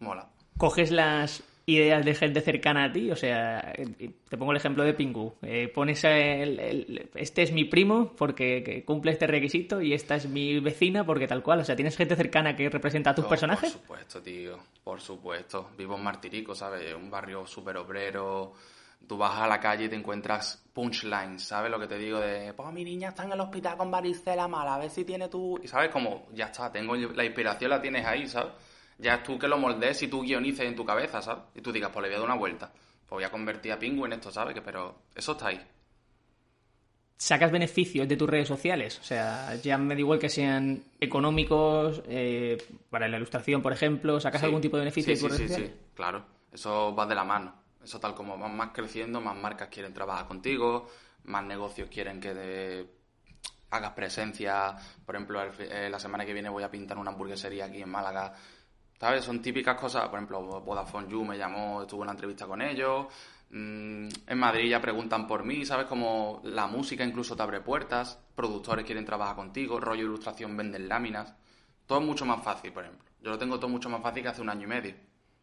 Mola. 0.00 0.28
¿Coges 0.58 0.90
las 0.90 1.42
ideas 1.76 2.04
de 2.04 2.14
gente 2.14 2.40
cercana 2.40 2.84
a 2.84 2.92
ti? 2.92 3.10
O 3.10 3.16
sea, 3.16 3.72
eh, 3.76 4.10
te 4.28 4.36
pongo 4.36 4.52
el 4.52 4.56
ejemplo 4.58 4.84
de 4.84 4.94
Pingu. 4.94 5.34
Eh, 5.42 5.68
pones 5.74 6.02
el, 6.04 6.58
el- 6.60 7.10
este 7.14 7.42
es 7.42 7.52
mi 7.52 7.64
primo 7.64 8.12
porque 8.16 8.62
que 8.62 8.84
cumple 8.84 9.12
este 9.12 9.26
requisito 9.26 9.80
y 9.82 9.92
esta 9.94 10.16
es 10.16 10.28
mi 10.28 10.58
vecina 10.60 11.04
porque 11.04 11.26
tal 11.26 11.42
cual. 11.42 11.60
O 11.60 11.64
sea, 11.64 11.76
¿tienes 11.76 11.96
gente 11.96 12.16
cercana 12.16 12.54
que 12.56 12.68
representa 12.70 13.10
a 13.10 13.14
tus 13.14 13.26
personajes? 13.26 13.72
Por 13.72 13.80
supuesto, 13.82 14.22
tío, 14.22 14.58
por 14.84 15.00
supuesto. 15.00 15.70
Vivo 15.76 15.96
en 15.96 16.02
Martirico, 16.02 16.54
¿sabes? 16.54 16.94
Un 16.94 17.10
barrio 17.10 17.46
súper 17.46 17.76
obrero. 17.76 18.52
Tú 19.06 19.16
vas 19.16 19.38
a 19.40 19.46
la 19.48 19.58
calle 19.58 19.86
y 19.86 19.88
te 19.88 19.96
encuentras 19.96 20.62
punchlines, 20.74 21.42
¿sabes 21.42 21.70
lo 21.70 21.80
que 21.80 21.86
te 21.86 21.96
digo? 21.96 22.20
De, 22.20 22.52
pues 22.52 22.70
mi 22.70 22.84
niña 22.84 23.08
está 23.08 23.24
en 23.24 23.32
el 23.32 23.40
hospital 23.40 23.76
con 23.78 23.90
varicela 23.90 24.46
mala, 24.46 24.74
a 24.74 24.78
ver 24.78 24.90
si 24.90 25.04
tiene 25.06 25.28
tú... 25.28 25.58
Y 25.62 25.66
sabes, 25.68 25.88
como, 25.90 26.28
ya 26.34 26.44
está, 26.46 26.70
tengo 26.70 26.94
la 26.94 27.24
inspiración, 27.24 27.70
la 27.70 27.80
tienes 27.80 28.04
ahí, 28.04 28.26
¿sabes? 28.28 28.52
Ya 29.00 29.14
es 29.16 29.22
tú 29.22 29.38
que 29.38 29.48
lo 29.48 29.56
moldees 29.58 30.02
y 30.02 30.08
tú 30.08 30.22
guionices 30.22 30.66
en 30.66 30.76
tu 30.76 30.84
cabeza, 30.84 31.22
¿sabes? 31.22 31.44
Y 31.54 31.60
tú 31.62 31.72
digas, 31.72 31.90
pues 31.92 32.02
le 32.02 32.08
voy 32.08 32.16
a 32.16 32.18
dar 32.18 32.26
una 32.28 32.36
vuelta. 32.38 32.70
Pues 32.70 33.10
voy 33.10 33.24
a 33.24 33.30
convertir 33.30 33.72
a 33.72 33.78
Pingu 33.78 34.04
en 34.06 34.12
esto, 34.12 34.30
¿sabes? 34.30 34.54
Que, 34.54 34.62
pero 34.62 35.02
eso 35.14 35.32
está 35.32 35.48
ahí. 35.48 35.60
¿Sacas 37.16 37.50
beneficios 37.50 38.08
de 38.08 38.16
tus 38.16 38.28
redes 38.30 38.48
sociales? 38.48 38.98
O 38.98 39.02
sea, 39.02 39.54
ya 39.56 39.76
me 39.76 39.94
da 39.94 40.00
igual 40.00 40.18
que 40.18 40.30
sean 40.30 40.82
económicos, 40.98 42.02
eh, 42.08 42.56
para 42.88 43.08
la 43.08 43.18
ilustración, 43.18 43.60
por 43.60 43.72
ejemplo. 43.74 44.18
¿Sacas 44.20 44.40
Sí. 44.40 44.46
algún 44.46 44.62
tipo 44.62 44.76
de 44.78 44.82
beneficio 44.82 45.14
sí, 45.14 45.22
de 45.22 45.28
tus 45.28 45.36
sí, 45.36 45.42
redes 45.44 45.50
sí, 45.50 45.62
sociales? 45.64 45.78
sí, 45.86 45.92
claro. 45.94 46.24
Eso 46.50 46.94
va 46.94 47.06
de 47.06 47.14
la 47.14 47.24
mano. 47.24 47.54
Eso 47.84 48.00
tal 48.00 48.14
como 48.14 48.38
vas 48.38 48.50
más 48.52 48.70
creciendo, 48.72 49.20
más 49.20 49.36
marcas 49.36 49.68
quieren 49.68 49.92
trabajar 49.92 50.26
contigo, 50.26 50.88
más 51.24 51.44
negocios 51.44 51.88
quieren 51.90 52.20
que 52.20 52.32
te 52.34 52.86
hagas 53.70 53.92
presencia. 53.92 54.76
Por 55.04 55.14
ejemplo, 55.14 55.42
el 55.42 55.50
eh, 55.60 55.90
la 55.90 55.98
semana 55.98 56.24
que 56.24 56.32
viene 56.32 56.48
voy 56.48 56.62
a 56.62 56.70
pintar 56.70 56.96
una 56.96 57.10
hamburguesería 57.10 57.66
aquí 57.66 57.82
en 57.82 57.90
Málaga. 57.90 58.32
¿Sabes? 59.00 59.24
Son 59.24 59.40
típicas 59.40 59.80
cosas. 59.80 60.08
Por 60.08 60.18
ejemplo, 60.18 60.42
Vodafone 60.60 61.08
You 61.08 61.24
me 61.24 61.38
llamó, 61.38 61.82
estuve 61.82 62.00
en 62.00 62.02
una 62.02 62.12
entrevista 62.12 62.46
con 62.46 62.60
ellos. 62.60 63.06
Mm, 63.50 64.08
En 64.26 64.38
Madrid 64.38 64.68
ya 64.68 64.80
preguntan 64.80 65.26
por 65.26 65.42
mí, 65.42 65.64
¿sabes? 65.64 65.86
Como 65.86 66.40
la 66.44 66.66
música 66.66 67.02
incluso 67.02 67.34
te 67.34 67.42
abre 67.42 67.60
puertas. 67.62 68.18
Productores 68.34 68.84
quieren 68.84 69.06
trabajar 69.06 69.36
contigo. 69.36 69.80
Rollo 69.80 70.02
ilustración 70.02 70.54
venden 70.56 70.86
láminas. 70.86 71.34
Todo 71.86 72.00
es 72.00 72.06
mucho 72.06 72.26
más 72.26 72.42
fácil, 72.44 72.72
por 72.72 72.84
ejemplo. 72.84 73.08
Yo 73.22 73.30
lo 73.30 73.38
tengo 73.38 73.58
todo 73.58 73.70
mucho 73.70 73.88
más 73.88 74.02
fácil 74.02 74.22
que 74.22 74.28
hace 74.28 74.42
un 74.42 74.50
año 74.50 74.64
y 74.64 74.68
medio. 74.68 74.94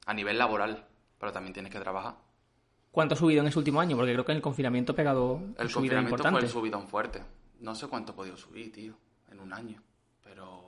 A 0.05 0.13
nivel 0.13 0.37
laboral. 0.37 0.85
Pero 1.19 1.31
también 1.31 1.53
tienes 1.53 1.71
que 1.71 1.79
trabajar. 1.79 2.15
¿Cuánto 2.91 3.15
ha 3.15 3.17
subido 3.17 3.41
en 3.41 3.47
ese 3.47 3.57
último 3.57 3.81
año? 3.81 3.95
Porque 3.97 4.13
creo 4.13 4.23
que 4.23 4.31
en 4.33 4.37
el 4.37 4.41
confinamiento 4.41 4.91
ha 4.93 4.95
pegado 4.95 5.41
El 5.57 5.71
confinamiento 5.71 6.29
fue 6.29 6.39
el 6.41 6.47
subidón 6.49 6.87
fuerte. 6.87 7.23
No 7.59 7.73
sé 7.73 7.87
cuánto 7.87 8.11
he 8.11 8.15
podido 8.15 8.37
subir, 8.37 8.71
tío, 8.71 8.93
en 9.31 9.39
un 9.39 9.51
año. 9.51 9.81
Pero 10.23 10.66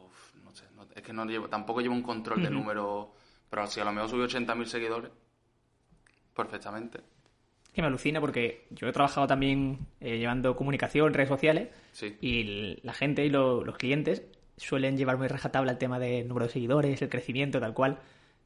es 0.95 1.01
que 1.01 1.13
no 1.13 1.25
llevo, 1.25 1.47
tampoco 1.47 1.81
llevo 1.81 1.93
un 1.95 2.03
control 2.03 2.43
de 2.43 2.49
número. 2.49 3.13
Pero 3.49 3.65
si 3.67 3.79
a 3.79 3.85
lo 3.85 3.91
mejor 3.91 4.09
subí 4.09 4.21
80.000 4.23 4.65
seguidores, 4.65 5.11
perfectamente. 6.35 6.99
que 7.73 7.81
me 7.81 7.87
alucina 7.87 8.19
porque 8.19 8.65
yo 8.71 8.87
he 8.87 8.91
trabajado 8.91 9.27
también 9.27 9.77
eh, 10.01 10.17
llevando 10.17 10.55
comunicación, 10.55 11.13
redes 11.13 11.29
sociales, 11.29 11.69
Sí. 11.91 12.17
y 12.19 12.79
la 12.83 12.93
gente 12.93 13.23
y 13.25 13.29
lo- 13.29 13.63
los 13.63 13.77
clientes 13.77 14.23
suelen 14.57 14.97
llevar 14.97 15.17
muy 15.17 15.27
rajatabla 15.27 15.71
el 15.73 15.77
tema 15.77 15.99
del 15.99 16.27
número 16.27 16.47
de 16.47 16.51
seguidores, 16.51 17.01
el 17.01 17.09
crecimiento, 17.09 17.59
tal 17.59 17.73
cual. 17.73 17.99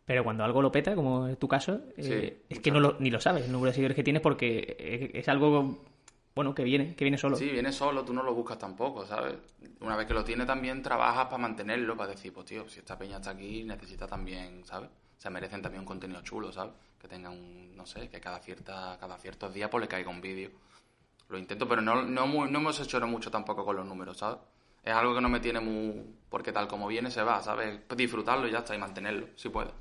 Pero 0.05 0.23
cuando 0.25 0.43
algo 0.43 0.61
lo 0.61 0.71
peta, 0.71 0.93
como 0.95 1.27
es 1.27 1.39
tu 1.39 1.47
caso, 1.47 1.79
eh, 1.95 2.03
Sí, 2.39 2.43
es 2.49 2.59
que 2.59 2.69
no 2.71 2.79
lo, 2.81 2.97
ni 2.99 3.09
lo 3.09 3.21
sabes 3.21 3.45
el 3.45 3.51
número 3.51 3.67
de 3.71 3.75
seguidores 3.75 3.95
que 3.95 4.03
tienes 4.03 4.21
porque 4.21 5.11
es 5.13 5.27
algo 5.29 5.83
bueno 6.35 6.53
que 6.55 6.63
viene, 6.63 6.95
que 6.95 7.03
viene 7.05 7.17
solo. 7.17 7.35
Sí, 7.35 7.49
viene 7.49 7.71
solo, 7.71 8.03
tú 8.03 8.13
no 8.13 8.23
lo 8.23 8.33
buscas 8.33 8.57
tampoco, 8.57 9.05
¿sabes? 9.05 9.35
Una 9.81 9.95
vez 9.95 10.07
que 10.07 10.13
lo 10.13 10.23
tienes 10.23 10.47
también 10.47 10.81
trabajas 10.81 11.25
para 11.25 11.37
mantenerlo, 11.37 11.95
para 11.95 12.11
decir, 12.11 12.33
pues 12.33 12.45
tío, 12.47 12.67
si 12.69 12.79
esta 12.79 12.97
peña 12.97 13.17
está 13.17 13.31
aquí, 13.31 13.63
necesita 13.63 14.07
también, 14.07 14.65
¿sabes? 14.65 14.89
Se 15.17 15.29
merecen 15.29 15.61
también 15.61 15.81
un 15.81 15.85
contenido 15.85 16.21
chulo, 16.21 16.51
¿sabes? 16.51 16.73
Que 16.99 17.07
tengan 17.07 17.33
un, 17.33 17.75
no 17.75 17.85
sé, 17.85 18.09
que 18.09 18.19
cada 18.19 18.39
cierta, 18.39 18.97
cada 18.99 19.17
ciertos 19.17 19.53
días 19.53 19.69
pues 19.69 19.81
le 19.81 19.87
caiga 19.87 20.09
un 20.09 20.21
vídeo. 20.21 20.49
Lo 21.29 21.37
intento, 21.37 21.67
pero 21.67 21.81
no, 21.81 22.01
no, 22.03 22.27
muy- 22.27 22.49
no 22.51 22.59
hemos 22.59 22.79
hecho 22.79 22.99
mucho 23.07 23.31
tampoco 23.31 23.63
con 23.65 23.75
los 23.75 23.85
números, 23.85 24.17
¿sabes? 24.17 24.39
Es 24.83 24.93
algo 24.93 25.15
que 25.15 25.21
no 25.21 25.29
me 25.29 25.39
tiene 25.39 25.59
muy... 25.61 26.03
Porque 26.29 26.51
tal 26.51 26.67
como 26.67 26.87
viene 26.87 27.09
se 27.09 27.23
va, 27.23 27.41
¿sabes? 27.41 27.79
Disfrutarlo 27.95 28.47
y 28.47 28.51
ya 28.51 28.59
está, 28.59 28.75
y 28.75 28.77
mantenerlo, 28.79 29.27
si 29.35 29.49
puedes. 29.49 29.71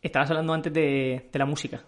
Estabas 0.00 0.30
hablando 0.30 0.54
antes 0.54 0.72
de, 0.72 1.28
de 1.30 1.38
la 1.38 1.44
música. 1.44 1.84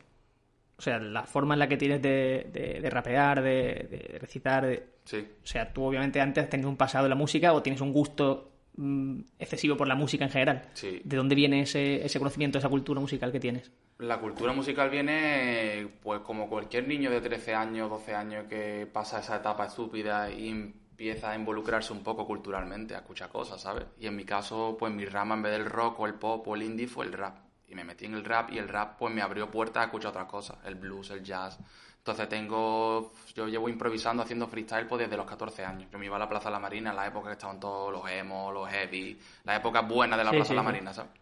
O 0.82 0.84
sea, 0.84 0.98
la 0.98 1.22
forma 1.22 1.54
en 1.54 1.60
la 1.60 1.68
que 1.68 1.76
tienes 1.76 2.02
de, 2.02 2.50
de- 2.52 2.80
de 2.80 2.90
rapear, 2.90 3.40
de, 3.40 3.86
de 3.88 4.18
recitar. 4.18 4.66
de- 4.66 4.84
Sí. 5.04 5.18
O 5.44 5.46
sea, 5.46 5.72
tú 5.72 5.84
obviamente 5.84 6.20
antes 6.20 6.42
has 6.42 6.50
tenido 6.50 6.68
un 6.68 6.76
pasado 6.76 7.06
en 7.06 7.10
la 7.10 7.14
música 7.14 7.52
o 7.52 7.62
tienes 7.62 7.80
un 7.80 7.92
gusto 7.92 8.50
mm, 8.76 9.20
excesivo 9.38 9.76
por 9.76 9.86
la 9.86 9.94
música 9.94 10.24
en 10.24 10.30
general. 10.32 10.62
Sí. 10.74 11.00
¿De 11.04 11.16
dónde 11.16 11.36
viene 11.36 11.60
ese, 11.62 12.04
ese 12.04 12.18
conocimiento, 12.18 12.58
esa 12.58 12.68
cultura 12.68 13.00
musical 13.00 13.30
que 13.30 13.38
tienes? 13.38 13.70
La 13.98 14.18
cultura 14.18 14.52
musical 14.52 14.90
viene, 14.90 15.86
pues 16.02 16.18
como 16.22 16.48
cualquier 16.48 16.88
niño 16.88 17.12
de 17.12 17.20
13 17.20 17.54
años, 17.54 17.88
12 17.88 18.14
años 18.16 18.46
que 18.48 18.88
pasa 18.92 19.20
esa 19.20 19.36
etapa 19.36 19.66
estúpida 19.66 20.32
y 20.32 20.48
empieza 20.48 21.30
a 21.30 21.36
involucrarse 21.36 21.92
un 21.92 22.02
poco 22.02 22.26
culturalmente, 22.26 22.96
a 22.96 22.98
escuchar 22.98 23.28
cosas, 23.28 23.60
¿sabes? 23.60 23.84
Y 24.00 24.08
en 24.08 24.16
mi 24.16 24.24
caso, 24.24 24.76
pues 24.80 24.92
mi 24.92 25.04
rama 25.04 25.36
en 25.36 25.42
vez 25.42 25.52
del 25.52 25.66
rock 25.66 26.00
o 26.00 26.06
el 26.06 26.14
pop 26.14 26.48
o 26.48 26.56
el 26.56 26.62
indie 26.62 26.88
fue 26.88 27.04
el 27.06 27.12
rap. 27.12 27.36
Y 27.72 27.74
me 27.74 27.84
metí 27.84 28.04
en 28.04 28.12
el 28.14 28.22
rap 28.22 28.52
y 28.52 28.58
el 28.58 28.68
rap 28.68 28.98
pues 28.98 29.14
me 29.14 29.22
abrió 29.22 29.50
puertas 29.50 29.80
a 29.80 29.84
escuchar 29.86 30.10
otras 30.10 30.26
cosas, 30.26 30.58
el 30.64 30.74
blues, 30.74 31.10
el 31.10 31.24
jazz. 31.24 31.58
Entonces 31.96 32.28
tengo, 32.28 33.12
yo 33.34 33.48
llevo 33.48 33.66
improvisando, 33.66 34.22
haciendo 34.22 34.46
freestyle 34.46 34.86
pues 34.86 35.00
desde 35.00 35.16
los 35.16 35.24
14 35.24 35.64
años. 35.64 35.90
Yo 35.90 35.98
me 35.98 36.04
iba 36.04 36.16
a 36.16 36.18
la 36.18 36.28
Plaza 36.28 36.50
de 36.50 36.52
la 36.52 36.58
Marina 36.58 36.90
en 36.90 36.96
la 36.96 37.06
época 37.06 37.28
que 37.28 37.32
estaban 37.32 37.58
todos 37.58 37.90
los 37.90 38.06
emos, 38.10 38.52
los 38.52 38.68
heavy, 38.68 39.18
la 39.44 39.56
época 39.56 39.80
buena 39.80 40.18
de 40.18 40.24
la 40.24 40.30
Sí, 40.30 40.36
Plaza 40.36 40.48
sí, 40.48 40.52
de 40.52 40.56
la 40.56 40.62
sí. 40.62 40.66
Marina, 40.66 40.92
¿sabes? 40.92 41.12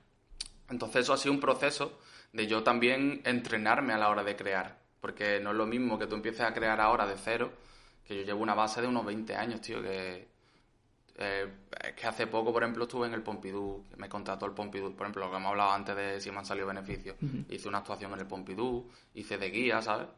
Entonces 0.70 1.02
eso 1.02 1.12
ha 1.12 1.18
sido 1.18 1.34
un 1.34 1.40
proceso 1.40 2.00
de 2.32 2.46
yo 2.48 2.64
también 2.64 3.20
entrenarme 3.24 3.92
a 3.92 3.98
la 3.98 4.08
hora 4.08 4.24
de 4.24 4.34
crear. 4.34 4.76
Porque 5.00 5.38
no 5.38 5.50
es 5.50 5.56
lo 5.56 5.66
mismo 5.66 5.98
que 5.98 6.06
tú 6.06 6.16
empieces 6.16 6.40
a 6.40 6.52
crear 6.52 6.80
ahora 6.80 7.06
de 7.06 7.16
cero, 7.16 7.52
que 8.04 8.16
yo 8.16 8.22
llevo 8.22 8.42
una 8.42 8.54
base 8.54 8.80
de 8.80 8.88
unos 8.88 9.04
20 9.04 9.36
años, 9.36 9.60
tío, 9.60 9.80
que... 9.80 10.29
eh, 11.16 11.48
es 11.82 11.92
que 11.94 12.06
hace 12.06 12.26
poco, 12.26 12.52
por 12.52 12.62
ejemplo, 12.62 12.84
estuve 12.84 13.06
en 13.06 13.14
el 13.14 13.22
Pompidou, 13.22 13.84
me 13.96 14.08
contrató 14.08 14.46
el 14.46 14.52
Pompidou, 14.52 14.94
por 14.94 15.06
ejemplo, 15.06 15.24
lo 15.24 15.30
que 15.30 15.36
hemos 15.36 15.50
hablado 15.50 15.72
antes 15.72 15.96
de 15.96 16.20
si 16.20 16.30
me 16.30 16.38
han 16.38 16.46
salido 16.46 16.66
beneficios. 16.66 17.16
Hice 17.48 17.68
una 17.68 17.78
actuación 17.78 18.12
en 18.12 18.20
el 18.20 18.26
Pompidou, 18.26 18.88
hice 19.14 19.38
de 19.38 19.50
guía, 19.50 19.82
¿sabes? 19.82 20.08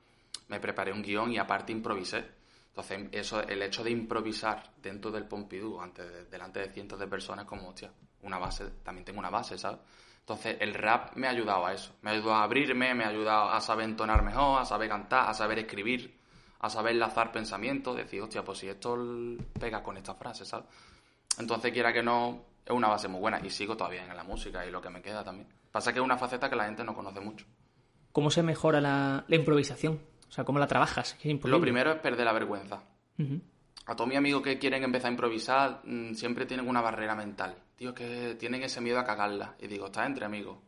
Me 0.48 0.60
preparé 0.60 0.92
un 0.92 1.02
guion 1.02 1.32
y 1.32 1.38
aparte 1.38 1.72
improvisé. 1.72 2.24
Entonces, 2.68 3.08
eso, 3.12 3.42
el 3.42 3.62
hecho 3.62 3.84
de 3.84 3.90
improvisar 3.90 4.72
dentro 4.82 5.10
del 5.10 5.26
Pompidou, 5.26 5.80
ante, 5.80 6.24
delante 6.24 6.60
de 6.60 6.70
cientos 6.70 6.98
de 6.98 7.06
personas, 7.06 7.44
como, 7.44 7.68
hostia, 7.68 7.92
una 8.22 8.38
base, 8.38 8.64
también 8.82 9.04
tengo 9.04 9.18
una 9.18 9.30
base, 9.30 9.58
¿sabes? 9.58 9.80
Entonces, 10.20 10.56
el 10.60 10.72
rap 10.74 11.16
me 11.16 11.26
ha 11.26 11.30
ayudado 11.30 11.66
a 11.66 11.74
eso. 11.74 11.96
Me 12.02 12.10
ha 12.10 12.12
ayudado 12.14 12.34
a 12.34 12.44
abrirme, 12.44 12.94
me 12.94 13.04
ha 13.04 13.08
ayudado 13.08 13.50
a 13.50 13.60
saber 13.60 13.86
entonar 13.86 14.22
mejor, 14.22 14.60
a 14.60 14.64
saber 14.64 14.88
cantar, 14.88 15.28
a 15.28 15.34
saber 15.34 15.58
escribir, 15.58 16.21
a 16.62 16.70
saber 16.70 16.92
enlazar 16.92 17.32
pensamientos, 17.32 17.96
decir, 17.96 18.22
hostia, 18.22 18.44
pues 18.44 18.58
si 18.58 18.68
esto 18.68 18.96
pega 19.58 19.82
con 19.82 19.96
esta 19.96 20.14
frase, 20.14 20.44
¿sabes? 20.44 20.66
Entonces, 21.38 21.72
quiera 21.72 21.92
que 21.92 22.02
no, 22.02 22.44
es 22.64 22.72
una 22.72 22.88
base 22.88 23.08
muy 23.08 23.20
buena 23.20 23.40
y 23.44 23.50
sigo 23.50 23.76
todavía 23.76 24.06
en 24.06 24.16
la 24.16 24.22
música 24.22 24.64
y 24.64 24.70
lo 24.70 24.80
que 24.80 24.88
me 24.88 25.02
queda 25.02 25.24
también. 25.24 25.48
Pasa 25.70 25.92
que 25.92 25.98
es 25.98 26.04
una 26.04 26.16
faceta 26.16 26.48
que 26.48 26.56
la 26.56 26.64
gente 26.64 26.84
no 26.84 26.94
conoce 26.94 27.20
mucho. 27.20 27.46
¿Cómo 28.12 28.30
se 28.30 28.42
mejora 28.42 28.80
la, 28.80 29.24
la 29.26 29.36
improvisación? 29.36 30.00
O 30.28 30.32
sea, 30.32 30.44
¿cómo 30.44 30.58
la 30.58 30.66
trabajas? 30.66 31.16
Lo 31.44 31.60
primero 31.60 31.92
es 31.92 31.98
perder 31.98 32.24
la 32.24 32.32
vergüenza. 32.32 32.82
A 33.86 33.96
todos 33.96 34.08
mis 34.08 34.16
amigos 34.16 34.42
que 34.42 34.58
quieren 34.58 34.84
empezar 34.84 35.08
a 35.08 35.12
improvisar, 35.12 35.80
mm, 35.84 36.14
siempre 36.14 36.46
tienen 36.46 36.68
una 36.68 36.80
barrera 36.80 37.16
mental. 37.16 37.56
Tío, 37.76 37.90
es 37.90 37.94
que 37.94 38.34
tienen 38.36 38.62
ese 38.62 38.80
miedo 38.80 39.00
a 39.00 39.04
cagarla. 39.04 39.56
Y 39.58 39.66
digo, 39.66 39.86
estás 39.86 40.06
entre 40.06 40.24
amigos. 40.24 40.58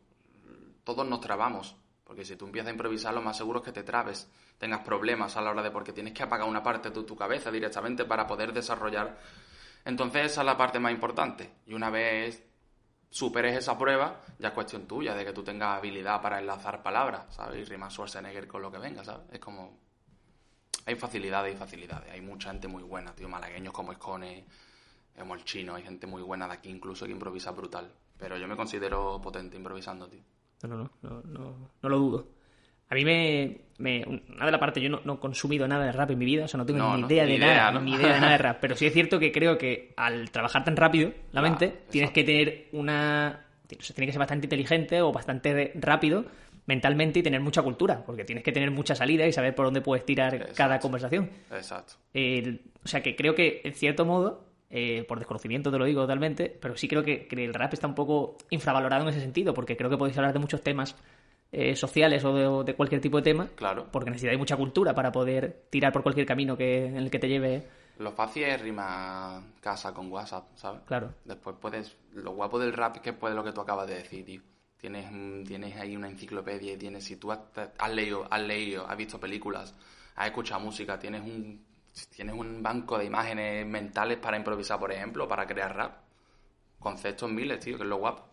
Todos 0.83 1.07
nos 1.07 1.21
trabamos. 1.21 1.75
Porque 2.03 2.25
si 2.25 2.35
tú 2.35 2.45
empiezas 2.45 2.67
a 2.67 2.71
improvisar, 2.71 3.13
lo 3.13 3.21
más 3.21 3.37
seguro 3.37 3.59
es 3.59 3.65
que 3.65 3.71
te 3.71 3.83
trabes. 3.83 4.29
Tengas 4.57 4.81
problemas 4.81 5.35
a 5.35 5.41
la 5.41 5.51
hora 5.51 5.61
de... 5.61 5.71
Porque 5.71 5.93
tienes 5.93 6.13
que 6.13 6.23
apagar 6.23 6.47
una 6.47 6.63
parte 6.63 6.89
de 6.89 7.03
tu 7.03 7.15
cabeza 7.15 7.51
directamente 7.51 8.05
para 8.05 8.25
poder 8.25 8.53
desarrollar. 8.53 9.17
Entonces 9.83 10.31
esa 10.31 10.41
es 10.41 10.45
la 10.45 10.57
parte 10.57 10.79
más 10.79 10.91
importante. 10.91 11.57
Y 11.65 11.73
una 11.73 11.89
vez 11.89 12.43
superes 13.09 13.57
esa 13.57 13.77
prueba, 13.77 14.21
ya 14.39 14.49
es 14.49 14.53
cuestión 14.53 14.87
tuya, 14.87 15.13
de 15.13 15.23
que 15.23 15.33
tú 15.33 15.43
tengas 15.43 15.77
habilidad 15.77 16.21
para 16.21 16.39
enlazar 16.39 16.81
palabras, 16.81 17.33
¿sabes? 17.35 17.61
Y 17.61 17.65
rimar 17.65 17.91
Schwarzenegger 17.91 18.47
con 18.47 18.61
lo 18.61 18.71
que 18.71 18.77
venga, 18.77 19.03
¿sabes? 19.03 19.27
Es 19.31 19.39
como... 19.39 19.79
Hay 20.85 20.95
facilidades 20.95 21.55
y 21.55 21.57
facilidades. 21.57 22.11
Hay 22.11 22.21
mucha 22.21 22.51
gente 22.51 22.67
muy 22.67 22.83
buena, 22.83 23.13
tío. 23.13 23.27
Malagueños 23.27 23.73
como 23.73 23.91
Escone, 23.91 24.45
como 25.17 25.33
el 25.33 25.43
chino. 25.43 25.75
Hay 25.75 25.83
gente 25.83 26.05
muy 26.05 26.21
buena 26.21 26.47
de 26.47 26.53
aquí 26.53 26.69
incluso 26.69 27.05
que 27.05 27.11
improvisa 27.11 27.51
brutal. 27.51 27.91
Pero 28.17 28.37
yo 28.37 28.47
me 28.47 28.55
considero 28.55 29.19
potente 29.21 29.57
improvisando, 29.57 30.07
tío. 30.07 30.21
No, 30.63 30.69
no, 30.69 30.91
no, 31.01 31.09
no, 31.09 31.21
no, 31.23 31.69
no 31.81 31.89
lo 31.89 31.97
dudo. 31.97 32.34
A 32.89 32.95
mí 32.95 33.03
me, 33.03 33.57
me- 33.79 34.03
Una 34.05 34.45
de 34.45 34.51
la 34.51 34.59
parte, 34.59 34.79
yo 34.81 34.89
no, 34.89 35.01
no 35.05 35.13
he 35.15 35.19
consumido 35.19 35.67
nada 35.67 35.85
de 35.85 35.91
rap 35.91 36.11
en 36.11 36.19
mi 36.19 36.25
vida, 36.25 36.45
o 36.45 36.47
sea, 36.47 36.57
no 36.59 36.65
tengo 36.65 36.79
No, 36.79 36.97
ni 36.97 37.03
idea 37.05 37.25
de 37.25 37.35
idea, 37.35 37.47
nada, 37.55 37.71
¿no? 37.71 37.81
ni 37.81 37.93
idea 37.95 38.13
de 38.13 38.19
nada 38.19 38.31
de 38.33 38.37
rap. 38.39 38.57
Pero 38.61 38.75
sí 38.75 38.85
es 38.85 38.93
cierto 38.93 39.19
que 39.19 39.31
creo 39.31 39.57
que 39.57 39.93
al 39.97 40.29
trabajar 40.31 40.63
tan 40.63 40.75
rápido 40.75 41.11
la 41.31 41.41
mente, 41.41 41.73
tienes 41.89 42.11
que 42.11 42.23
tener 42.23 42.67
una. 42.73 43.45
o 43.65 43.81
sea, 43.83 43.95
tiene 43.95 44.05
que 44.07 44.11
ser 44.11 44.19
bastante 44.19 44.45
inteligente 44.45 45.01
o 45.01 45.11
bastante 45.11 45.71
rápido 45.75 46.25
mentalmente 46.67 47.19
y 47.19 47.23
tener 47.23 47.41
mucha 47.41 47.61
cultura, 47.61 48.03
porque 48.05 48.23
tienes 48.23 48.43
que 48.43 48.51
tener 48.51 48.71
mucha 48.71 48.95
salida 48.95 49.27
y 49.27 49.31
saber 49.33 49.53
por 49.53 49.65
dónde 49.65 49.81
puedes 49.81 50.03
tirar 50.05 50.33
Exacto. 50.33 50.53
cada 50.55 50.79
conversación. 50.79 51.29
Exacto. 51.51 51.93
O 52.83 52.87
sea 52.87 53.01
que 53.03 53.15
creo 53.15 53.35
que, 53.35 53.61
en 53.63 53.73
cierto 53.73 54.03
modo, 54.05 54.45
eh, 54.71 55.05
por 55.07 55.19
desconocimiento 55.19 55.71
te 55.71 55.77
lo 55.77 55.85
digo 55.85 56.01
totalmente, 56.01 56.49
pero 56.59 56.75
sí 56.75 56.87
creo 56.87 57.03
que, 57.03 57.27
que 57.27 57.43
el 57.45 57.53
rap 57.53 57.73
está 57.73 57.85
un 57.87 57.93
poco 57.95 58.37
infravalorado 58.49 59.03
en 59.03 59.09
ese 59.09 59.21
sentido, 59.21 59.53
porque 59.53 59.77
creo 59.77 59.89
que 59.91 59.97
podéis 59.97 60.17
hablar 60.17 60.33
de 60.33 60.39
muchos 60.39 60.61
temas 60.61 60.95
eh, 61.51 61.75
sociales 61.75 62.23
o 62.25 62.33
de, 62.33 62.47
o 62.47 62.63
de 62.63 62.75
cualquier 62.75 63.01
tipo 63.01 63.17
de 63.17 63.23
tema, 63.23 63.47
Claro. 63.55 63.87
porque 63.91 64.09
necesitáis 64.09 64.37
mucha 64.39 64.57
cultura 64.57 64.93
para 64.93 65.11
poder 65.11 65.67
tirar 65.69 65.91
por 65.93 66.03
cualquier 66.03 66.25
camino 66.25 66.57
que, 66.57 66.85
en 66.87 66.97
el 66.97 67.09
que 67.09 67.19
te 67.19 67.27
lleve. 67.29 67.63
Lo 67.99 68.11
fácil 68.11 68.43
es 68.43 68.61
rimar 68.61 69.41
casa 69.61 69.93
con 69.93 70.11
WhatsApp, 70.11 70.49
¿sabes? 70.55 70.81
Claro. 70.85 71.13
Después 71.23 71.55
puedes... 71.61 71.95
Lo 72.11 72.31
guapo 72.31 72.59
del 72.59 72.73
rap 72.73 72.97
es 72.97 73.01
que 73.01 73.13
puede 73.13 73.35
lo 73.35 73.43
que 73.43 73.53
tú 73.53 73.61
acabas 73.61 73.87
de 73.87 73.95
decir, 73.95 74.25
tío. 74.25 74.41
Tienes, 74.77 75.05
tienes 75.47 75.77
ahí 75.77 75.95
una 75.95 76.09
enciclopedia 76.09 76.73
y 76.73 76.77
tienes... 76.77 77.05
Si 77.05 77.15
tú 77.15 77.31
has, 77.31 77.39
has 77.77 77.93
leído, 77.93 78.27
has 78.29 78.41
leído, 78.41 78.85
has 78.85 78.97
visto 78.97 79.17
películas, 79.17 79.73
has 80.15 80.25
escuchado 80.27 80.59
música, 80.59 80.99
tienes 80.99 81.21
un... 81.21 81.63
Tienes 82.13 82.35
un 82.35 82.61
banco 82.61 82.97
de 82.97 83.05
imágenes 83.05 83.65
mentales 83.65 84.17
para 84.17 84.35
improvisar, 84.35 84.77
por 84.77 84.91
ejemplo, 84.91 85.25
para 85.29 85.47
crear 85.47 85.73
rap. 85.73 85.93
Conceptos 86.77 87.31
miles, 87.31 87.61
tío, 87.61 87.77
que 87.77 87.83
es 87.83 87.89
lo 87.89 87.95
guapo. 87.95 88.25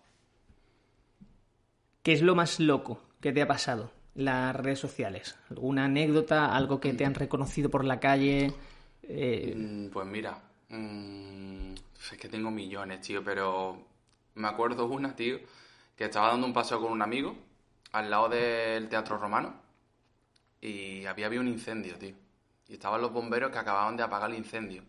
¿Qué 2.02 2.12
es 2.12 2.22
lo 2.22 2.34
más 2.34 2.58
loco 2.60 3.00
que 3.20 3.32
te 3.32 3.42
ha 3.42 3.46
pasado 3.46 3.92
las 4.14 4.54
redes 4.56 4.78
sociales? 4.80 5.36
¿Alguna 5.50 5.84
anécdota? 5.84 6.54
¿Algo 6.54 6.80
que 6.80 6.94
te 6.94 7.04
han 7.04 7.14
reconocido 7.14 7.70
por 7.70 7.84
la 7.84 8.00
calle? 8.00 8.52
Eh, 9.02 9.54
Mm, 9.56 9.88
Pues 9.90 10.06
mira, 10.06 10.38
mm, 10.68 11.72
es 11.74 12.18
que 12.18 12.28
tengo 12.28 12.50
millones, 12.50 13.00
tío, 13.00 13.22
pero 13.22 13.86
me 14.34 14.48
acuerdo 14.48 14.86
una, 14.86 15.14
tío, 15.14 15.38
que 15.96 16.04
estaba 16.04 16.28
dando 16.28 16.46
un 16.46 16.52
paseo 16.52 16.80
con 16.80 16.90
un 16.92 17.02
amigo 17.02 17.36
al 17.92 18.10
lado 18.10 18.28
del 18.30 18.88
Teatro 18.88 19.18
Romano 19.18 19.54
y 20.60 21.04
había 21.06 21.26
habido 21.26 21.42
un 21.42 21.48
incendio, 21.48 21.96
tío. 21.98 22.14
Y 22.68 22.74
estaban 22.74 23.00
los 23.02 23.12
bomberos 23.12 23.50
que 23.50 23.58
acababan 23.58 23.96
de 23.96 24.02
apagar 24.02 24.30
el 24.30 24.36
incendio. 24.38 24.82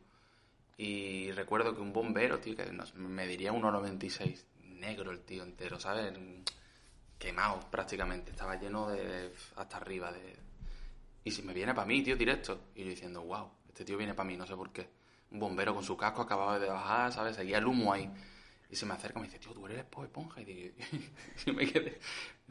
Y 0.77 1.31
recuerdo 1.31 1.75
que 1.75 1.81
un 1.81 1.93
bombero, 1.93 2.39
tío, 2.39 2.55
que 2.55 2.65
me 2.95 3.27
diría 3.27 3.51
1,96, 3.53 4.45
negro 4.63 5.11
el 5.11 5.19
tío 5.21 5.43
entero, 5.43 5.79
¿sabes? 5.79 6.13
Quemado 7.23 7.59
prácticamente, 7.71 8.31
estaba 8.31 8.55
lleno 8.59 8.89
de... 8.89 9.33
hasta 9.55 9.77
arriba 9.77 10.11
de... 10.11 10.35
Y 11.23 11.31
si 11.31 11.41
me 11.41 11.53
viene 11.53 11.73
para 11.73 11.87
mí, 11.87 12.03
tío, 12.03 12.17
directo. 12.17 12.59
Y 12.75 12.83
yo 12.83 12.89
diciendo, 12.89 13.21
wow, 13.21 13.49
este 13.69 13.85
tío 13.85 13.97
viene 13.97 14.13
para 14.13 14.27
mí, 14.27 14.35
no 14.35 14.45
sé 14.45 14.55
por 14.57 14.71
qué. 14.73 14.89
Un 15.31 15.39
bombero 15.39 15.73
con 15.73 15.85
su 15.85 15.95
casco 15.95 16.21
acababa 16.23 16.59
de 16.59 16.67
bajar, 16.67 17.13
¿sabes? 17.13 17.37
Seguía 17.37 17.59
el 17.59 17.65
humo 17.65 17.93
ahí. 17.93 18.09
Y 18.69 18.75
se 18.75 18.85
me 18.85 18.93
acerca 18.93 19.19
y 19.19 19.21
me 19.21 19.27
dice, 19.29 19.39
tío, 19.39 19.53
tú 19.53 19.65
eres 19.67 19.85
Bob 19.89 20.03
Esponja. 20.03 20.41
Y, 20.41 20.43
digo- 20.43 20.75
y 21.45 21.51
me 21.53 21.65
quedé, 21.65 21.97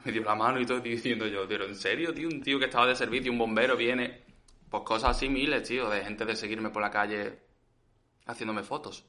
me 0.05 0.11
dio 0.11 0.23
la 0.23 0.35
mano 0.35 0.59
y 0.59 0.65
todo, 0.65 0.81
diciendo 0.81 1.27
yo, 1.27 1.47
pero 1.47 1.67
en 1.67 1.77
serio, 1.77 2.15
tío, 2.15 2.29
un 2.29 2.41
tío 2.43 2.59
que 2.59 2.65
estaba 2.65 2.87
de 2.87 2.97
servicio, 2.97 3.31
un 3.31 3.39
bombero 3.39 3.77
viene. 3.77 4.23
Pues 4.71 4.85
cosas 4.85 5.17
así 5.17 5.29
miles, 5.29 5.69
tío, 5.69 5.91
de 5.91 6.03
gente 6.03 6.25
de 6.25 6.35
seguirme 6.35 6.71
por 6.71 6.81
la 6.81 6.91
calle 6.91 7.41
haciéndome 8.25 8.63
fotos. 8.63 9.05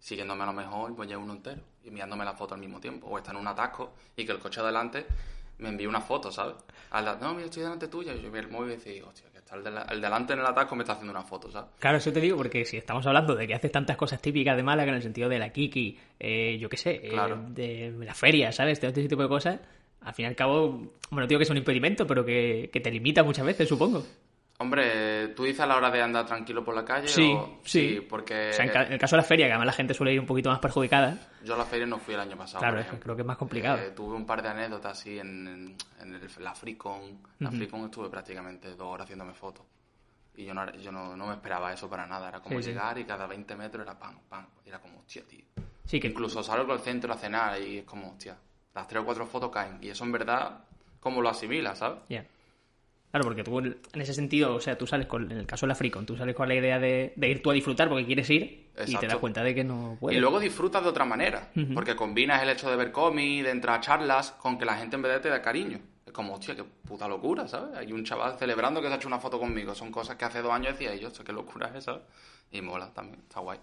Siguiéndome 0.00 0.42
a 0.42 0.46
lo 0.46 0.52
mejor, 0.52 0.96
pues 0.96 1.08
ya 1.08 1.16
uno 1.16 1.32
entero. 1.34 1.62
Y 1.86 1.90
mirándome 1.90 2.24
la 2.24 2.34
foto 2.34 2.54
al 2.54 2.60
mismo 2.60 2.80
tiempo. 2.80 3.06
O 3.06 3.16
está 3.16 3.30
en 3.30 3.36
un 3.38 3.46
atasco 3.46 3.94
y 4.16 4.26
que 4.26 4.32
el 4.32 4.38
coche 4.38 4.60
adelante 4.60 5.06
me 5.58 5.68
envía 5.70 5.88
una 5.88 6.00
foto, 6.00 6.30
¿sabes? 6.30 6.56
Al 6.90 7.18
no, 7.20 7.32
mira, 7.32 7.46
estoy 7.46 7.62
delante 7.62 7.88
tuya. 7.88 8.12
Y 8.14 8.20
yo 8.22 8.30
veo 8.30 8.42
el 8.42 8.48
móvil 8.50 8.78
y 8.84 8.88
digo, 8.90 9.08
hostia, 9.08 9.26
que 9.32 9.38
está 9.38 9.54
el, 9.56 9.64
de 9.64 9.70
la- 9.70 9.82
el 9.82 10.00
delante 10.00 10.32
en 10.34 10.40
el 10.40 10.46
atasco 10.46 10.74
me 10.76 10.82
está 10.82 10.92
haciendo 10.94 11.12
una 11.12 11.22
foto, 11.22 11.50
¿sabes? 11.50 11.70
Claro, 11.78 11.96
eso 11.98 12.12
te 12.12 12.20
digo 12.20 12.36
porque 12.36 12.64
si 12.64 12.76
estamos 12.76 13.06
hablando 13.06 13.34
de 13.34 13.46
que 13.46 13.54
haces 13.54 13.70
tantas 13.72 13.96
cosas 13.96 14.20
típicas 14.20 14.56
de 14.56 14.62
Málaga 14.62 14.90
en 14.90 14.96
el 14.96 15.02
sentido 15.02 15.28
de 15.28 15.38
la 15.38 15.50
Kiki, 15.52 15.98
eh, 16.20 16.58
yo 16.60 16.68
qué 16.68 16.76
sé, 16.76 17.00
eh, 17.02 17.08
Claro. 17.10 17.38
de 17.48 17.94
la 18.00 18.14
feria, 18.14 18.52
¿sabes? 18.52 18.80
Todo 18.80 18.88
este 18.88 19.08
tipo 19.08 19.22
de 19.22 19.28
cosas, 19.28 19.60
al 20.02 20.12
fin 20.14 20.24
y 20.24 20.28
al 20.28 20.36
cabo, 20.36 20.92
bueno, 21.10 21.26
digo 21.26 21.38
que 21.38 21.44
es 21.44 21.50
un 21.50 21.56
impedimento, 21.56 22.06
pero 22.06 22.24
que, 22.24 22.68
que 22.72 22.80
te 22.80 22.90
limita 22.90 23.22
muchas 23.22 23.46
veces, 23.46 23.68
supongo. 23.68 24.04
Hombre, 24.58 25.28
¿tú 25.28 25.44
dices 25.44 25.60
a 25.60 25.66
la 25.66 25.76
hora 25.76 25.90
de 25.90 26.00
andar 26.00 26.24
tranquilo 26.24 26.64
por 26.64 26.74
la 26.74 26.84
calle? 26.84 27.08
Sí, 27.08 27.30
o- 27.34 27.60
sí. 27.64 28.00
porque 28.08 28.50
O 28.50 28.52
sea, 28.54 28.64
en, 28.64 28.70
ca- 28.70 28.86
en 28.86 28.92
el 28.94 28.98
caso 28.98 29.14
de 29.16 29.22
la 29.22 29.28
feria, 29.28 29.46
que 29.46 29.52
además 29.52 29.66
la 29.66 29.72
gente 29.72 29.92
suele 29.92 30.14
ir 30.14 30.20
un 30.20 30.24
poquito 30.26 30.48
más 30.48 30.58
perjudicada, 30.60 31.18
yo 31.44 31.54
a 31.54 31.58
la 31.58 31.64
feria 31.66 31.84
no 31.86 31.98
fui 31.98 32.14
el 32.14 32.20
año 32.20 32.36
pasado. 32.38 32.60
Claro, 32.60 32.82
creo 32.98 33.14
que 33.14 33.22
es 33.22 33.26
más 33.26 33.36
complicado. 33.36 33.78
Eh, 33.78 33.90
tuve 33.90 34.14
un 34.16 34.24
par 34.24 34.42
de 34.42 34.48
anécdotas 34.48 34.98
así 34.98 35.18
en, 35.18 35.46
en- 35.46 35.76
en 36.00 36.14
el- 36.14 36.30
la 36.38 36.54
Fricon. 36.54 37.18
La 37.40 37.50
Fricon 37.50 37.84
estuve 37.84 38.08
prácticamente 38.08 38.70
dos 38.70 38.86
horas 38.88 39.04
haciéndome 39.04 39.34
fotos. 39.34 39.66
Y 40.38 40.44
yo 40.46 40.54
no, 40.54 40.70
yo 40.76 40.90
no, 40.92 41.16
no 41.16 41.26
me 41.28 41.34
esperaba 41.34 41.72
eso 41.72 41.88
para 41.88 42.06
nada. 42.06 42.28
Era 42.28 42.40
como 42.40 42.56
Sí, 42.58 42.64
sí. 42.64 42.68
llegar 42.70 42.98
y 42.98 43.04
cada 43.04 43.26
20 43.26 43.56
metros 43.56 43.84
era 43.84 43.98
pam, 43.98 44.18
pam. 44.28 44.46
Era 44.64 44.78
como, 44.80 44.98
hostia, 45.00 45.22
tío. 45.26 45.44
sí 45.84 46.00
que 46.00 46.08
Incluso 46.08 46.42
salgo 46.42 46.72
al 46.72 46.80
centro 46.80 47.12
a 47.12 47.16
cenar 47.16 47.60
y 47.60 47.78
es 47.78 47.84
como, 47.84 48.10
hostia, 48.12 48.36
las 48.74 48.86
tres 48.88 49.02
o 49.02 49.04
cuatro 49.04 49.26
fotos 49.26 49.50
caen. 49.50 49.78
Y 49.82 49.88
eso 49.90 50.04
en 50.04 50.12
verdad, 50.12 50.60
como 51.00 51.20
lo 51.22 51.28
asimilas, 51.30 51.78
¿sabes? 51.78 51.98
Ya. 52.08 52.24
Claro, 53.10 53.24
porque 53.24 53.44
tú 53.44 53.58
en 53.58 53.76
ese 53.94 54.12
sentido, 54.12 54.56
o 54.56 54.60
sea, 54.60 54.76
tú 54.76 54.86
sales 54.86 55.06
con, 55.06 55.30
en 55.30 55.38
el 55.38 55.46
caso 55.46 55.64
de 55.64 55.68
la 55.68 55.74
Fricon, 55.74 56.04
tú 56.04 56.16
sales 56.16 56.34
con 56.34 56.48
la 56.48 56.54
idea 56.54 56.78
de, 56.78 57.12
de 57.16 57.28
ir 57.28 57.42
tú 57.42 57.50
a 57.50 57.54
disfrutar 57.54 57.88
porque 57.88 58.04
quieres 58.04 58.28
ir 58.28 58.66
y 58.86 58.96
te 58.96 59.06
das 59.06 59.16
cuenta 59.16 59.42
de 59.42 59.54
que 59.54 59.64
no 59.64 59.96
puedes. 59.98 60.18
Y 60.18 60.20
luego 60.20 60.38
disfrutas 60.38 60.82
de 60.82 60.90
otra 60.90 61.04
manera, 61.04 61.50
porque 61.72 61.96
combinas 61.96 62.42
el 62.42 62.50
hecho 62.50 62.70
de 62.70 62.76
ver 62.76 62.92
cómics, 62.92 63.44
de 63.44 63.50
entrar 63.50 63.78
a 63.78 63.80
charlas, 63.80 64.32
con 64.32 64.58
que 64.58 64.64
la 64.64 64.76
gente 64.76 64.96
en 64.96 65.02
vez 65.02 65.12
de 65.12 65.20
te 65.20 65.28
da 65.30 65.40
cariño. 65.40 65.80
Es 66.04 66.12
como, 66.12 66.34
hostia, 66.34 66.54
qué 66.54 66.64
puta 66.64 67.08
locura, 67.08 67.48
¿sabes? 67.48 67.76
Hay 67.76 67.92
un 67.92 68.04
chaval 68.04 68.38
celebrando 68.38 68.80
que 68.80 68.88
se 68.88 68.94
ha 68.94 68.96
hecho 68.96 69.08
una 69.08 69.18
foto 69.18 69.40
conmigo. 69.40 69.74
Son 69.74 69.90
cosas 69.90 70.16
que 70.16 70.24
hace 70.24 70.42
dos 70.42 70.52
años 70.52 70.78
decía, 70.78 70.94
yo, 70.94 71.10
qué 71.12 71.32
locura 71.32 71.68
es 71.68 71.76
esa. 71.76 72.02
Y 72.52 72.60
mola 72.60 72.92
también, 72.92 73.22
está 73.22 73.40
guay. 73.40 73.58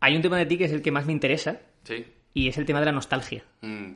Hay 0.00 0.16
un 0.16 0.22
tema 0.22 0.38
de 0.38 0.46
ti 0.46 0.58
que 0.58 0.64
es 0.64 0.72
el 0.72 0.82
que 0.82 0.90
más 0.90 1.06
me 1.06 1.12
interesa 1.12 1.60
Sí, 1.84 2.06
y 2.34 2.48
es 2.48 2.58
el 2.58 2.66
tema 2.66 2.80
de 2.80 2.86
la 2.86 2.92
nostalgia. 2.92 3.44
Mm, 3.62 3.92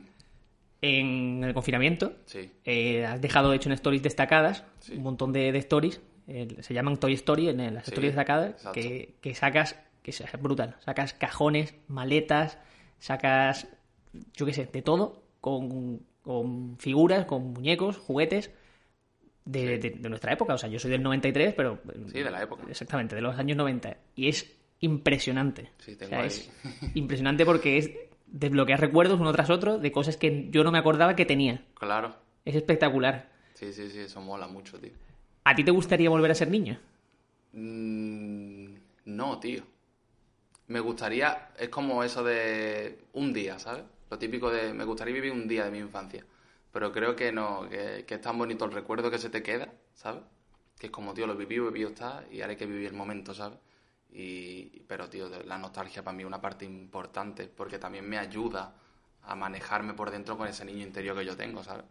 En 0.87 1.43
el 1.43 1.53
confinamiento 1.53 2.13
sí, 2.25 2.51
eh, 2.63 3.05
has 3.05 3.19
dejado 3.21 3.53
hecho 3.53 3.69
en 3.69 3.73
stories 3.73 4.03
destacadas 4.03 4.63
Sí. 4.79 4.93
un 4.93 5.03
montón 5.03 5.33
de, 5.33 5.51
de 5.51 5.59
stories, 5.59 6.01
eh, 6.27 6.47
se 6.61 6.73
llaman 6.73 6.97
Toy 6.97 7.13
Story 7.13 7.49
en 7.49 7.57
las 7.73 7.85
Sí, 7.85 7.91
stories 7.91 8.13
destacadas, 8.13 8.67
que, 8.73 9.15
que 9.21 9.33
sacas, 9.35 9.79
que 10.03 10.11
es 10.11 10.23
brutal, 10.41 10.75
sacas 10.83 11.13
cajones, 11.13 11.73
maletas, 11.87 12.57
sacas, 12.99 13.67
yo 14.35 14.45
qué 14.45 14.53
sé, 14.53 14.65
de 14.71 14.81
todo, 14.81 15.23
con, 15.41 16.01
con 16.21 16.77
figuras, 16.77 17.25
con 17.25 17.53
muñecos, 17.53 17.97
juguetes. 17.97 18.51
De, 19.45 19.77
de- 19.77 19.91
de 19.91 20.09
nuestra 20.09 20.33
época, 20.33 20.55
o 20.55 20.57
sea, 20.57 20.67
yo 20.69 20.79
soy 20.79 20.89
del 20.89 21.03
93, 21.03 21.53
pero... 21.53 21.79
Sí, 22.11 22.23
de 22.23 22.31
la 22.31 22.41
época. 22.41 22.63
Exactamente, 22.67 23.13
de 23.15 23.21
los 23.21 23.37
años 23.37 23.55
90. 23.55 23.95
Y 24.15 24.27
es 24.27 24.51
impresionante. 24.79 25.69
Sí, 25.77 25.91
O 25.93 25.97
tengo 25.97 26.09
sea, 26.09 26.21
ahí. 26.21 26.27
es 26.27 26.49
impresionante 26.95 27.45
porque 27.45 27.77
es 27.77 27.91
desbloquear 28.27 28.79
recuerdos 28.79 29.19
uno 29.19 29.31
tras 29.31 29.49
otro 29.49 29.77
de 29.77 29.91
cosas 29.91 30.17
que 30.17 30.49
yo 30.51 30.63
no 30.63 30.71
me 30.71 30.77
acordaba 30.77 31.15
que 31.15 31.25
tenía. 31.25 31.63
claro. 31.75 32.15
Es 32.45 32.53
espectacular. 32.55 33.31
Sí, 33.55 33.73
sí, 33.73 33.89
sí, 33.89 34.01
eso 34.01 34.21
mola 34.21 34.47
mucho, 34.47 34.77
tío. 34.79 34.91
¿A 35.45 35.55
ti 35.55 35.63
te 35.63 35.71
gustaría 35.71 36.11
volver 36.11 36.29
a 36.29 36.35
ser 36.35 36.49
niño? 36.51 36.79
Mm, 37.53 38.75
no, 39.05 39.39
tío. 39.39 39.63
Me 40.67 40.79
gustaría, 40.79 41.49
es 41.57 41.69
como 41.69 42.03
eso 42.03 42.23
de 42.23 42.99
un 43.13 43.33
día, 43.33 43.57
¿sabes? 43.57 43.83
Lo 44.11 44.19
típico 44.19 44.51
de, 44.51 44.73
me 44.73 44.83
gustaría 44.83 45.13
vivir 45.15 45.31
un 45.31 45.47
día 45.47 45.65
de 45.65 45.71
mi 45.71 45.79
infancia. 45.79 46.23
Pero 46.71 46.91
creo 46.91 47.15
que 47.15 47.31
no, 47.31 47.67
que, 47.67 48.03
que 48.05 48.15
es 48.15 48.21
tan 48.21 48.37
bonito 48.37 48.65
el 48.65 48.71
recuerdo 48.71 49.09
que 49.09 49.17
se 49.17 49.31
te 49.31 49.41
queda, 49.41 49.73
¿sabes? 49.95 50.21
Que 50.77 50.87
es 50.87 50.91
como, 50.91 51.15
tío, 51.15 51.25
lo 51.25 51.35
viví, 51.35 51.59
vivido 51.59 51.89
está, 51.89 52.25
y 52.31 52.41
ahora 52.41 52.51
hay 52.51 52.57
que 52.57 52.65
vivir 52.67 52.87
el 52.87 52.93
momento, 52.93 53.33
¿sabes? 53.33 53.57
Y, 54.17 54.81
pero, 54.87 55.09
tío, 55.09 55.27
la 55.43 55.57
nostalgia 55.57 56.01
para 56.03 56.15
mí 56.15 56.23
es 56.23 56.27
una 56.27 56.39
parte 56.41 56.63
importante, 56.65 57.47
porque 57.47 57.77
también 57.77 58.07
me 58.07 58.17
ayuda 58.17 58.73
a 59.23 59.35
manejarme 59.35 59.93
por 59.93 60.09
dentro 60.09 60.37
con 60.37 60.47
ese 60.47 60.63
niño 60.63 60.83
interior 60.83 61.17
que 61.17 61.25
yo 61.25 61.35
tengo, 61.35 61.63
¿sabes? 61.63 61.83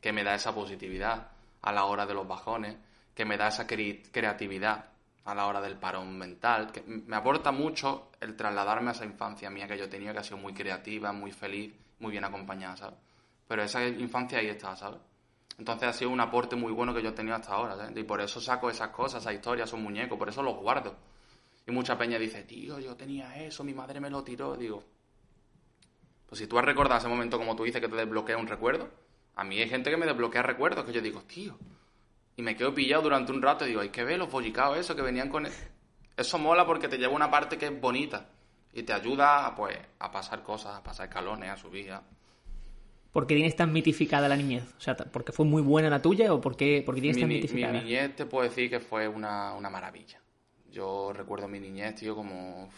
que 0.00 0.12
me 0.12 0.22
da 0.22 0.34
esa 0.34 0.54
positividad 0.54 1.28
a 1.62 1.72
la 1.72 1.86
hora 1.86 2.04
de 2.04 2.12
los 2.12 2.28
bajones, 2.28 2.76
que 3.14 3.24
me 3.24 3.38
da 3.38 3.48
esa 3.48 3.66
cre- 3.66 4.02
creatividad 4.12 4.90
a 5.24 5.34
la 5.34 5.46
hora 5.46 5.62
del 5.62 5.78
parón 5.78 6.18
mental, 6.18 6.70
que 6.70 6.82
me 6.82 7.16
aporta 7.16 7.50
mucho 7.52 8.10
el 8.20 8.36
trasladarme 8.36 8.90
a 8.90 8.92
esa 8.92 9.06
infancia 9.06 9.48
mía 9.48 9.66
que 9.66 9.78
yo 9.78 9.88
tenía, 9.88 10.12
que 10.12 10.18
ha 10.18 10.22
sido 10.22 10.36
muy 10.36 10.52
creativa, 10.52 11.10
muy 11.12 11.32
feliz, 11.32 11.72
muy 12.00 12.10
bien 12.10 12.24
acompañada, 12.24 12.76
¿sabes? 12.76 12.98
Pero 13.48 13.62
esa 13.62 13.82
infancia 13.86 14.40
ahí 14.40 14.48
está, 14.48 14.76
¿sabes? 14.76 15.00
Entonces 15.56 15.88
ha 15.88 15.92
sido 15.94 16.10
un 16.10 16.20
aporte 16.20 16.54
muy 16.54 16.72
bueno 16.72 16.92
que 16.92 17.02
yo 17.02 17.08
he 17.08 17.12
tenido 17.12 17.36
hasta 17.36 17.54
ahora, 17.54 17.74
¿sabes? 17.76 17.96
Y 17.96 18.02
por 18.04 18.20
eso 18.20 18.42
saco 18.42 18.68
esas 18.68 18.88
cosas, 18.90 19.22
esas 19.22 19.32
historias, 19.32 19.70
esos 19.70 19.80
muñecos, 19.80 20.18
por 20.18 20.28
eso 20.28 20.42
los 20.42 20.56
guardo. 20.56 20.94
Y 21.66 21.70
mucha 21.72 21.96
peña 21.96 22.18
dice, 22.18 22.42
tío, 22.42 22.78
yo 22.78 22.94
tenía 22.94 23.42
eso, 23.42 23.64
mi 23.64 23.72
madre 23.72 24.00
me 24.00 24.10
lo 24.10 24.22
tiró. 24.22 24.54
Digo, 24.56 24.84
pues 26.26 26.38
si 26.38 26.46
tú 26.46 26.58
has 26.58 26.64
recordado 26.64 26.98
ese 26.98 27.08
momento 27.08 27.38
como 27.38 27.56
tú 27.56 27.64
dices 27.64 27.80
que 27.80 27.88
te 27.88 27.96
desbloquea 27.96 28.36
un 28.36 28.46
recuerdo, 28.46 28.90
a 29.36 29.44
mí 29.44 29.58
hay 29.58 29.68
gente 29.68 29.90
que 29.90 29.96
me 29.96 30.06
desbloquea 30.06 30.42
recuerdos 30.42 30.84
que 30.84 30.92
yo 30.92 31.00
digo, 31.00 31.22
tío, 31.22 31.56
y 32.36 32.42
me 32.42 32.56
quedo 32.56 32.74
pillado 32.74 33.02
durante 33.02 33.32
un 33.32 33.40
rato 33.42 33.64
y 33.64 33.68
digo, 33.68 33.80
hay 33.80 33.88
que 33.90 34.04
ver 34.04 34.18
los 34.18 34.30
bollicaos 34.30 34.76
esos 34.78 34.94
que 34.96 35.02
venían 35.02 35.28
con... 35.28 35.46
el-". 35.46 35.52
Eso 36.16 36.38
mola 36.38 36.66
porque 36.66 36.88
te 36.88 36.98
lleva 36.98 37.12
una 37.14 37.30
parte 37.30 37.56
que 37.56 37.66
es 37.66 37.80
bonita 37.80 38.28
y 38.72 38.82
te 38.82 38.92
ayuda 38.92 39.54
pues, 39.56 39.78
a 40.00 40.10
pasar 40.10 40.42
cosas, 40.42 40.76
a 40.76 40.82
pasar 40.82 41.08
escalones, 41.08 41.48
a 41.50 41.56
subir. 41.56 41.92
a- 41.92 42.02
¿Por 43.12 43.26
qué 43.28 43.36
tienes 43.36 43.54
tan 43.54 43.72
mitificada 43.72 44.28
la 44.28 44.36
niñez? 44.36 44.64
O 44.76 44.80
sea, 44.80 44.96
¿porque 44.96 45.30
fue 45.32 45.46
muy 45.46 45.62
buena 45.62 45.88
la 45.88 46.02
tuya 46.02 46.34
o 46.34 46.40
por 46.40 46.56
qué, 46.56 46.82
por 46.84 46.96
qué 46.96 47.00
tienes 47.02 47.16
Mi, 47.16 47.22
tan 47.22 47.28
ni- 47.28 47.34
mi 47.36 47.40
mitificada? 47.40 47.72
niñez 47.80 48.16
te 48.16 48.26
puedo 48.26 48.42
decir 48.48 48.68
que 48.68 48.80
fue 48.80 49.06
una, 49.06 49.54
una 49.54 49.70
maravilla. 49.70 50.20
Yo 50.74 51.12
recuerdo 51.12 51.46
mi 51.46 51.60
niñez, 51.60 51.94
tío, 51.94 52.16
como... 52.16 52.68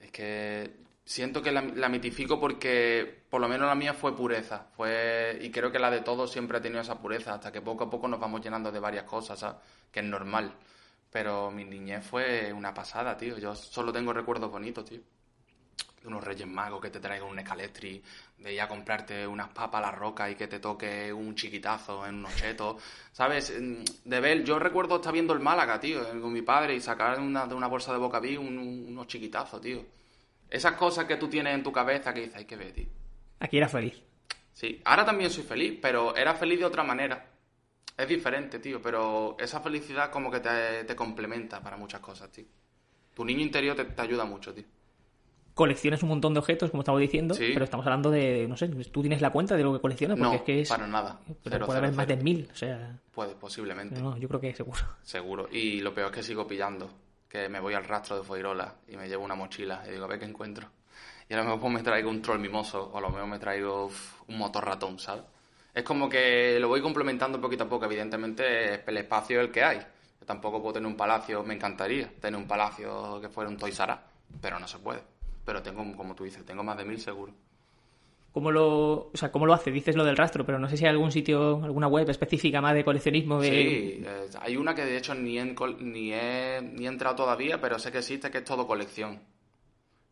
Es 0.00 0.10
que 0.10 0.76
siento 1.04 1.40
que 1.40 1.52
la, 1.52 1.62
la 1.62 1.88
mitifico 1.88 2.40
porque 2.40 3.22
por 3.30 3.40
lo 3.40 3.48
menos 3.48 3.68
la 3.68 3.76
mía 3.76 3.94
fue 3.94 4.16
pureza. 4.16 4.66
Fue, 4.76 5.38
y 5.40 5.50
creo 5.52 5.70
que 5.70 5.78
la 5.78 5.90
de 5.90 6.00
todos 6.00 6.32
siempre 6.32 6.58
ha 6.58 6.60
tenido 6.60 6.80
esa 6.80 7.00
pureza, 7.00 7.34
hasta 7.34 7.52
que 7.52 7.62
poco 7.62 7.84
a 7.84 7.90
poco 7.90 8.08
nos 8.08 8.18
vamos 8.18 8.40
llenando 8.42 8.72
de 8.72 8.80
varias 8.80 9.04
cosas, 9.04 9.38
¿sabes? 9.38 9.58
Que 9.92 10.00
es 10.00 10.06
normal. 10.06 10.52
Pero 11.10 11.50
mi 11.52 11.64
niñez 11.64 12.04
fue 12.04 12.52
una 12.52 12.74
pasada, 12.74 13.16
tío. 13.16 13.38
Yo 13.38 13.54
solo 13.54 13.92
tengo 13.92 14.12
recuerdos 14.12 14.50
bonitos, 14.50 14.84
tío. 14.84 15.00
De 16.06 16.12
unos 16.12 16.22
reyes 16.22 16.46
magos 16.46 16.80
que 16.80 16.88
te 16.90 17.00
traigan 17.00 17.26
un 17.28 17.36
escaletri, 17.40 18.00
de 18.38 18.54
ir 18.54 18.60
a 18.60 18.68
comprarte 18.68 19.26
unas 19.26 19.48
papas 19.48 19.80
a 19.82 19.86
la 19.86 19.90
roca 19.90 20.30
y 20.30 20.36
que 20.36 20.46
te 20.46 20.60
toque 20.60 21.12
un 21.12 21.34
chiquitazo 21.34 22.06
en 22.06 22.14
unos 22.14 22.32
chetos, 22.36 22.80
¿sabes? 23.10 23.52
Mm, 23.60 23.82
De 24.08 24.20
ver, 24.20 24.44
yo 24.44 24.56
recuerdo 24.60 24.96
estar 24.96 25.12
viendo 25.12 25.32
el 25.34 25.40
Málaga, 25.40 25.80
tío, 25.80 26.00
eh, 26.02 26.20
con 26.20 26.32
mi 26.32 26.42
padre 26.42 26.76
y 26.76 26.80
sacar 26.80 27.18
una, 27.18 27.48
de 27.48 27.56
una 27.56 27.66
bolsa 27.66 27.90
de 27.92 27.98
bocaví 27.98 28.36
un- 28.36 28.56
un- 28.56 28.86
unos 28.90 29.08
chiquitazos, 29.08 29.60
tío. 29.60 29.84
Esas 30.48 30.74
cosas 30.74 31.06
que 31.06 31.16
tú 31.16 31.26
tienes 31.28 31.54
en 31.54 31.64
tu 31.64 31.72
cabeza 31.72 32.14
que 32.14 32.20
dices, 32.20 32.36
hay 32.36 32.44
que 32.44 32.54
ver, 32.56 32.72
tío. 32.72 32.86
Aquí 33.40 33.56
era 33.58 33.68
feliz. 33.68 34.00
Sí, 34.52 34.80
ahora 34.84 35.04
también 35.04 35.30
soy 35.30 35.42
feliz, 35.42 35.76
pero 35.82 36.14
era 36.14 36.34
feliz 36.36 36.60
de 36.60 36.66
otra 36.66 36.84
manera. 36.84 37.26
Es 37.96 38.06
diferente, 38.08 38.60
tío, 38.60 38.80
pero 38.80 39.36
esa 39.40 39.60
felicidad 39.60 40.10
como 40.12 40.30
que 40.30 40.38
te, 40.38 40.84
te 40.84 40.94
complementa 40.94 41.60
para 41.60 41.76
muchas 41.76 42.00
cosas, 42.00 42.30
tío. 42.30 42.44
Tu 43.14 43.24
niño 43.24 43.40
interior 43.40 43.74
te, 43.74 43.84
te 43.86 44.02
ayuda 44.02 44.24
mucho, 44.24 44.54
tío. 44.54 44.64
Coleccionas 45.56 46.02
un 46.02 46.10
montón 46.10 46.34
de 46.34 46.40
objetos, 46.40 46.70
como 46.70 46.82
estamos 46.82 47.00
diciendo, 47.00 47.34
Sí. 47.34 47.48
pero 47.54 47.64
estamos 47.64 47.86
hablando 47.86 48.10
de, 48.10 48.46
no 48.46 48.58
sé, 48.58 48.68
tú 48.68 49.00
tienes 49.00 49.22
la 49.22 49.30
cuenta 49.30 49.56
de 49.56 49.62
lo 49.64 49.72
que 49.72 49.80
coleccionas, 49.80 50.18
porque 50.18 50.28
No, 50.30 50.36
es 50.36 50.42
que 50.42 50.60
es... 50.60 50.68
para 50.68 50.86
nada. 50.86 51.18
Pero 51.26 51.36
Cero, 51.42 51.66
puede 51.66 51.78
cero, 51.78 51.86
haber 51.86 51.96
más 51.96 52.06
de 52.06 52.16
mil, 52.18 52.48
o 52.52 52.54
sea... 52.54 53.00
Puede, 53.14 53.34
posiblemente. 53.36 53.98
No, 53.98 54.18
yo 54.18 54.28
creo 54.28 54.38
que 54.38 54.54
seguro. 54.54 54.80
Seguro. 55.02 55.48
Y 55.50 55.80
lo 55.80 55.94
peor 55.94 56.10
es 56.10 56.16
que 56.16 56.22
sigo 56.22 56.46
pillando. 56.46 56.90
Que 57.26 57.48
me 57.48 57.58
voy 57.58 57.72
al 57.72 57.84
rastro 57.84 58.18
de 58.18 58.22
Foirola 58.22 58.74
y 58.86 58.96
me 58.98 59.08
llevo 59.08 59.24
una 59.24 59.34
mochila 59.34 59.82
y 59.88 59.92
digo, 59.92 60.04
a 60.04 60.08
ver 60.08 60.18
qué 60.18 60.26
encuentro. 60.26 60.68
Y 61.28 61.32
a 61.32 61.38
lo 61.38 61.44
mejor 61.44 61.70
me 61.70 61.82
traigo 61.82 62.10
un 62.10 62.20
troll 62.20 62.38
mimoso 62.38 62.90
o 62.92 62.98
a 62.98 63.00
lo 63.00 63.08
mejor 63.08 63.26
me 63.26 63.38
traigo 63.38 63.90
un 64.28 64.38
motor 64.38 64.64
ratón, 64.64 64.98
¿sabes? 64.98 65.24
Es 65.74 65.82
como 65.82 66.08
que 66.08 66.58
lo 66.60 66.68
voy 66.68 66.82
complementando 66.82 67.40
poquito 67.40 67.64
a 67.64 67.68
poco. 67.68 67.86
Evidentemente 67.86 68.84
el 68.88 68.96
espacio 68.98 69.40
es 69.40 69.46
el 69.46 69.52
que 69.52 69.64
hay. 69.64 69.78
Yo 70.20 70.26
tampoco 70.26 70.60
puedo 70.60 70.74
tener 70.74 70.86
un 70.86 70.96
palacio, 70.96 71.42
me 71.42 71.54
encantaría 71.54 72.10
tener 72.20 72.38
un 72.38 72.46
palacio 72.46 73.20
que 73.20 73.28
fuera 73.30 73.48
un 73.50 73.56
Toys 73.56 73.78
R 73.80 73.92
Us, 73.94 73.98
pero 74.40 74.58
no 74.60 74.68
se 74.68 74.78
puede. 74.78 75.00
Pero 75.46 75.62
tengo, 75.62 75.96
como 75.96 76.14
tú 76.14 76.24
dices, 76.24 76.44
tengo 76.44 76.62
más 76.62 76.76
de 76.76 76.84
mil 76.84 77.00
seguro. 77.00 77.32
¿Cómo 78.32 78.50
lo, 78.50 79.08
o 79.08 79.10
sea, 79.14 79.32
¿Cómo 79.32 79.46
lo 79.46 79.54
hace? 79.54 79.70
Dices 79.70 79.96
lo 79.96 80.04
del 80.04 80.18
rastro, 80.18 80.44
pero 80.44 80.58
no 80.58 80.68
sé 80.68 80.76
si 80.76 80.84
hay 80.84 80.90
algún 80.90 81.10
sitio, 81.10 81.64
alguna 81.64 81.86
web 81.86 82.10
específica 82.10 82.60
más 82.60 82.74
de 82.74 82.84
coleccionismo. 82.84 83.40
De... 83.40 83.48
Sí, 83.48 84.04
eh, 84.04 84.26
hay 84.42 84.58
una 84.58 84.74
que 84.74 84.84
de 84.84 84.98
hecho 84.98 85.14
ni, 85.14 85.38
ni, 85.40 86.12
he, 86.12 86.60
ni 86.60 86.84
he 86.84 86.88
entrado 86.88 87.16
todavía, 87.16 87.58
pero 87.58 87.78
sé 87.78 87.90
que 87.90 87.98
existe, 87.98 88.30
que 88.30 88.38
es 88.38 88.44
todo 88.44 88.66
colección. 88.66 89.22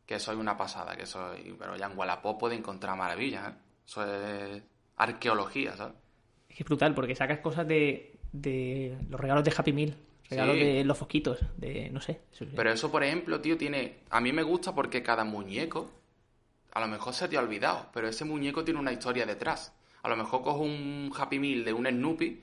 Que 0.06 0.18
soy 0.18 0.36
una 0.36 0.56
pasada, 0.56 0.96
que 0.96 1.04
soy... 1.04 1.54
Pero 1.58 1.76
ya 1.76 1.86
en 1.86 1.98
Wallapop 1.98 2.40
puede 2.40 2.54
encontrar 2.54 2.96
maravillas, 2.96 3.48
¿eh? 3.48 3.56
Eso 3.86 4.02
es 4.04 4.62
arqueología, 4.96 5.76
¿sabes? 5.76 5.94
Es 6.48 6.56
que 6.56 6.62
es 6.62 6.66
brutal, 6.66 6.94
porque 6.94 7.14
sacas 7.14 7.40
cosas 7.40 7.68
de, 7.68 8.20
de 8.32 8.96
los 9.10 9.20
regalos 9.20 9.44
de 9.44 9.52
Happy 9.54 9.72
Meal, 9.74 9.96
regalos 10.30 10.56
Sí. 10.56 10.60
de 10.64 10.84
los 10.84 10.98
fosquitos, 10.98 11.38
de 11.56 11.90
no 11.90 12.00
sé. 12.00 12.20
Pero 12.56 12.70
eso, 12.72 12.90
por 12.90 13.02
ejemplo, 13.04 13.40
tío, 13.40 13.56
tiene... 13.58 13.98
A 14.10 14.20
mí 14.20 14.32
me 14.32 14.42
gusta 14.42 14.74
porque 14.74 15.02
cada 15.02 15.24
muñeco, 15.24 15.90
a 16.72 16.80
lo 16.80 16.88
mejor 16.88 17.14
se 17.14 17.28
te 17.28 17.36
ha 17.36 17.40
olvidado, 17.40 17.88
pero 17.92 18.08
ese 18.08 18.24
muñeco 18.24 18.64
tiene 18.64 18.80
una 18.80 18.92
historia 18.92 19.26
detrás. 19.26 19.72
A 20.02 20.08
lo 20.08 20.16
mejor 20.16 20.42
cojo 20.42 20.60
un 20.62 21.12
Happy 21.16 21.38
Meal 21.38 21.64
de 21.64 21.72
un 21.72 21.86
Snoopy 21.86 22.42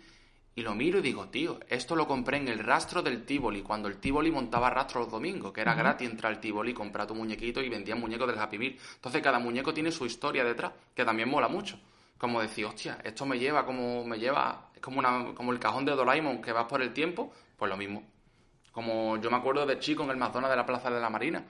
y 0.55 0.61
lo 0.61 0.75
miro 0.75 0.99
y 0.99 1.01
digo, 1.01 1.27
tío, 1.29 1.59
esto 1.69 1.95
lo 1.95 2.07
compré 2.07 2.37
en 2.37 2.47
el 2.47 2.59
rastro 2.59 3.01
del 3.01 3.23
Tivoli, 3.23 3.61
cuando 3.61 3.87
el 3.87 3.97
Tivoli 3.97 4.31
montaba 4.31 4.69
rastro 4.69 5.01
los 5.01 5.11
domingos, 5.11 5.53
que 5.53 5.61
era 5.61 5.73
gratis 5.75 6.09
entrar 6.09 6.33
al 6.33 6.41
Tivoli, 6.41 6.73
comprar 6.73 7.07
tu 7.07 7.15
muñequito 7.15 7.61
y 7.61 7.69
vendían 7.69 7.99
muñecos 7.99 8.27
del 8.27 8.37
Happy 8.39 8.57
Meal. 8.57 8.75
Entonces 8.95 9.21
cada 9.21 9.39
muñeco 9.39 9.73
tiene 9.73 9.91
su 9.91 10.05
historia 10.05 10.43
detrás, 10.43 10.71
que 10.95 11.05
también 11.05 11.29
mola 11.29 11.47
mucho. 11.47 11.79
Como 12.17 12.41
decir, 12.41 12.65
hostia, 12.65 12.99
esto 13.03 13.25
me 13.25 13.39
lleva 13.39 13.65
como 13.65 14.03
me 14.05 14.17
lleva, 14.19 14.69
es 14.75 14.81
como 14.81 14.99
una, 14.99 15.33
como 15.33 15.51
el 15.51 15.59
cajón 15.59 15.85
de 15.85 15.93
Doraemon 15.93 16.41
que 16.41 16.51
vas 16.51 16.65
por 16.65 16.81
el 16.81 16.93
tiempo, 16.93 17.31
pues 17.61 17.69
lo 17.69 17.77
mismo. 17.77 18.01
Como 18.71 19.21
yo 19.21 19.29
me 19.29 19.37
acuerdo 19.37 19.67
de 19.67 19.77
chico 19.77 20.01
en 20.01 20.09
el 20.09 20.17
McDonald's 20.17 20.49
de 20.49 20.55
la 20.55 20.65
Plaza 20.65 20.89
de 20.89 20.99
la 20.99 21.11
Marina. 21.11 21.43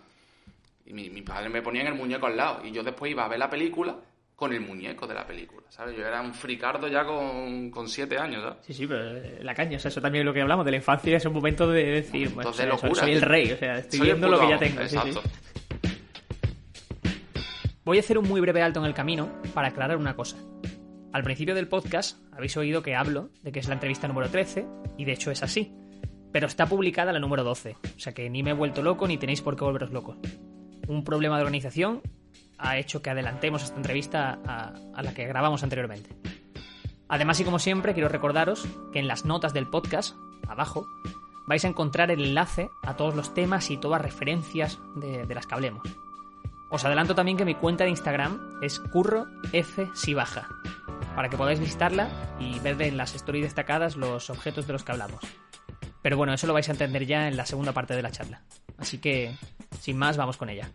Y 0.86 0.91
mi, 0.91 1.10
mi 1.10 1.21
padre 1.21 1.47
me 1.47 1.62
ponía 1.62 1.84
en 1.84 1.88
el 1.88 1.93
muñeco 1.93 2.26
al 2.26 2.36
lado. 2.36 2.65
Y 2.65 2.71
yo 2.74 2.84
después 2.84 3.10
iba 3.10 3.24
a 3.24 3.30
ver 3.30 3.39
la 3.39 3.50
película 3.50 3.95
con 4.36 4.52
el 4.52 4.60
muñeco 4.60 5.08
de 5.08 5.13
la 5.13 5.26
película, 5.26 5.62
¿sabes? 5.69 5.95
Yo 5.95 6.06
era 6.06 6.19
un 6.19 6.34
fricardo 6.34 6.89
ya 6.89 7.06
con, 7.06 7.71
con 7.71 7.88
siete 7.88 8.17
años, 8.17 8.43
¿sabes? 8.43 8.58
Sí, 8.65 8.74
sí, 8.74 8.88
pero 8.88 9.21
la 9.41 9.56
caña, 9.56 9.78
o 9.78 9.80
sea, 9.80 9.88
eso 9.88 10.02
también 10.02 10.24
es 10.24 10.26
lo 10.26 10.34
que 10.34 10.41
hablamos 10.41 10.65
de 10.65 10.71
la 10.71 10.78
infancia, 10.78 11.15
es 11.15 11.26
un 11.26 11.34
momento 11.34 11.65
de 11.69 11.86
decir, 11.86 12.30
bueno, 12.32 12.50
o 12.50 12.54
sea, 12.54 12.65
locura, 12.65 12.93
soy 12.93 13.13
el 13.13 13.21
rey, 13.21 13.54
o 13.54 13.58
sea, 13.58 13.78
estoy 13.78 14.02
viendo 14.02 14.28
lo 14.28 14.38
que 14.38 14.50
ya 14.50 14.58
tengo. 14.58 14.82
sí, 14.82 14.89
sí. 14.89 14.95
Exacto. 14.97 15.21
Voy 17.86 17.95
a 17.95 18.00
hacer 18.02 18.17
un 18.17 18.28
muy 18.28 18.41
breve 18.41 18.62
alto 18.62 18.82
en 18.82 18.86
el 18.88 18.93
camino 18.93 19.32
para 19.54 19.69
aclarar 19.69 19.95
una 19.95 20.13
cosa. 20.13 20.36
Al 21.13 21.24
principio 21.24 21.56
del 21.56 21.69
podcast 21.69 22.19
habéis 22.34 22.58
oído 22.58 22.82
que 22.82 22.95
hablo 22.95 23.30
de 23.43 23.54
que 23.54 23.60
es 23.60 23.67
la 23.69 23.76
entrevista 23.76 24.10
número 24.10 24.30
13, 24.30 24.65
y 24.97 25.06
de 25.06 25.12
hecho 25.13 25.32
es 25.32 25.43
así. 25.43 25.71
Pero 26.32 26.48
está 26.48 26.65
publicada 26.65 27.12
la 27.12 27.20
número 27.20 27.44
12, 27.44 27.78
o 27.84 28.00
sea 28.00 28.13
que 28.13 28.30
ni 28.30 28.44
me 28.44 28.52
he 28.52 28.54
vuelto 28.54 28.82
loco 28.82 29.08
ni 29.08 29.17
tenéis 29.17 29.41
por 29.41 29.56
qué 29.56 29.63
volveros 29.63 29.91
locos. 29.91 30.17
Un 30.88 31.04
problema 31.04 31.38
de 31.38 31.44
organización 31.44 32.02
ha 32.58 32.78
hecho 32.78 33.02
que 33.02 33.10
adelantemos 33.10 33.63
esta 33.63 33.76
entrevista 33.76 34.39
a, 34.46 35.02
la 35.02 35.13
que 35.13 35.28
grabamos 35.28 35.63
anteriormente. 35.63 36.15
Además 37.10 37.39
y 37.39 37.44
como 37.44 37.60
siempre 37.60 37.94
quiero 37.94 38.08
recordaros 38.08 38.65
que 38.94 39.00
en 39.00 39.08
las 39.08 39.26
notas 39.26 39.54
del 39.54 39.67
podcast, 39.67 40.15
abajo, 40.48 40.88
vais 41.48 41.65
a 41.65 41.67
encontrar 41.67 42.12
el 42.12 42.24
enlace 42.24 42.70
a 42.84 42.96
todos 42.96 43.15
los 43.15 43.34
temas 43.34 43.70
y 43.72 43.78
todas 43.78 44.02
referencias 44.02 44.80
de, 44.96 45.26
las 45.34 45.48
que 45.48 45.56
hablemos. 45.56 45.84
Os 46.70 46.86
adelanto 46.86 47.15
también 47.15 47.38
que 47.38 47.44
mi 47.44 47.56
cuenta 47.56 47.84
de 47.84 47.89
Instagram 47.89 48.60
es 48.62 48.80
curro 48.80 49.28
para 51.15 51.30
que 51.30 51.36
podáis 51.36 51.60
visitarla 51.60 52.08
y 52.39 52.60
ver 52.60 52.82
en 52.82 52.96
las 52.96 53.13
stories 53.15 53.44
destacadas 53.44 53.98
los 53.98 54.30
objetos 54.30 54.67
de 54.67 54.74
los 54.74 54.84
que 54.84 54.94
hablamos. 54.94 55.20
Pero 56.02 56.18
bueno, 56.18 56.34
eso 56.34 56.48
lo 56.48 56.54
vais 56.54 56.68
a 56.68 56.72
entender 56.72 57.06
ya 57.06 57.28
en 57.28 57.38
la 57.38 57.46
segunda 57.46 57.74
parte 57.74 57.96
de 57.96 58.02
la 58.02 58.12
charla. 58.12 58.42
Así 58.78 58.98
que, 58.98 59.32
sin 59.80 59.98
más, 59.98 60.18
vamos 60.18 60.38
con 60.38 60.50
ella. 60.50 60.70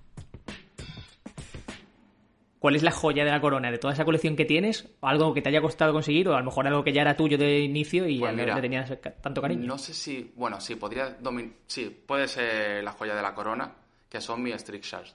¿Cuál 2.59 2.75
es 2.75 2.83
la 2.83 2.91
joya 2.91 3.25
de 3.25 3.31
la 3.31 3.41
corona 3.41 3.71
de 3.71 3.79
toda 3.79 3.93
esa 3.93 4.05
colección 4.05 4.35
que 4.35 4.45
tienes? 4.45 4.89
¿O 5.01 5.07
algo 5.07 5.33
que 5.35 5.43
te 5.43 5.51
haya 5.51 5.61
costado 5.61 5.93
conseguir? 5.93 6.29
¿O 6.29 6.35
a 6.35 6.39
lo 6.39 6.45
mejor 6.47 6.67
algo 6.67 6.83
que 6.83 6.93
ya 6.93 7.03
era 7.03 7.17
tuyo 7.17 7.37
de 7.39 7.61
inicio 7.61 8.09
y 8.09 8.19
Pues 8.19 8.35
mira, 8.35 8.55
le 8.57 8.61
tenías 8.61 8.91
tanto 9.21 9.41
cariño? 9.43 9.67
No 9.67 9.79
sé 9.79 9.93
si, 9.95 10.33
bueno, 10.35 10.61
sí, 10.61 10.75
podría 10.75 11.19
domin- 11.21 11.53
sí, 11.67 11.95
puede 12.07 12.27
ser 12.27 12.83
la 12.83 12.93
joya 12.93 13.15
de 13.15 13.23
la 13.23 13.35
corona, 13.35 13.73
que 14.09 14.21
son 14.21 14.43
mis 14.43 14.55
Strict 14.57 14.85
Sharks. 14.85 15.15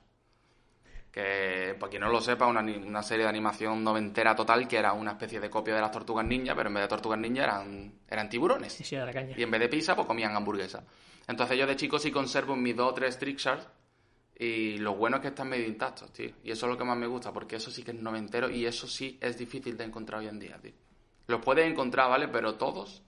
Que, 1.11 1.75
para 1.77 1.89
quien 1.89 2.01
no 2.01 2.09
lo 2.09 2.21
sepa, 2.21 2.47
una, 2.47 2.61
una 2.61 3.03
serie 3.03 3.23
de 3.25 3.29
animación 3.29 3.83
noventera 3.83 4.33
total 4.33 4.65
que 4.67 4.77
era 4.77 4.93
una 4.93 5.11
especie 5.11 5.41
de 5.41 5.49
copia 5.49 5.75
de 5.75 5.81
las 5.81 5.91
tortugas 5.91 6.25
ninja, 6.25 6.55
pero 6.55 6.69
en 6.69 6.75
vez 6.75 6.83
de 6.83 6.87
tortugas 6.87 7.19
ninja 7.19 7.43
eran, 7.43 7.93
eran 8.07 8.29
tiburones. 8.29 8.71
Sí, 8.71 8.85
sí, 8.85 8.95
era 8.95 9.05
la 9.05 9.13
caña. 9.13 9.35
Y 9.37 9.43
en 9.43 9.51
vez 9.51 9.59
de 9.59 9.67
pizza, 9.67 9.93
pues 9.93 10.07
comían 10.07 10.35
hamburguesa. 10.35 10.85
Entonces 11.27 11.57
yo 11.57 11.67
de 11.67 11.75
chico 11.75 11.99
sí 11.99 12.11
conservo 12.11 12.55
mis 12.55 12.75
dos 12.75 12.91
o 12.91 12.93
tres 12.93 13.17
Trick 13.19 13.37
Sharks. 13.37 13.67
Y 14.37 14.79
lo 14.79 14.95
bueno 14.95 15.17
es 15.17 15.21
que 15.21 15.27
están 15.27 15.49
medio 15.49 15.67
intactos, 15.67 16.11
tío. 16.11 16.31
Y 16.43 16.51
eso 16.51 16.65
es 16.65 16.71
lo 16.71 16.77
que 16.77 16.83
más 16.83 16.97
me 16.97 17.05
gusta, 17.05 17.31
porque 17.31 17.57
eso 17.57 17.69
sí 17.69 17.83
que 17.83 17.91
es 17.91 18.01
noventero 18.01 18.49
y 18.49 18.65
eso 18.65 18.87
sí 18.87 19.19
es 19.21 19.37
difícil 19.37 19.77
de 19.77 19.83
encontrar 19.83 20.21
hoy 20.21 20.29
en 20.29 20.39
día, 20.39 20.57
tío. 20.59 20.73
Los 21.27 21.41
puedes 21.41 21.69
encontrar, 21.69 22.09
¿vale? 22.09 22.27
Pero 22.27 22.55
todos, 22.55 23.03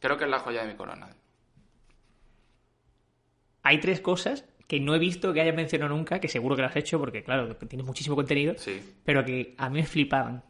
creo 0.00 0.18
que 0.18 0.24
es 0.24 0.30
la 0.30 0.40
joya 0.40 0.62
de 0.62 0.68
mi 0.68 0.76
corona. 0.76 1.16
Hay 3.62 3.80
tres 3.80 4.00
cosas 4.00 4.44
que 4.70 4.78
no 4.78 4.94
he 4.94 5.00
visto 5.00 5.32
que 5.32 5.40
hayas 5.40 5.56
mencionado 5.56 5.92
nunca, 5.92 6.20
que 6.20 6.28
seguro 6.28 6.54
que 6.54 6.62
lo 6.62 6.68
has 6.68 6.76
hecho 6.76 7.00
porque, 7.00 7.24
claro, 7.24 7.56
tienes 7.56 7.84
muchísimo 7.84 8.14
contenido, 8.14 8.54
Sí. 8.56 8.80
pero 9.04 9.24
que 9.24 9.52
a 9.58 9.68
mí 9.68 9.80
me 9.80 9.84
flipaban. 9.84 10.44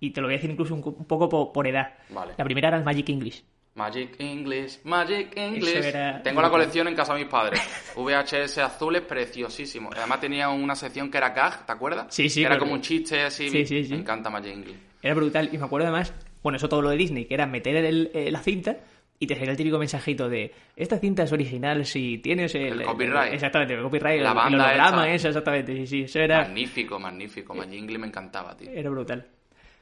Y 0.00 0.10
te 0.12 0.22
lo 0.22 0.26
voy 0.26 0.34
a 0.34 0.38
decir 0.38 0.50
incluso 0.50 0.74
un, 0.74 0.82
un 0.82 1.04
poco 1.04 1.28
po- 1.28 1.52
por, 1.52 1.66
edad. 1.66 1.92
Vale. 2.08 2.32
La 2.38 2.44
primera 2.44 2.68
era 2.68 2.78
el 2.78 2.84
Magic 2.84 3.10
English. 3.10 3.44
Magic 3.74 4.16
English, 4.18 4.78
Magic 4.84 5.36
English. 5.36 5.84
era- 5.84 6.22
Tengo 6.22 6.40
la 6.40 6.48
colección 6.48 6.88
en 6.88 6.94
casa 6.94 7.12
de 7.12 7.20
mis 7.20 7.28
padres. 7.28 7.60
VHS 7.94 8.58
azules, 8.62 9.02
preciosísimo. 9.02 9.90
Además 9.94 10.20
tenía 10.20 10.48
una 10.48 10.74
sección 10.74 11.10
que 11.10 11.18
era 11.18 11.28
gag, 11.30 11.66
¿te 11.66 11.72
acuerdas? 11.72 12.06
Sí, 12.08 12.30
sí, 12.30 12.40
Que 12.40 12.46
era 12.46 12.54
pero- 12.54 12.60
como 12.60 12.72
un 12.72 12.80
chiste 12.80 13.20
así. 13.22 13.50
Sí, 13.50 13.66
sí, 13.66 13.84
sí. 13.84 13.92
Me 13.92 14.00
encanta 14.00 14.30
Magic 14.30 14.52
English. 14.54 14.76
Era 15.02 15.14
brutal. 15.14 15.50
Y 15.52 15.58
me 15.58 15.64
acuerdo 15.66 15.86
además, 15.88 16.14
bueno, 16.42 16.56
eso 16.56 16.70
todo 16.70 16.80
lo 16.80 16.88
de 16.88 16.96
Disney, 16.96 17.26
que 17.26 17.34
era 17.34 17.46
meter 17.46 17.76
el- 17.76 18.10
eh, 18.14 18.30
la 18.30 18.40
cinta 18.40 18.78
y 19.18 19.26
te 19.26 19.34
salía 19.34 19.50
el 19.50 19.56
típico 19.56 19.78
mensajito 19.78 20.28
de 20.28 20.52
esta 20.76 20.98
cinta 20.98 21.24
es 21.24 21.32
original 21.32 21.84
si 21.84 22.18
tienes 22.18 22.54
el, 22.54 22.80
El 22.80 22.82
copyright. 22.84 23.32
exactamente, 23.34 23.74
el 23.74 23.82
copyright, 23.82 24.22
La 24.22 24.28
el, 24.30 24.34
banda 24.34 24.48
el 24.56 24.60
holograma, 24.80 25.12
esa. 25.12 25.28
exactamente. 25.28 25.74
Sí, 25.76 25.86
sí, 25.86 26.00
eso 26.02 26.20
era, 26.20 26.42
Magnífico, 26.42 26.98
magnífico. 27.00 27.54
Magic 27.54 27.74
English 27.78 27.98
me 27.98 28.06
encantaba, 28.06 28.56
tío. 28.56 28.70
era 28.70 28.88
brutal. 28.90 29.26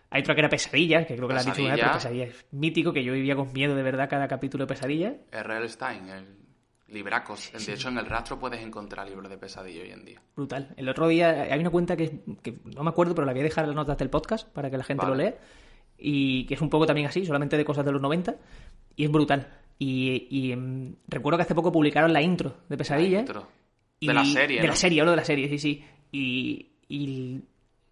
Hay 0.09 0.22
otra 0.22 0.35
que 0.35 0.40
era 0.40 0.49
Pesadilla, 0.49 1.05
que 1.05 1.16
creo 1.16 1.27
que 1.29 1.35
la 1.35 1.40
has 1.40 1.46
dicho 1.46 1.61
una 1.62 1.72
vez, 1.75 1.81
pero 1.81 1.92
Pesadilla. 1.94 2.25
Pesadilla 2.27 2.40
es 2.46 2.46
mítico, 2.53 2.92
que 2.92 3.03
yo 3.05 3.12
vivía 3.12 3.35
con 3.37 3.53
miedo 3.53 3.75
de 3.75 3.83
verdad 3.83 4.09
cada 4.09 4.29
capítulo 4.29 4.64
de 4.64 4.68
Pesadilla. 4.68 5.14
R.L. 5.33 5.68
Stein, 5.68 6.09
el 6.09 6.25
libracos. 6.88 7.51
De 7.66 7.72
hecho, 7.75 7.88
en 7.88 7.99
el 7.99 8.07
rastro 8.07 8.38
puedes 8.38 8.61
encontrar 8.62 9.09
libros 9.09 9.29
de 9.29 9.37
pesadilla 9.37 9.83
hoy 9.83 9.90
en 9.90 10.05
día. 10.05 10.22
Brutal. 10.37 10.72
El 10.77 10.88
otro 10.88 11.09
día 11.09 11.42
hay 11.51 11.59
una 11.59 11.70
cuenta 11.70 11.96
que, 11.96 12.20
que 12.42 12.55
no 12.77 12.85
me 12.85 12.90
acuerdo, 12.90 13.14
pero 13.14 13.27
la 13.27 13.33
voy 13.33 13.40
a 13.40 13.44
dejar 13.44 13.64
en 13.64 13.70
las 13.70 13.77
notas 13.77 13.99
del 13.99 14.09
podcast 14.09 14.49
para 14.53 14.70
que 14.70 14.79
la 14.79 14.85
gente 14.85 15.05
lo 15.05 15.16
lea. 15.16 15.35
Y 15.99 16.44
que 16.46 16.55
es 16.55 16.61
un 16.61 16.70
poco 16.70 16.87
también 16.87 17.09
así, 17.09 17.25
solamente 17.27 17.57
de 17.57 17.64
cosas 17.64 17.85
de 17.85 17.90
los 17.90 18.01
90. 18.01 18.37
Y 18.96 19.04
es 19.04 19.11
brutal. 19.11 19.48
Y, 19.78 20.26
y, 20.30 20.52
em, 20.52 20.94
recuerdo 21.06 21.37
que 21.37 21.42
hace 21.42 21.54
poco 21.54 21.70
publicaron 21.70 22.12
la 22.12 22.22
intro 22.22 22.56
de 22.68 22.76
Pesadilla. 22.76 23.20
Intro. 23.20 23.46
y- 24.00 24.06
De 24.09 24.14
la 24.14 24.24
serie, 24.24 24.56
De 24.61 24.66
¿no? 24.66 24.72
la 24.72 24.76
serie, 24.76 25.00
hablo 25.00 25.11
de 25.12 25.16
la 25.18 25.24
serie, 25.24 25.48
sí, 25.48 25.59
sí. 25.59 25.85
Y. 26.12 26.66
y 26.88 27.40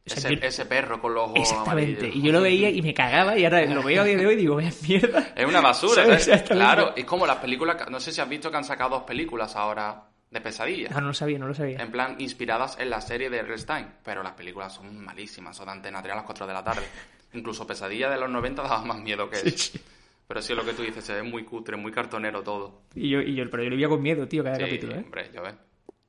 o 0.06 0.10
sea, 0.10 0.18
Ese, 0.30 0.36
yo- 0.40 0.46
ese 0.46 0.66
perro 0.66 1.00
con 1.00 1.14
los 1.14 1.24
ojos 1.30 1.38
exactamente. 1.40 1.98
amarillos. 2.00 2.16
Y 2.16 2.26
yo 2.26 2.32
lo 2.32 2.40
veía 2.42 2.68
y 2.70 2.82
me 2.82 2.92
cagaba. 2.92 3.38
Y 3.38 3.44
ahora 3.44 3.64
lo 3.66 3.82
veo 3.82 4.02
a 4.02 4.04
día 4.04 4.16
de 4.18 4.26
hoy 4.26 4.34
y 4.34 4.36
digo, 4.36 4.56
vaya 4.56 4.70
mierda. 4.86 5.32
Es 5.34 5.46
una 5.46 5.60
basura, 5.62 6.04
¿Sabes? 6.18 6.42
Claro, 6.42 6.92
es 6.96 7.04
como 7.06 7.26
las 7.26 7.36
películas... 7.38 7.88
No 7.90 7.98
sé 8.00 8.12
si 8.12 8.20
has 8.20 8.28
visto 8.28 8.50
que 8.50 8.56
han 8.58 8.64
sacado 8.64 8.90
dos 8.90 9.02
películas 9.04 9.56
ahora 9.56 10.04
de 10.30 10.40
pesadilla. 10.42 10.90
Ah, 10.92 11.00
no 11.00 11.06
lo 11.08 11.14
sabía, 11.14 11.38
no 11.38 11.46
lo 11.46 11.54
sabía. 11.54 11.78
En 11.78 11.90
plan, 11.90 12.16
inspiradas 12.18 12.76
en 12.78 12.90
la 12.90 13.00
serie 13.00 13.30
de 13.30 13.38
R.L. 13.38 13.56
Stein. 13.58 13.86
Pero 14.04 14.22
las 14.22 14.32
películas 14.32 14.74
son 14.74 15.02
malísimas, 15.02 15.56
son 15.56 15.66
de 15.66 15.72
Antena 15.72 16.02
3 16.02 16.12
a 16.12 16.16
las 16.16 16.24
4 16.26 16.46
de 16.46 16.52
la 16.52 16.62
tarde. 16.64 16.82
Incluso 17.32 17.66
Pesadilla 17.66 18.10
de 18.10 18.18
los 18.20 18.28
90 18.28 18.62
daba 18.62 18.82
más 18.84 18.98
miedo 18.98 19.28
que 19.30 19.36
eso. 19.48 19.78
Pero 20.26 20.40
sí, 20.42 20.54
lo 20.54 20.64
que 20.64 20.72
tú 20.72 20.82
dices, 20.82 21.04
se 21.04 21.14
ve 21.14 21.22
muy 21.22 21.44
cutre, 21.44 21.76
muy 21.76 21.92
cartonero 21.92 22.42
todo. 22.42 22.82
Y 22.94 23.10
yo, 23.10 23.20
y 23.20 23.34
yo, 23.34 23.48
pero 23.50 23.62
yo 23.62 23.70
lo 23.70 23.76
veía 23.76 23.88
con 23.88 24.02
miedo, 24.02 24.26
tío, 24.26 24.42
cada 24.42 24.56
Sí, 24.56 24.62
capítulo, 24.62 24.94
¿eh? 24.94 25.02
hombre, 25.04 25.30
yo 25.34 25.42
ves. 25.42 25.54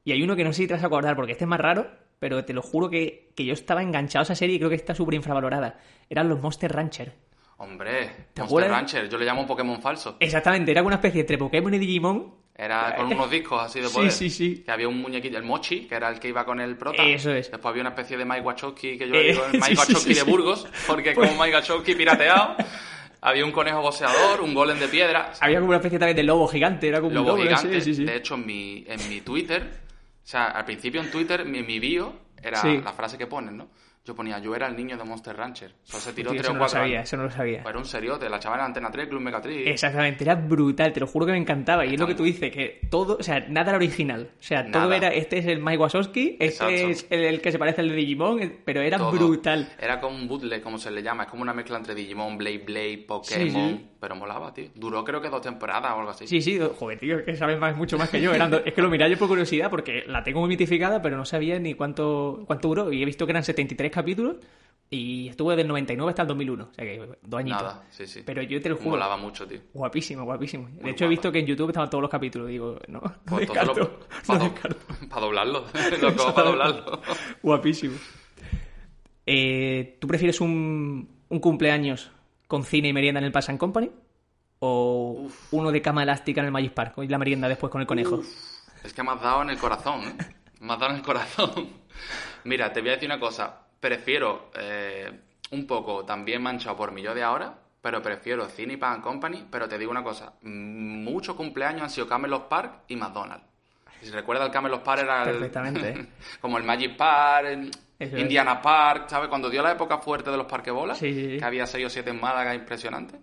Y 0.06 0.12
hay 0.12 0.22
uno 0.24 0.36
que 0.36 0.44
no 0.44 0.54
sé 0.54 0.62
si 0.64 0.68
te 0.68 0.74
vas 0.76 0.84
a 0.84 0.88
acordar, 0.88 1.16
porque 1.16 1.34
este 1.34 1.44
es 1.44 1.50
más 1.50 1.60
raro, 1.60 1.88
pero 2.20 2.46
te 2.46 2.54
lo 2.54 2.62
juro 2.62 2.90
que, 2.90 3.32
que 3.36 3.44
yo 3.46 3.54
estaba 3.54 3.82
enganchado 3.82 4.22
a 4.22 4.24
esa 4.24 4.36
serie 4.36 4.56
y 4.56 4.60
creo 4.60 4.70
que 4.70 4.76
está 4.76 4.96
súper 4.96 5.16
infravalorada. 5.16 5.80
Eran 6.10 6.30
los 6.30 6.40
Monster 6.42 6.72
Rancher. 6.72 7.14
Hombre, 7.58 8.28
¿Te 8.34 8.42
Monster? 8.42 8.70
Rancher, 8.70 9.10
yo 9.10 9.18
le 9.18 9.26
llamo 9.26 9.46
Pokémon 9.48 9.82
falso. 9.82 10.18
Exactamente, 10.20 10.72
era 10.72 10.84
una 10.84 10.96
especie 10.96 11.22
entre 11.22 11.38
Pokémon 11.38 11.74
y 11.74 11.78
Digimon, 11.80 12.36
Era 12.56 12.96
con 12.96 13.08
unos 13.08 13.30
discos 13.30 13.62
así 13.62 13.80
de 13.82 13.88
Sí, 13.88 13.94
poder. 13.96 14.12
sí, 14.12 14.30
sí. 14.30 14.64
Que 14.64 14.72
había 14.72 14.88
un 14.88 15.02
muñequito, 15.02 15.38
el 15.38 15.44
Mochi, 15.44 15.88
que 15.88 15.96
era 15.96 16.10
el 16.10 16.20
que 16.20 16.28
iba 16.30 16.46
con 16.46 16.60
el 16.62 16.78
prota. 16.78 17.04
Eso 17.04 17.32
es. 17.34 17.50
Después 17.52 17.70
había 17.72 17.82
una 17.82 17.90
especie 17.92 18.18
de 18.18 18.26
Mike 18.26 18.42
Wachowski, 18.42 18.98
que 18.98 19.08
yo 19.10 19.16
Eh, 19.16 19.32
digo 19.32 19.46
el 19.46 19.52
Mike 19.60 19.66
sí, 19.66 19.72
sí, 19.76 19.78
Wachowski 19.80 20.14
sí, 20.14 20.20
de 20.20 20.26
sí. 20.26 20.30
Burgos, 20.32 20.68
porque 20.88 21.10
es 21.12 21.16
como 21.18 21.32
Mike 21.32 21.56
Wachowski 21.56 21.96
pirateado. 21.96 22.56
Había 23.28 23.44
un 23.46 23.52
conejo 23.52 23.82
boxeador, 23.82 24.42
un 24.42 24.54
golem 24.54 24.78
de 24.80 24.88
piedra. 24.88 25.32
Había 25.40 25.58
como 25.60 25.70
una 25.70 25.78
especie 25.78 25.98
también 26.00 26.16
de 26.18 26.24
lobo 26.24 26.48
gigante, 26.48 26.88
era 26.88 27.02
como 27.02 27.14
Lobo 27.14 27.34
un 27.34 27.40
lobo, 27.40 27.50
gigante. 27.50 27.82
sí, 27.82 27.96
sí. 27.96 28.06
De 28.06 28.16
hecho, 28.18 28.36
en 28.36 28.46
mi, 28.46 28.86
en 28.88 29.10
mi 29.10 29.22
Twitter, 29.22 29.64
o 30.24 30.28
sea, 30.28 30.46
al 30.46 30.66
principio 30.66 31.02
en 31.02 31.10
Twitter, 31.12 31.44
mi, 31.46 31.64
mi 31.64 31.80
bio 31.80 32.14
era 32.42 32.62
Sí. 32.62 32.80
la 32.84 32.94
frase 32.94 33.18
que 33.18 33.28
ponen, 33.28 33.58
¿no? 33.58 33.68
Yo 34.06 34.16
ponía, 34.16 34.38
yo 34.38 34.56
era 34.56 34.68
el 34.68 34.76
niño 34.76 34.98
de 34.98 35.04
Monster 35.04 35.36
Rancher. 35.36 35.72
Eso 35.84 36.00
se 36.00 36.14
tiró 36.14 36.30
Tío, 36.32 36.42
tres 36.42 36.46
eso 36.46 36.52
o 36.52 36.54
no 36.54 36.60
lo 36.64 36.70
sabía, 36.70 36.98
años. 37.00 37.08
eso 37.08 37.18
no 37.18 37.24
lo 37.24 37.32
sabía. 37.32 37.64
Era 37.68 37.78
un 37.78 37.86
seriote, 37.86 38.30
la 38.30 38.40
chavala 38.40 38.62
en 38.64 38.68
Antena 38.68 38.92
3, 38.92 39.08
Club 39.08 39.22
Megatriz. 39.22 39.66
Exactamente, 39.68 40.24
era 40.24 40.36
brutal, 40.36 40.94
te 40.94 41.00
lo 41.00 41.08
juro 41.08 41.26
que 41.26 41.32
me 41.32 41.40
encantaba. 41.40 41.86
Y 41.88 41.96
es 41.96 42.00
lo 42.00 42.06
que 42.06 42.14
tú 42.14 42.24
dices, 42.24 42.52
que 42.52 42.82
todo, 42.92 43.18
o 43.20 43.24
sea, 43.24 43.40
nada 43.50 43.70
era 43.72 43.78
original. 43.78 44.30
O 44.40 44.44
sea, 44.44 44.70
todo 44.70 44.94
era, 44.94 45.08
este 45.10 45.40
es 45.40 45.48
el 45.48 45.60
Mike 45.60 45.78
Wazowski, 45.80 46.38
este 46.40 46.46
Exacto. 46.46 46.74
es 46.76 47.08
el, 47.10 47.24
el 47.24 47.42
que 47.42 47.52
se 47.52 47.58
parece 47.58 47.82
al 47.82 47.90
de 47.90 47.96
Digimon, 47.96 48.58
pero 48.64 48.82
era 48.82 48.98
Todo. 49.00 49.12
brutal. 49.12 49.70
Era 49.80 50.00
como 50.00 50.16
un 50.18 50.28
bootleg, 50.28 50.62
como 50.62 50.78
se 50.78 50.92
le 50.92 51.02
llama. 51.02 51.24
Es 51.24 51.30
como 51.30 51.42
una 51.42 51.54
mezcla 51.56 51.78
entre 51.78 51.96
Digimon, 51.96 52.38
Blade 52.38 52.60
Blade, 52.60 53.06
Pokémon. 53.08 53.48
Sí, 53.50 53.50
sí. 53.50 53.90
Pero 54.00 54.16
molaba, 54.16 54.54
tío. 54.54 54.70
Duró 54.76 55.04
creo 55.04 55.20
que 55.20 55.30
dos 55.30 55.42
temporadas 55.42 55.92
o 55.94 55.98
algo 56.00 56.12
así. 56.12 56.28
Sí, 56.28 56.40
sí, 56.40 56.60
joder, 56.78 57.00
tío, 57.00 57.18
es 57.18 57.26
que 57.26 57.36
sabes 57.36 57.58
más, 57.58 57.76
mucho 57.76 57.98
más 57.98 58.10
que 58.10 58.22
yo. 58.22 58.36
Eran 58.36 58.54
es 58.64 58.72
que 58.72 58.82
lo 58.84 58.90
miré 58.92 59.10
yo 59.10 59.18
por 59.18 59.28
curiosidad 59.28 59.72
porque 59.72 60.04
la 60.06 60.24
tengo 60.24 60.42
muy 60.42 60.50
mitificada, 60.50 61.02
pero 61.02 61.18
no 61.18 61.26
sabía 61.26 61.58
ni 61.58 61.74
cuánto, 61.74 62.44
cuánto 62.46 62.68
duró. 62.68 62.92
Y 62.92 63.02
he 63.02 63.06
visto 63.06 63.26
que 63.26 63.32
eran 63.32 63.44
73 63.44 63.92
capítulos 63.96 64.38
y 64.90 65.30
estuve 65.30 65.56
del 65.56 65.68
99 65.68 66.10
hasta 66.10 66.22
el 66.22 66.28
2001. 66.28 66.64
O 66.64 66.74
sea 66.74 66.86
que 66.86 67.18
dos 67.22 67.40
añitos. 67.40 67.62
Nada, 67.62 67.84
sí, 67.90 68.06
sí. 68.06 68.22
Pero 68.26 68.42
yo 68.44 68.62
te 68.62 68.70
lo 68.70 68.78
juro. 68.78 68.92
Molaba 68.92 69.18
mucho, 69.18 69.48
tío. 69.48 69.60
Guapísimo, 69.74 70.24
guapísimo. 70.24 70.70
De 70.72 70.92
hecho, 70.92 71.06
he 71.06 71.08
visto 71.08 71.32
que 71.32 71.40
en 71.40 71.48
YouTube 71.48 71.70
estaban 71.70 71.90
todos 71.90 72.04
los 72.04 72.12
capítulos. 72.12 72.48
Digo, 72.48 72.80
no, 72.88 73.02
Pues 73.26 73.50
no 73.50 74.54
Para 75.10 75.22
doblarlo. 75.22 75.66
Loco, 76.02 76.34
para 76.34 76.50
doblarlo. 76.50 77.02
Guapísimo. 77.42 77.96
Eh, 79.26 79.98
¿Tú 80.00 80.08
prefieres 80.08 80.40
un, 80.40 81.10
un 81.30 81.40
cumpleaños 81.40 82.12
con 82.48 82.64
cine 82.64 82.90
y 82.90 82.94
merienda 82.94 83.20
en 83.20 83.26
el 83.26 83.32
Pass 83.32 83.50
and 83.50 83.58
Company? 83.58 83.90
¿O 84.60 85.28
uno 85.52 85.72
de 85.72 85.82
cama 85.82 86.04
elástica 86.04 86.42
en 86.42 86.46
el 86.46 86.52
Magic 86.52 86.74
Park 86.74 86.94
y 87.00 87.08
la 87.08 87.18
merienda 87.18 87.50
después 87.50 87.72
con 87.72 87.82
el 87.82 87.88
conejo? 87.88 88.22
Es 88.84 88.94
que 88.94 89.04
me 89.04 89.12
has 89.12 89.22
dado 89.22 89.42
en 89.42 89.50
el 89.50 89.58
corazón, 89.58 90.02
¿eh? 90.04 90.18
Me 90.62 90.74
has 90.74 90.80
dado 90.80 90.92
en 90.92 90.98
el 90.98 91.04
corazón. 91.04 91.70
Mira, 92.44 92.72
te 92.72 92.82
voy 92.82 92.90
a 92.92 92.94
decir 92.94 93.10
una 93.10 93.20
cosa. 93.20 93.65
Prefiero 93.90 94.50
eh, 94.56 95.12
un 95.52 95.68
poco 95.68 96.04
también 96.04 96.42
manchado 96.42 96.76
por 96.76 96.92
mi 96.92 97.04
yo 97.04 97.14
de 97.14 97.22
ahora, 97.22 97.54
pero 97.80 98.02
prefiero 98.02 98.50
Cine 98.50 98.74
y 98.74 98.78
Pan 98.78 99.00
Company. 99.00 99.46
Pero 99.52 99.68
te 99.70 99.78
digo 99.78 99.92
una 99.92 100.02
cosa. 100.02 100.34
Muchos 100.42 101.36
cumpleaños 101.36 101.84
han 101.84 101.90
sido 101.92 102.08
Camelot 102.08 102.50
Park 102.50 102.80
y 102.88 102.96
McDonald's. 102.96 103.46
Si 104.02 104.10
recuerda 104.10 104.44
el 104.46 104.52
Camelot 104.52 104.84
Park 104.84 105.04
era 105.04 105.22
el- 105.22 105.34
Perfectamente, 105.34 105.90
¿eh? 105.90 106.08
como 106.42 106.58
el 106.58 106.64
Magic 106.64 106.98
Park, 106.98 107.46
el 107.48 107.70
Eso 108.00 108.16
es. 108.16 108.22
Indiana 108.24 108.60
Park, 108.60 109.06
¿sabes? 109.08 109.30
Cuando 109.30 109.52
dio 109.52 109.62
la 109.62 109.74
época 109.74 110.00
fuerte 110.00 110.32
de 110.32 110.38
los 110.38 110.48
parques 110.48 110.74
bolas, 110.74 110.98
Sí, 110.98 111.14
sí, 111.14 111.34
sí. 111.34 111.38
que 111.38 111.46
había 111.46 111.68
seis 111.68 111.86
o 111.86 111.90
siete 111.92 112.10
en 112.10 112.20
Málaga 112.20 112.56
impresionantes. 112.56 113.20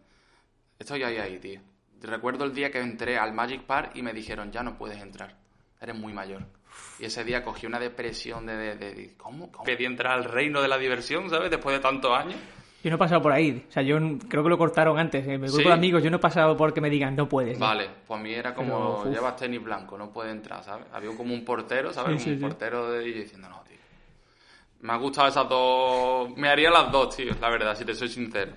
Estoy 0.79 1.03
ahí, 1.03 1.16
ahí, 1.18 1.38
tío. 1.40 1.61
Recuerdo 2.03 2.44
el 2.44 2.55
día 2.55 2.70
que 2.70 2.79
entré 2.79 3.18
al 3.18 3.33
Magic 3.33 3.62
Park 3.62 3.92
y 3.96 4.03
me 4.03 4.12
dijeron, 4.12 4.53
ya 4.53 4.62
no 4.62 4.79
puedes 4.79 5.03
entrar, 5.03 5.35
eres 5.81 5.96
muy 5.98 6.12
mayor. 6.12 6.42
Y 6.98 7.04
ese 7.06 7.24
día 7.24 7.42
cogí 7.42 7.66
una 7.66 7.78
depresión 7.80 8.46
de... 8.46 8.56
de, 8.56 8.76
de- 8.76 8.94
de- 8.94 9.14
¿Cómo? 9.16 9.50
¿Cómo? 9.50 9.64
Pedí 9.64 9.85
entrar 9.85 10.12
al 10.12 10.24
reino 10.24 10.62
de 10.62 10.68
la 10.68 10.78
diversión, 10.78 11.28
¿sabes? 11.30 11.50
Después 11.50 11.74
de 11.76 11.80
tantos 11.80 12.16
años. 12.16 12.37
Yo 12.85 12.90
no 12.90 12.96
he 12.96 12.98
pasado 12.98 13.22
por 13.22 13.30
ahí. 13.32 13.64
O 13.68 13.72
sea, 13.72 13.82
yo 13.82 13.96
creo 14.28 14.42
que 14.42 14.48
lo 14.48 14.58
cortaron 14.58 14.98
antes. 14.98 15.24
En 15.26 15.40
mi 15.40 15.46
grupo 15.46 15.62
¿Sí? 15.62 15.68
de 15.68 15.72
amigos 15.72 16.02
yo 16.02 16.11
no 16.11 16.16
he 16.16 16.20
pasado 16.20 16.56
por 16.56 16.74
que 16.74 16.80
me 16.80 16.90
digan 16.90 17.14
no 17.14 17.28
puedes. 17.28 17.58
¿no? 17.58 17.66
Vale, 17.66 17.88
pues 18.06 18.18
a 18.18 18.22
mí 18.22 18.32
era 18.35 18.54
como, 18.54 19.00
Pero, 19.04 19.14
llevas 19.14 19.37
tenis 19.37 19.62
blanco, 19.62 19.96
no 19.96 20.11
puedes 20.12 20.32
entrar, 20.32 20.62
¿sabes? 20.64 20.87
Había 20.92 21.16
como 21.16 21.32
un 21.32 21.44
portero, 21.44 21.92
¿sabes? 21.92 22.20
Sí, 22.22 22.30
un 22.30 22.37
sí. 22.37 22.42
portero 22.42 22.90
de... 22.90 23.08
y 23.08 23.12
yo 23.14 23.20
diciendo, 23.20 23.48
no, 23.48 23.62
tío. 23.62 23.76
Me 24.80 24.92
ha 24.92 24.96
gustado 24.96 25.28
esas 25.28 25.48
dos... 25.48 26.37
Me 26.37 26.48
haría 26.48 26.70
las 26.70 26.90
dos, 26.90 27.16
tío, 27.16 27.32
la 27.40 27.50
verdad, 27.50 27.76
si 27.76 27.85
te 27.85 27.94
soy 27.94 28.08
sincero. 28.08 28.52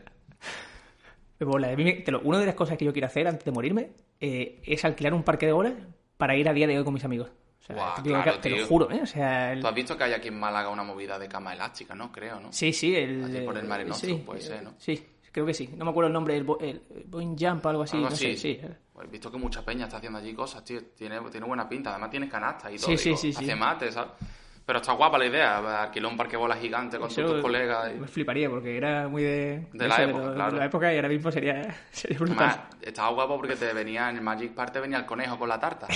Me 1.40 1.46
mola. 1.46 1.70
A 1.72 1.76
mí 1.76 1.84
me- 1.84 1.94
te 1.94 2.12
lo- 2.12 2.22
una 2.22 2.40
de 2.40 2.46
las 2.48 2.56
cosas 2.56 2.78
que 2.78 2.86
yo 2.86 2.94
quiero 2.94 3.06
hacer 3.08 3.28
antes 3.28 3.46
de 3.46 3.52
morirme 3.52 3.90
eh, 4.20 4.60
es 4.66 4.84
alquilar 4.86 5.14
un 5.14 5.24
parque 5.24 5.46
de 5.46 5.52
bolas 5.52 5.74
para 6.18 6.36
ir 6.36 6.48
a 6.50 6.54
día 6.54 6.66
de 6.68 6.78
hoy 6.78 6.84
con 6.84 6.94
mis 6.94 7.04
amigos. 7.06 7.30
O 7.68 7.74
sea, 7.74 7.96
claro, 8.04 8.40
te 8.40 8.50
lo 8.50 8.66
juro, 8.68 8.92
¿eh? 8.92 9.02
O 9.02 9.06
sea, 9.06 9.54
el- 9.54 9.60
Tú 9.62 9.68
has 9.68 9.74
visto 9.76 9.98
que 9.98 10.04
hay 10.04 10.14
aquí 10.14 10.28
en 10.28 10.40
Málaga 10.40 10.70
una 10.70 10.84
movida 10.84 11.18
de 11.18 11.28
cama 11.28 11.54
elástica, 11.54 11.96
¿no? 11.96 12.12
Creo, 12.12 12.40
¿no? 12.40 12.54
sí, 12.54 12.72
sí, 12.72 12.96
el... 12.96 13.24
Allí 13.24 13.40
por 13.46 13.58
el 13.58 13.66
Mare 13.66 13.84
eh, 13.84 13.86
Nostrum, 13.88 14.18
sí, 14.18 14.24
puede 14.24 14.42
ser, 14.42 14.62
¿no? 14.64 14.74
Sí, 14.78 15.04
creo 15.32 15.46
que 15.48 15.54
sí. 15.54 15.70
No 15.76 15.84
me 15.86 15.92
acuerdo 15.92 16.08
el 16.08 16.14
nombre, 16.14 16.38
el, 16.38 16.44
bo- 16.44 16.60
el 16.60 16.82
Boeing 17.08 17.36
Jump 17.40 17.66
o 17.66 17.70
algo 17.70 17.84
así. 17.84 17.98
Algo 17.98 18.10
no 18.10 18.14
así. 18.16 18.36
sé, 18.36 18.38
sí. 18.38 18.62
Pues 18.94 19.08
he 19.08 19.12
visto 19.12 19.32
que 19.32 19.38
mucha 19.38 19.64
peña 19.66 19.86
está 19.86 19.98
haciendo 19.98 20.20
allí 20.20 20.34
cosas, 20.34 20.64
tío. 20.64 20.82
Tiene, 20.96 21.20
tiene 21.32 21.46
buena 21.48 21.68
pinta. 21.68 21.90
Además 21.92 22.10
tiene 22.12 22.30
canasta 22.30 22.72
y 22.72 22.78
todo. 22.78 22.96
Sí, 22.98 23.04
digo, 23.10 23.18
sí, 23.18 23.34
sí. 23.34 23.44
Hace 23.44 23.56
mate, 23.56 23.92
¿sabes? 23.92 24.12
Pero 24.66 24.80
está 24.80 24.94
guapa 24.94 25.20
la 25.20 25.28
idea. 25.28 25.84
Alquilar 25.84 26.12
un 26.12 26.18
parque 26.18 26.36
bola 26.36 26.56
gigante 26.56 26.98
con 26.98 27.08
Eso 27.08 27.22
todos 27.22 27.34
tus 27.34 27.42
colegas. 27.44 27.92
y- 27.96 28.00
Me 28.00 28.08
fliparía 28.08 28.50
porque 28.50 28.76
era 28.76 29.08
muy 29.08 29.22
de, 29.22 29.68
De 29.72 29.88
la 29.88 30.02
época, 30.04 30.26
lo- 30.26 30.34
claro. 30.34 30.52
de 30.54 30.58
la 30.60 30.66
época 30.66 30.92
y 30.92 30.96
ahora 30.96 31.08
mismo 31.10 31.32
sería, 31.32 31.76
sería 31.92 32.18
brutal. 32.18 32.38
Además, 32.50 32.60
estaba 32.82 33.10
guapo 33.10 33.38
porque 33.38 33.56
te 33.56 33.72
venía 33.74 34.10
en 34.10 34.16
el 34.16 34.22
Magic 34.24 34.54
Park 34.56 34.74
te 34.74 34.80
venía 34.80 34.98
el 34.98 35.06
conejo 35.06 35.38
con 35.38 35.50
la 35.50 35.60
tarta. 35.60 35.88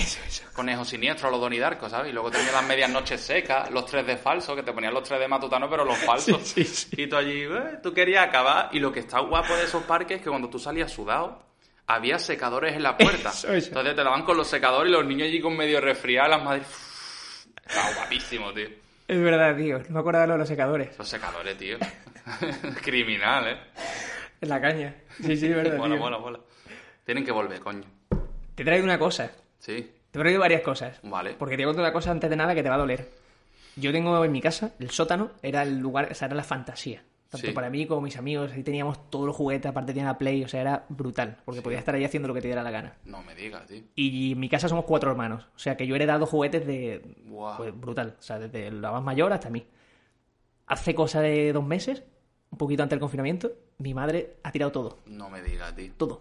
Conejo 0.54 0.84
siniestro, 0.84 1.30
los 1.32 1.40
Donnie 1.40 1.58
Darko, 1.58 1.88
¿sabes? 1.88 2.10
Y 2.10 2.12
luego 2.12 2.30
tenía 2.30 2.52
las 2.52 2.64
medias 2.64 2.88
noches 2.90 3.20
secas, 3.20 3.68
los 3.72 3.84
3D 3.92 4.16
falsos, 4.18 4.54
que 4.54 4.62
te 4.62 4.72
ponían 4.72 4.94
los 4.94 5.02
3D 5.10 5.26
matutanos, 5.26 5.68
pero 5.68 5.84
los 5.84 5.98
falsos. 5.98 6.40
Sí, 6.46 6.62
sí, 6.64 6.86
sí. 6.94 7.02
Y 7.02 7.08
tú 7.08 7.16
allí, 7.16 7.42
eh, 7.42 7.78
tú 7.82 7.92
querías 7.92 8.28
acabar. 8.28 8.68
Y 8.70 8.78
lo 8.78 8.92
que 8.92 9.00
está 9.00 9.18
guapo 9.18 9.52
de 9.56 9.64
esos 9.64 9.82
parques 9.82 10.18
es 10.18 10.22
que 10.22 10.30
cuando 10.30 10.48
tú 10.48 10.60
salías 10.60 10.92
sudado, 10.92 11.42
había 11.88 12.20
secadores 12.20 12.76
en 12.76 12.84
la 12.84 12.96
puerta. 12.96 13.30
Eso, 13.30 13.52
eso. 13.52 13.66
Entonces 13.68 13.96
te 13.96 14.04
daban 14.04 14.22
con 14.22 14.36
los 14.36 14.46
secadores 14.46 14.90
y 14.90 14.94
los 14.94 15.04
niños 15.04 15.26
allí 15.26 15.40
con 15.40 15.56
medio 15.56 15.80
resfriados, 15.80 16.30
las 16.30 16.44
madres. 16.44 16.66
Estaba 17.70 17.94
guapísimo, 17.94 18.52
tío. 18.52 18.68
Es 19.08 19.20
verdad, 19.20 19.56
tío. 19.56 19.78
No 19.78 19.94
me 19.94 20.00
acuerdo 20.00 20.20
de 20.20 20.26
lo 20.26 20.32
de 20.34 20.38
los 20.40 20.48
secadores. 20.48 20.98
Los 20.98 21.08
secadores, 21.08 21.56
tío. 21.56 21.78
Criminal, 22.82 23.48
¿eh? 23.48 23.56
En 24.40 24.48
la 24.48 24.60
caña. 24.60 24.94
Sí, 25.22 25.36
sí, 25.36 25.46
es 25.46 25.54
verdad, 25.56 25.76
Mola, 25.76 25.94
tío. 25.94 26.02
mola, 26.04 26.18
mola. 26.18 26.40
Tienen 27.04 27.24
que 27.24 27.32
volver, 27.32 27.60
coño. 27.60 27.84
Te 28.54 28.64
traigo 28.64 28.84
una 28.84 28.98
cosa. 28.98 29.30
Sí, 29.58 29.90
Te 30.10 30.18
traigo 30.18 30.40
varias 30.40 30.62
cosas. 30.62 30.98
vale. 31.02 31.34
Porque 31.38 31.56
te 31.56 31.64
cuento 31.64 31.82
una 31.82 31.92
cosa 31.92 32.10
antes 32.10 32.28
de 32.30 32.36
nada 32.36 32.54
que 32.54 32.62
te 32.62 32.68
va 32.68 32.74
a 32.76 32.78
doler. 32.78 33.08
Yo 33.76 33.92
tengo 33.92 34.24
en 34.24 34.32
mi 34.32 34.40
casa, 34.40 34.72
el 34.78 34.90
sótano 34.90 35.32
era 35.42 35.62
el 35.62 35.78
lugar, 35.78 36.08
o 36.10 36.14
sea, 36.14 36.26
era 36.26 36.34
la 36.36 36.42
fantasía. 36.44 37.02
Tanto 37.30 37.46
Sí. 37.46 37.52
para 37.52 37.70
mí 37.70 37.86
como 37.86 38.00
mis 38.00 38.16
amigos. 38.16 38.50
Ahí 38.52 38.64
teníamos 38.64 39.08
todos 39.08 39.24
los 39.24 39.36
juguetes, 39.36 39.70
aparte 39.70 39.92
tenía 39.92 40.08
la 40.08 40.18
Play, 40.18 40.42
o 40.42 40.48
sea, 40.48 40.60
era 40.62 40.84
brutal. 40.88 41.38
Porque 41.44 41.62
podías 41.62 41.78
estar 41.78 41.94
ahí 41.94 42.04
haciendo 42.04 42.26
lo 42.26 42.34
que 42.34 42.40
te 42.40 42.48
diera 42.48 42.62
la 42.64 42.72
gana. 42.72 42.96
No 43.04 43.22
me 43.22 43.34
digas, 43.36 43.66
tío. 43.68 43.82
Y 43.94 44.32
en 44.32 44.40
mi 44.40 44.48
casa 44.48 44.68
somos 44.68 44.84
cuatro 44.84 45.10
hermanos. 45.12 45.46
O 45.54 45.58
sea, 45.58 45.76
que 45.76 45.86
yo 45.86 45.94
he 45.94 45.96
heredado 45.96 46.26
juguetes 46.26 46.66
de... 46.66 47.02
Guau. 47.26 47.56
Pues 47.56 47.80
brutal. 47.80 48.16
O 48.18 48.22
sea, 48.22 48.38
desde 48.40 48.72
la 48.72 48.90
más 48.90 49.02
mayor 49.04 49.32
hasta 49.32 49.48
mí. 49.48 49.64
Hace 50.66 50.94
cosa 50.94 51.20
de 51.20 51.52
dos 51.52 51.64
meses, 51.64 52.02
un 52.50 52.58
poquito 52.58 52.82
antes 52.82 52.96
del 52.96 53.00
confinamiento, 53.00 53.52
mi 53.78 53.94
madre 53.94 54.36
ha 54.42 54.50
tirado 54.52 54.72
todo. 54.72 54.98
No 55.06 55.30
me 55.30 55.40
digas, 55.42 55.74
tío. 55.76 55.92
Todo. 55.96 56.20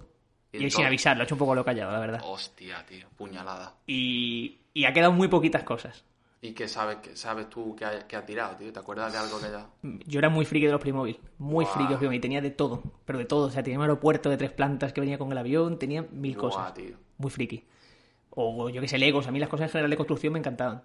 Y 0.52 0.66
Y, 0.66 0.72
sin 0.72 0.86
avisar, 0.86 1.16
lo 1.18 1.22
ha 1.22 1.26
hecho 1.26 1.36
un 1.36 1.40
poco 1.40 1.54
lo 1.56 1.64
callado, 1.66 1.92
la 1.92 2.00
verdad. 2.00 2.22
Hostia, 2.26 2.84
tío. 2.88 3.08
Puñalada. 3.18 3.76
Y, 3.88 4.60
y 4.74 4.86
ha 4.86 4.94
quedado 4.94 5.12
muy 5.12 5.28
poquitas 5.28 5.64
cosas. 5.64 6.04
¿Y 6.42 6.54
qué 6.54 6.70
sabes, 6.70 6.98
qué 7.04 7.16
sabes 7.18 7.50
tú 7.50 7.76
que 7.76 7.84
ha, 7.84 8.08
que 8.08 8.16
ha 8.16 8.26
tirado, 8.26 8.56
tío? 8.56 8.72
¿Te 8.72 8.80
acuerdas 8.80 9.12
de 9.12 9.20
algo 9.20 9.40
que 9.40 9.52
ya...? 9.52 9.68
Yo 10.08 10.20
era 10.20 10.30
muy 10.30 10.46
friki 10.46 10.68
de 10.68 10.72
los 10.72 10.80
Playmobil. 10.82 11.20
Muy 11.38 11.66
friki 11.66 11.84
de 11.84 11.90
los 11.92 12.00
Playmobil. 12.00 12.22
Tenía 12.22 12.40
de 12.40 12.52
todo. 12.52 12.82
Pero 13.04 13.20
de 13.20 13.26
todo. 13.26 13.48
O 13.48 13.50
sea, 13.50 13.62
tenía 13.62 13.78
un 13.78 13.84
aeropuerto 13.84 14.30
de 14.30 14.38
tres 14.38 14.52
plantas 14.52 14.94
que 14.94 15.02
venía 15.02 15.18
con 15.18 15.32
el 15.32 15.38
avión. 15.38 15.78
Tenía 15.78 16.06
mil 16.12 16.36
Buah, 16.36 16.42
cosas. 16.42 16.74
tío. 16.74 16.96
Muy 17.18 17.30
friki. 17.30 17.66
O 18.30 18.70
yo 18.70 18.80
que 18.80 18.88
sé, 18.88 18.98
Legos. 18.98 19.28
A 19.28 19.32
mí 19.32 19.40
las 19.40 19.50
cosas 19.50 19.66
en 19.66 19.72
general 19.72 19.90
de 19.90 19.98
construcción 19.98 20.32
me 20.32 20.40
encantaban. 20.40 20.84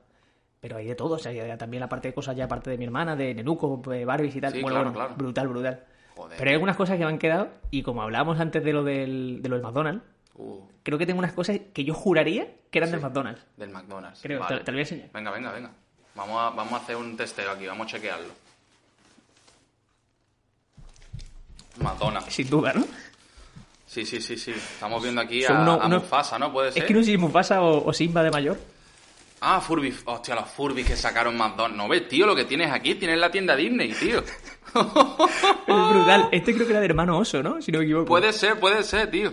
Pero 0.61 0.77
hay 0.77 0.87
de 0.87 0.97
todo. 0.97 1.15
O 1.15 1.19
sea, 1.19 1.57
también 1.57 1.81
la 1.81 1.89
parte 1.89 2.09
de 2.09 2.15
cosas 2.15 2.35
ya 2.35 2.47
aparte 2.47 2.71
de 2.71 2.79
mi 2.79 2.85
hermana, 2.85 3.15
de 3.15 3.33
Nenuco, 3.33 3.81
de 3.87 4.05
Barbies 4.05 4.35
y 4.35 4.41
tal. 4.41 4.53
Sí, 4.53 4.61
bueno, 4.61 4.75
claro, 4.79 4.91
bueno, 4.91 5.07
claro. 5.07 5.15
brutal, 5.17 5.49
brutal. 5.49 5.85
Joder. 6.17 6.37
Pero 6.37 6.51
hay 6.51 6.55
algunas 6.55 6.77
cosas 6.77 6.97
que 6.99 7.05
me 7.05 7.11
han 7.11 7.19
quedado. 7.19 7.51
Y 7.71 7.83
como 7.83 8.03
hablábamos 8.03 8.41
antes 8.41 8.65
de 8.65 8.73
lo 8.73 8.83
del, 8.83 9.41
de 9.41 9.49
lo 9.49 9.55
del 9.55 9.63
McDonald's, 9.63 10.03
Uh, 10.37 10.61
creo 10.83 10.99
que 10.99 11.07
tengo 11.07 11.19
unas 11.21 11.33
cosas 11.33 11.59
que 11.73 11.85
yo 11.85 11.95
juraría 11.95 12.49
que 12.71 12.79
eran 12.79 12.91
del 12.91 13.01
McDonald's. 13.01 13.43
del 13.57 13.71
McDonald's. 13.71 14.21
Creo, 14.23 14.41
Vale. 14.41 14.59
te, 14.59 14.65
te 14.65 14.73
lo 14.73 14.77
voy 14.77 14.81
a 14.81 14.83
enseñar. 14.83 15.11
Venga, 15.13 15.31
venga, 15.31 15.53
venga. 15.53 15.71
Vamos 16.17 16.37
a, 16.41 16.51
vamos 16.57 16.73
a 16.73 16.77
hacer 16.77 16.97
un 16.97 17.17
testeo 17.17 17.51
aquí, 17.51 17.67
vamos 17.67 17.87
a 17.87 17.91
chequearlo. 17.91 18.33
McDonald's. 21.81 22.33
Sin 22.33 22.49
duda, 22.49 22.73
¿no? 22.73 22.85
Sí, 23.87 24.05
sí, 24.05 24.21
sí, 24.21 24.37
sí. 24.37 24.51
Estamos 24.53 25.03
viendo 25.03 25.21
aquí 25.21 25.45
a, 25.45 25.53
uno- 25.53 25.73
a 25.81 25.87
uno- 25.87 26.01
Mufasa, 26.01 26.39
¿no? 26.39 26.53
¿Puede 26.53 26.73
ser? 26.73 26.83
Es 26.83 26.89
que 26.89 26.95
no 26.95 27.01
sé 27.01 27.07
si 27.13 27.17
Mufasa 27.19 27.63
o, 27.63 27.85
o 27.87 27.93
Simba 27.93 28.23
de 28.23 28.31
mayor. 28.31 28.59
Ah, 29.41 29.61
Furby. 29.61 29.95
Hostia, 30.07 30.35
los 30.35 30.49
Furby 30.49 30.85
que 30.85 30.97
sacaron 30.97 31.37
McDonald's. 31.37 31.77
No 31.77 31.89
ves, 31.89 32.09
tío, 32.09 32.27
lo 32.27 32.35
que 32.35 32.45
tienes 32.45 32.73
aquí. 32.73 32.95
Tienes 32.95 33.19
la 33.19 33.31
tienda 33.31 33.55
Disney, 33.57 33.93
tío. 33.93 34.23
Es 34.75 35.89
brutal. 35.91 36.29
Este 36.33 36.53
creo 36.55 36.67
que 36.67 36.73
era 36.73 36.81
de 36.81 36.87
hermano 36.87 37.19
oso, 37.19 37.41
¿no? 37.43 37.63
Si 37.63 37.71
no 37.71 37.79
me 37.79 37.85
equivoco. 37.85 38.07
Puede 38.07 38.33
ser, 38.33 38.59
puede 38.59 38.83
ser, 38.83 39.09
tío. 39.11 39.33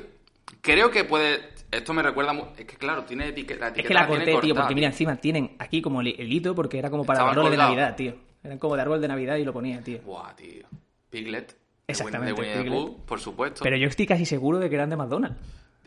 Creo 0.61 0.89
que 0.91 1.03
puede... 1.03 1.49
Esto 1.71 1.93
me 1.93 2.01
recuerda... 2.03 2.33
Es 2.57 2.65
que, 2.65 2.75
claro, 2.77 3.03
tiene 3.05 3.29
etiqueta... 3.29 3.69
La 3.69 3.75
Es 3.75 3.85
que 3.87 3.93
la 3.93 4.07
corté, 4.07 4.37
tío, 4.41 4.53
porque 4.55 4.75
mira, 4.75 4.87
encima 4.87 5.15
tienen 5.15 5.55
aquí 5.59 5.81
como 5.81 6.01
el 6.01 6.07
hito, 6.31 6.53
porque 6.53 6.77
era 6.79 6.89
como 6.89 7.05
para 7.05 7.29
árboles 7.29 7.51
de. 7.51 7.57
Navidad, 7.57 7.95
tío. 7.95 8.15
Eran 8.43 8.57
como 8.57 8.75
de 8.75 8.81
árbol 8.81 8.99
de 9.01 9.07
Navidad 9.07 9.37
y 9.37 9.43
lo 9.45 9.53
ponía, 9.53 9.81
tío. 9.81 10.01
Buah, 10.01 10.35
tío. 10.35 10.67
Piglet. 11.09 11.55
Exactamente, 11.87 12.33
De 12.33 12.39
Winnie 12.39 12.53
the 12.57 12.63
Piglet. 12.63 12.79
Pooh, 12.79 13.05
por 13.05 13.19
supuesto. 13.19 13.61
Pero 13.63 13.77
yo 13.77 13.87
estoy 13.87 14.05
casi 14.05 14.25
seguro 14.25 14.59
de 14.59 14.69
que 14.69 14.75
eran 14.75 14.89
de 14.89 14.95
McDonald's. 14.97 15.37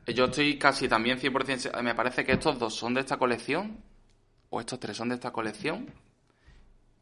Yo 0.07 0.27
estoy 0.27 0.59
casi 0.59 0.89
también 0.89 1.19
100%... 1.19 1.57
se- 1.57 1.83
Me 1.83 1.95
parece 1.95 2.25
que 2.25 2.33
estos 2.33 2.59
dos 2.59 2.75
son 2.75 2.95
de 2.95 3.01
esta 3.01 3.17
colección, 3.17 3.79
o 4.51 4.61
estos 4.61 4.79
tres 4.81 4.97
son 4.97 5.09
de 5.09 5.15
esta 5.17 5.31
colección, 5.33 5.87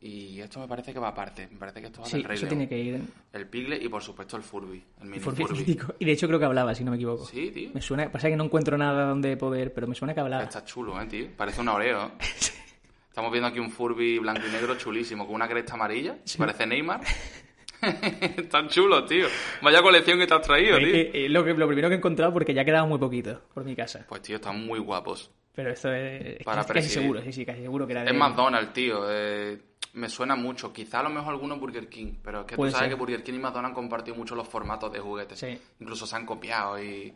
y 0.03 0.41
esto 0.41 0.59
me 0.61 0.67
parece 0.69 0.93
que 0.93 0.99
va 0.99 1.09
aparte. 1.09 1.49
Me 1.51 1.59
parece 1.59 1.81
que 1.81 1.87
esto 1.87 2.01
va 2.01 2.07
Sí, 2.07 2.17
del 2.19 2.25
Rey 2.25 2.35
eso 2.37 2.47
León. 2.47 2.59
tiene 2.59 2.69
que 2.69 2.79
ir. 2.79 3.01
El 3.33 3.47
Piglet 3.49 3.83
y, 3.83 3.89
por 3.89 4.03
supuesto, 4.03 4.37
el 4.37 4.43
Furby. 4.43 4.83
El 5.01 5.07
mini 5.09 5.21
Furby 5.21 5.45
Furby. 5.45 5.79
Y 6.01 6.05
de 6.05 6.13
hecho 6.13 6.27
creo 6.27 6.39
que 6.39 6.45
hablaba, 6.45 6.75
si 6.75 6.83
no 6.85 6.91
me 6.91 6.97
equivoco. 6.97 7.25
Sí, 7.27 7.51
tío. 7.53 7.71
Me 7.73 7.81
suena, 7.81 8.11
pasa 8.11 8.29
que 8.29 8.37
no 8.37 8.45
encuentro 8.45 8.77
nada 8.77 9.07
donde 9.07 9.37
poder, 9.37 9.73
pero 9.73 9.87
me 9.87 9.95
suena 9.95 10.13
que 10.15 10.21
hablaba. 10.21 10.43
Está 10.45 10.65
chulo, 10.65 11.01
¿eh, 11.01 11.07
tío? 11.07 11.29
Parece 11.37 11.61
un 11.61 11.69
Oreo. 11.69 12.13
Estamos 13.09 13.31
viendo 13.31 13.49
aquí 13.49 13.59
un 13.59 13.71
Furby 13.71 14.19
blanco 14.19 14.43
y 14.49 14.51
negro 14.51 14.75
chulísimo, 14.77 15.27
con 15.27 15.35
una 15.37 15.47
cresta 15.49 15.75
amarilla. 15.75 16.17
Parece 16.39 16.67
Neymar. 16.67 17.01
Están 17.83 18.69
chulos, 18.69 19.07
tío. 19.07 19.27
Vaya 19.61 19.83
colección 19.83 20.19
que 20.19 20.27
te 20.27 20.35
has 20.35 20.43
traído, 20.43 20.77
Es 20.79 20.85
tío. 20.85 20.93
que, 20.93 21.27
eh, 21.27 21.29
lo, 21.29 21.45
que, 21.45 21.53
lo 21.55 21.67
primero 21.67 21.89
que 21.89 21.95
he 21.95 21.99
encontrado 21.99 22.33
porque 22.33 22.55
ya 22.55 22.65
quedaba 22.65 22.87
muy 22.87 22.99
poquito 22.99 23.43
por 23.53 23.65
mi 23.65 23.75
casa. 23.75 24.05
Pues, 24.09 24.23
tío, 24.23 24.37
están 24.37 24.65
muy 24.65 24.79
guapos. 24.79 25.31
Pero 25.55 25.71
esto 25.71 25.93
es, 25.93 26.39
es 26.39 26.45
Para 26.45 26.59
casi 26.63 26.73
presidir. 26.73 27.01
seguro, 27.03 27.23
sí, 27.23 27.33
sí, 27.33 27.45
casi 27.45 27.61
seguro 27.61 27.87
que 27.87 27.93
era 27.93 28.05
de... 28.05 28.11
Es 28.11 28.17
McDonald's, 28.17 28.73
tío. 28.73 29.03
eh, 29.11 29.59
me 29.95 30.09
suena 30.09 30.35
mucho. 30.37 30.73
Quizá 30.73 31.01
a 31.01 31.03
lo 31.03 31.11
mejor 31.11 31.33
alguno 31.35 31.59
Burger 31.59 31.89
King. 31.89 32.15
Pero 32.23 32.41
es 32.41 32.47
que 32.47 32.57
Puede 32.57 32.71
tú 32.71 32.77
sabes 32.77 32.89
ser. 32.91 32.97
que 32.97 33.01
Burger 33.01 33.23
King 33.23 33.35
y 33.35 33.39
McDonald's 33.39 33.69
han 33.69 33.75
compartido 33.75 34.17
mucho 34.17 34.35
los 34.35 34.49
formatos 34.49 34.93
de 34.93 35.01
juguetes. 35.01 35.39
Sí. 35.39 35.59
Incluso 35.81 36.07
se 36.07 36.17
han 36.17 36.25
copiado 36.27 36.83
y... 36.83 37.13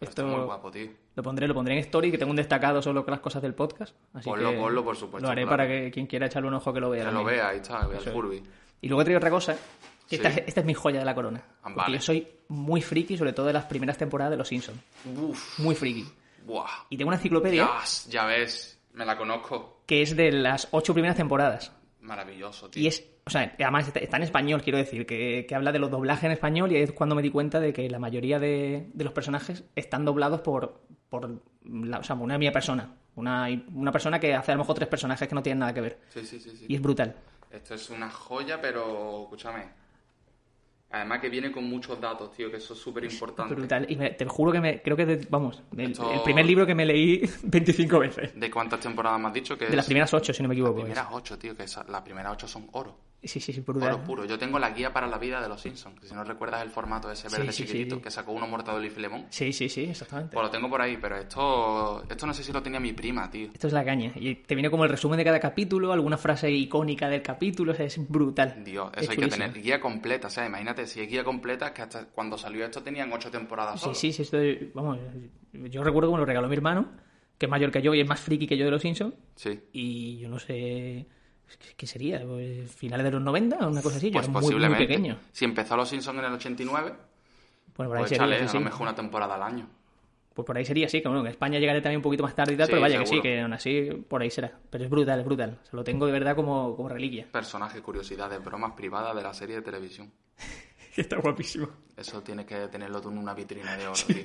Esto- 0.00 0.22
está 0.22 0.24
muy 0.24 0.44
guapo, 0.44 0.70
tío. 0.70 0.90
Lo 1.14 1.22
pondré, 1.22 1.46
lo 1.46 1.54
pondré 1.54 1.74
en 1.74 1.80
story, 1.80 2.10
que 2.10 2.18
tengo 2.18 2.30
un 2.30 2.36
destacado 2.36 2.82
solo 2.82 3.04
con 3.04 3.12
las 3.12 3.20
cosas 3.20 3.40
del 3.40 3.54
podcast. 3.54 3.94
Así 4.12 4.28
Ponlo, 4.28 4.50
que 4.50 4.56
ponlo, 4.58 4.84
por 4.84 4.96
supuesto, 4.96 5.24
Lo 5.26 5.30
haré 5.32 5.42
claro. 5.42 5.50
para 5.56 5.68
que 5.68 5.90
quien 5.92 6.06
quiera 6.06 6.26
echarle 6.26 6.48
un 6.48 6.54
ojo 6.54 6.72
que 6.72 6.80
lo 6.80 6.90
vea. 6.90 7.04
Que 7.06 7.12
lo 7.12 7.22
vea, 7.24 7.48
ahí 7.50 7.58
está, 7.58 7.86
vea 7.86 8.00
el 8.00 8.06
es. 8.08 8.12
Furby. 8.12 8.42
Y 8.80 8.88
luego 8.88 9.00
he 9.02 9.04
traído 9.04 9.18
otra 9.18 9.30
cosa, 9.30 9.54
que 9.54 10.16
Sí. 10.18 10.22
esta, 10.26 10.28
esta 10.40 10.60
es 10.60 10.66
mi 10.66 10.74
joya 10.74 10.98
de 10.98 11.04
la 11.04 11.14
corona. 11.14 11.40
Ah, 11.46 11.60
Porque 11.62 11.76
vale. 11.76 11.96
yo 11.98 12.02
soy 12.02 12.26
muy 12.48 12.82
friki, 12.82 13.16
sobre 13.16 13.32
todo 13.32 13.46
de 13.46 13.52
las 13.52 13.66
primeras 13.66 13.96
temporadas 13.96 14.32
de 14.32 14.36
Los 14.36 14.48
Simpsons. 14.48 14.78
Uf, 15.16 15.60
Muy 15.60 15.76
friki. 15.76 16.04
buah. 16.44 16.66
Y 16.90 16.96
tengo 16.96 17.08
una 17.08 17.16
enciclopedia 17.16 17.64
Ya, 17.64 18.10
ya 18.10 18.26
ves, 18.26 18.78
me 18.94 19.06
la 19.06 19.16
conozco. 19.16 19.78
que 19.86 20.02
es 20.02 20.16
de 20.16 20.32
las 20.32 20.66
ocho 20.72 20.92
primeras 20.92 21.16
temporadas. 21.16 21.72
Maravilloso, 22.04 22.68
tío. 22.70 22.82
Y 22.82 22.86
es, 22.86 23.04
o 23.26 23.30
sea, 23.30 23.54
además 23.58 23.88
está, 23.94 24.16
en 24.16 24.22
español, 24.22 24.62
quiero 24.62 24.78
decir, 24.78 25.06
que, 25.06 25.46
que 25.48 25.54
habla 25.54 25.72
de 25.72 25.78
los 25.78 25.90
doblajes 25.90 26.24
en 26.24 26.32
español 26.32 26.70
y 26.70 26.76
ahí 26.76 26.82
es 26.82 26.92
cuando 26.92 27.14
me 27.14 27.22
di 27.22 27.30
cuenta 27.30 27.60
de 27.60 27.72
que 27.72 27.88
la 27.88 27.98
mayoría 27.98 28.38
de, 28.38 28.90
de 28.92 29.04
los 29.04 29.12
personajes 29.12 29.64
están 29.74 30.04
doblados 30.04 30.40
por, 30.42 30.82
por 31.08 31.40
la- 31.64 31.98
o 31.98 32.02
sea, 32.04 32.14
una 32.16 32.36
mía 32.38 32.52
persona. 32.52 32.94
Una, 33.16 33.46
una 33.72 33.90
persona 33.92 34.18
que 34.20 34.34
hace 34.34 34.52
a 34.52 34.54
lo 34.56 34.60
mejor 34.60 34.74
tres 34.74 34.88
personajes 34.88 35.26
que 35.28 35.34
no 35.34 35.42
tienen 35.42 35.60
nada 35.60 35.72
que 35.72 35.80
ver. 35.80 35.98
Sí, 36.10 36.26
sí, 36.26 36.38
sí, 36.40 36.50
sí. 36.56 36.66
Y 36.68 36.74
es 36.74 36.82
brutal. 36.82 37.14
Esto 37.50 37.74
es 37.74 37.88
una 37.90 38.10
joya, 38.10 38.60
pero 38.60 39.22
escúchame. 39.22 39.83
Además 40.94 41.20
que 41.20 41.28
viene 41.28 41.50
con 41.50 41.64
muchos 41.64 42.00
datos, 42.00 42.30
tío, 42.32 42.50
que 42.50 42.58
eso 42.58 42.72
es 42.74 42.78
súper 42.78 43.02
importante. 43.04 43.52
Brutal. 43.54 43.84
Y 43.88 43.96
me- 43.96 44.10
te 44.10 44.24
juro 44.26 44.52
que 44.52 44.60
me, 44.60 44.80
creo 44.80 44.96
que, 44.96 45.04
de- 45.04 45.26
vamos, 45.28 45.60
el, 45.76 45.90
Esto- 45.90 46.12
el 46.12 46.22
primer 46.22 46.46
libro 46.46 46.64
que 46.66 46.74
me 46.74 46.84
leí 46.86 47.20
25 47.42 47.98
veces. 47.98 48.38
¿De 48.38 48.48
cuántas 48.50 48.78
temporadas 48.78 49.18
me 49.20 49.26
has 49.26 49.34
dicho? 49.34 49.58
Que 49.58 49.66
De 49.66 49.74
las 49.76 49.86
primeras 49.86 50.14
ocho, 50.14 50.32
si 50.32 50.40
no 50.42 50.48
me 50.48 50.54
equivoco. 50.54 50.76
Las 50.78 50.84
primeras 50.84 51.08
ocho, 51.10 51.36
tío, 51.38 51.56
que 51.56 51.64
las 51.64 52.02
primeras 52.02 52.32
ocho 52.32 52.46
son 52.46 52.68
oro. 52.72 52.96
Sí, 53.24 53.40
sí, 53.40 53.52
sí, 53.52 53.60
Oro 53.66 53.72
brutal. 53.78 54.02
puro. 54.04 54.24
Yo 54.24 54.38
tengo 54.38 54.58
la 54.58 54.70
guía 54.70 54.92
para 54.92 55.06
la 55.06 55.18
vida 55.18 55.40
de 55.40 55.48
los 55.48 55.60
Simpsons. 55.60 55.96
Si 56.02 56.14
no 56.14 56.24
recuerdas 56.24 56.62
el 56.62 56.70
formato 56.70 57.10
ese 57.10 57.28
Sí, 57.28 57.36
verde 57.36 57.52
sí, 57.52 57.62
sí, 57.62 57.68
chiquitito 57.68 57.96
sí. 57.96 58.02
que 58.02 58.10
sacó 58.10 58.32
uno 58.32 58.46
Mortadelo 58.46 58.84
y 58.84 58.90
Filemón. 58.90 59.26
Sí, 59.30 59.52
sí, 59.52 59.68
sí, 59.68 59.84
exactamente. 59.84 60.34
Pues 60.34 60.44
lo 60.44 60.50
tengo 60.50 60.68
por 60.68 60.80
ahí, 60.80 60.98
pero 61.00 61.16
esto 61.16 62.02
esto 62.08 62.26
no 62.26 62.34
sé 62.34 62.42
si 62.44 62.52
lo 62.52 62.62
tenía 62.62 62.80
mi 62.80 62.92
prima, 62.92 63.30
tío. 63.30 63.48
Esto 63.52 63.66
es 63.66 63.72
la 63.72 63.84
caña. 63.84 64.12
Y 64.16 64.34
te 64.36 64.54
viene 64.54 64.70
como 64.70 64.84
el 64.84 64.90
resumen 64.90 65.16
de 65.18 65.24
cada 65.24 65.40
capítulo, 65.40 65.92
alguna 65.92 66.16
frase 66.16 66.50
icónica 66.50 67.08
del 67.08 67.22
capítulo, 67.22 67.72
o 67.72 67.74
sea, 67.74 67.86
es 67.86 67.98
brutal. 68.08 68.62
Dios, 68.64 68.90
Es 68.94 69.02
eso 69.04 69.12
hay 69.12 69.16
que 69.18 69.28
tener 69.28 69.52
guía 69.52 69.80
completa. 69.80 70.28
O 70.28 70.30
sea, 70.30 70.46
imagínate, 70.46 70.86
si 70.86 71.00
hay 71.00 71.06
guía 71.06 71.24
completa, 71.24 71.66
es 71.66 71.72
que 71.72 71.82
hasta 71.82 72.04
cuando 72.06 72.36
salió 72.38 72.64
esto 72.64 72.82
tenían 72.82 73.12
ocho 73.12 73.30
temporadas 73.30 73.80
Sí, 73.80 73.84
solo. 73.84 73.94
sí, 73.94 74.12
sí, 74.12 74.22
esto 74.22 74.38
es- 74.38 74.72
vamos, 74.74 74.98
yo 75.52 75.82
recuerdo 75.82 76.10
que 76.10 76.14
me 76.14 76.18
lo 76.20 76.26
regaló 76.26 76.48
mi 76.48 76.54
hermano, 76.56 76.88
que 77.38 77.46
es 77.46 77.50
mayor 77.50 77.70
que 77.72 77.82
yo 77.82 77.94
y 77.94 78.00
es 78.00 78.08
más 78.08 78.20
friki 78.20 78.46
que 78.46 78.56
yo 78.56 78.64
de 78.64 78.70
los 78.70 78.82
Simpsons, 78.82 79.14
Sí. 79.34 79.60
y 79.72 80.18
yo 80.18 80.28
no 80.28 80.38
sé 80.38 81.06
qué- 81.76 81.86
sería, 81.86 82.24
pues, 82.24 82.70
finales 82.72 83.04
de 83.04 83.10
los 83.12 83.22
90 83.22 83.56
o 83.66 83.70
una 83.70 83.82
cosa 83.82 83.96
así, 83.96 84.06
yo 84.08 84.14
Pues 84.14 84.24
era 84.24 84.32
muy, 84.32 84.40
muy 84.42 84.50
posiblemente. 84.52 84.86
pequeño. 84.86 85.18
Si 85.32 85.44
empezó 85.44 85.76
Los 85.76 85.88
Simpsons 85.88 86.18
en 86.18 86.24
el 86.24 86.32
89, 86.32 86.94
Bueno, 87.76 87.90
por 87.90 87.96
ahí 87.96 88.02
pues 88.02 88.10
sería, 88.10 88.38
sí, 88.38 88.44
a 88.44 88.48
sí. 88.48 88.58
lo 88.58 88.64
mejor 88.64 88.82
una 88.82 88.94
temporada 88.94 89.34
al 89.34 89.42
año. 89.42 89.68
Pues 90.34 90.44
por 90.46 90.56
ahí 90.56 90.64
sería, 90.64 90.88
sí, 90.88 91.00
que 91.00 91.06
bueno, 91.08 91.22
que 91.22 91.30
España 91.30 91.60
llegaré 91.60 91.80
también 91.80 91.98
un 91.98 92.02
poquito 92.02 92.24
más 92.24 92.34
tarde 92.34 92.54
y 92.54 92.56
tal, 92.56 92.66
Sí, 92.66 92.70
pero 92.72 92.82
vaya 92.82 92.98
que 92.98 93.06
sí, 93.06 93.20
que 93.20 93.40
aún 93.40 93.52
así 93.52 93.88
por 94.08 94.20
ahí 94.20 94.30
será. 94.30 94.52
Pero 94.68 94.82
es 94.82 94.90
brutal, 94.90 95.20
es 95.20 95.24
brutal. 95.24 95.60
Se 95.70 95.76
lo 95.76 95.84
tengo 95.84 96.06
de 96.06 96.12
verdad 96.12 96.34
como, 96.34 96.74
como 96.74 96.88
reliquia. 96.88 97.28
Personajes, 97.30 97.80
curiosidades, 97.82 98.42
bromas 98.44 98.72
privadas 98.72 99.14
de 99.14 99.22
la 99.22 99.32
serie 99.32 99.54
de 99.56 99.62
televisión. 99.62 100.10
Está 100.96 101.16
guapísimo. 101.18 101.68
Eso 101.96 102.20
tienes 102.22 102.46
que 102.46 102.56
tenerlo 102.66 103.00
tú 103.00 103.10
en 103.10 103.18
una 103.18 103.32
vitrina 103.32 103.76
de 103.76 103.86
oro, 103.86 103.94
tío. 104.08 104.24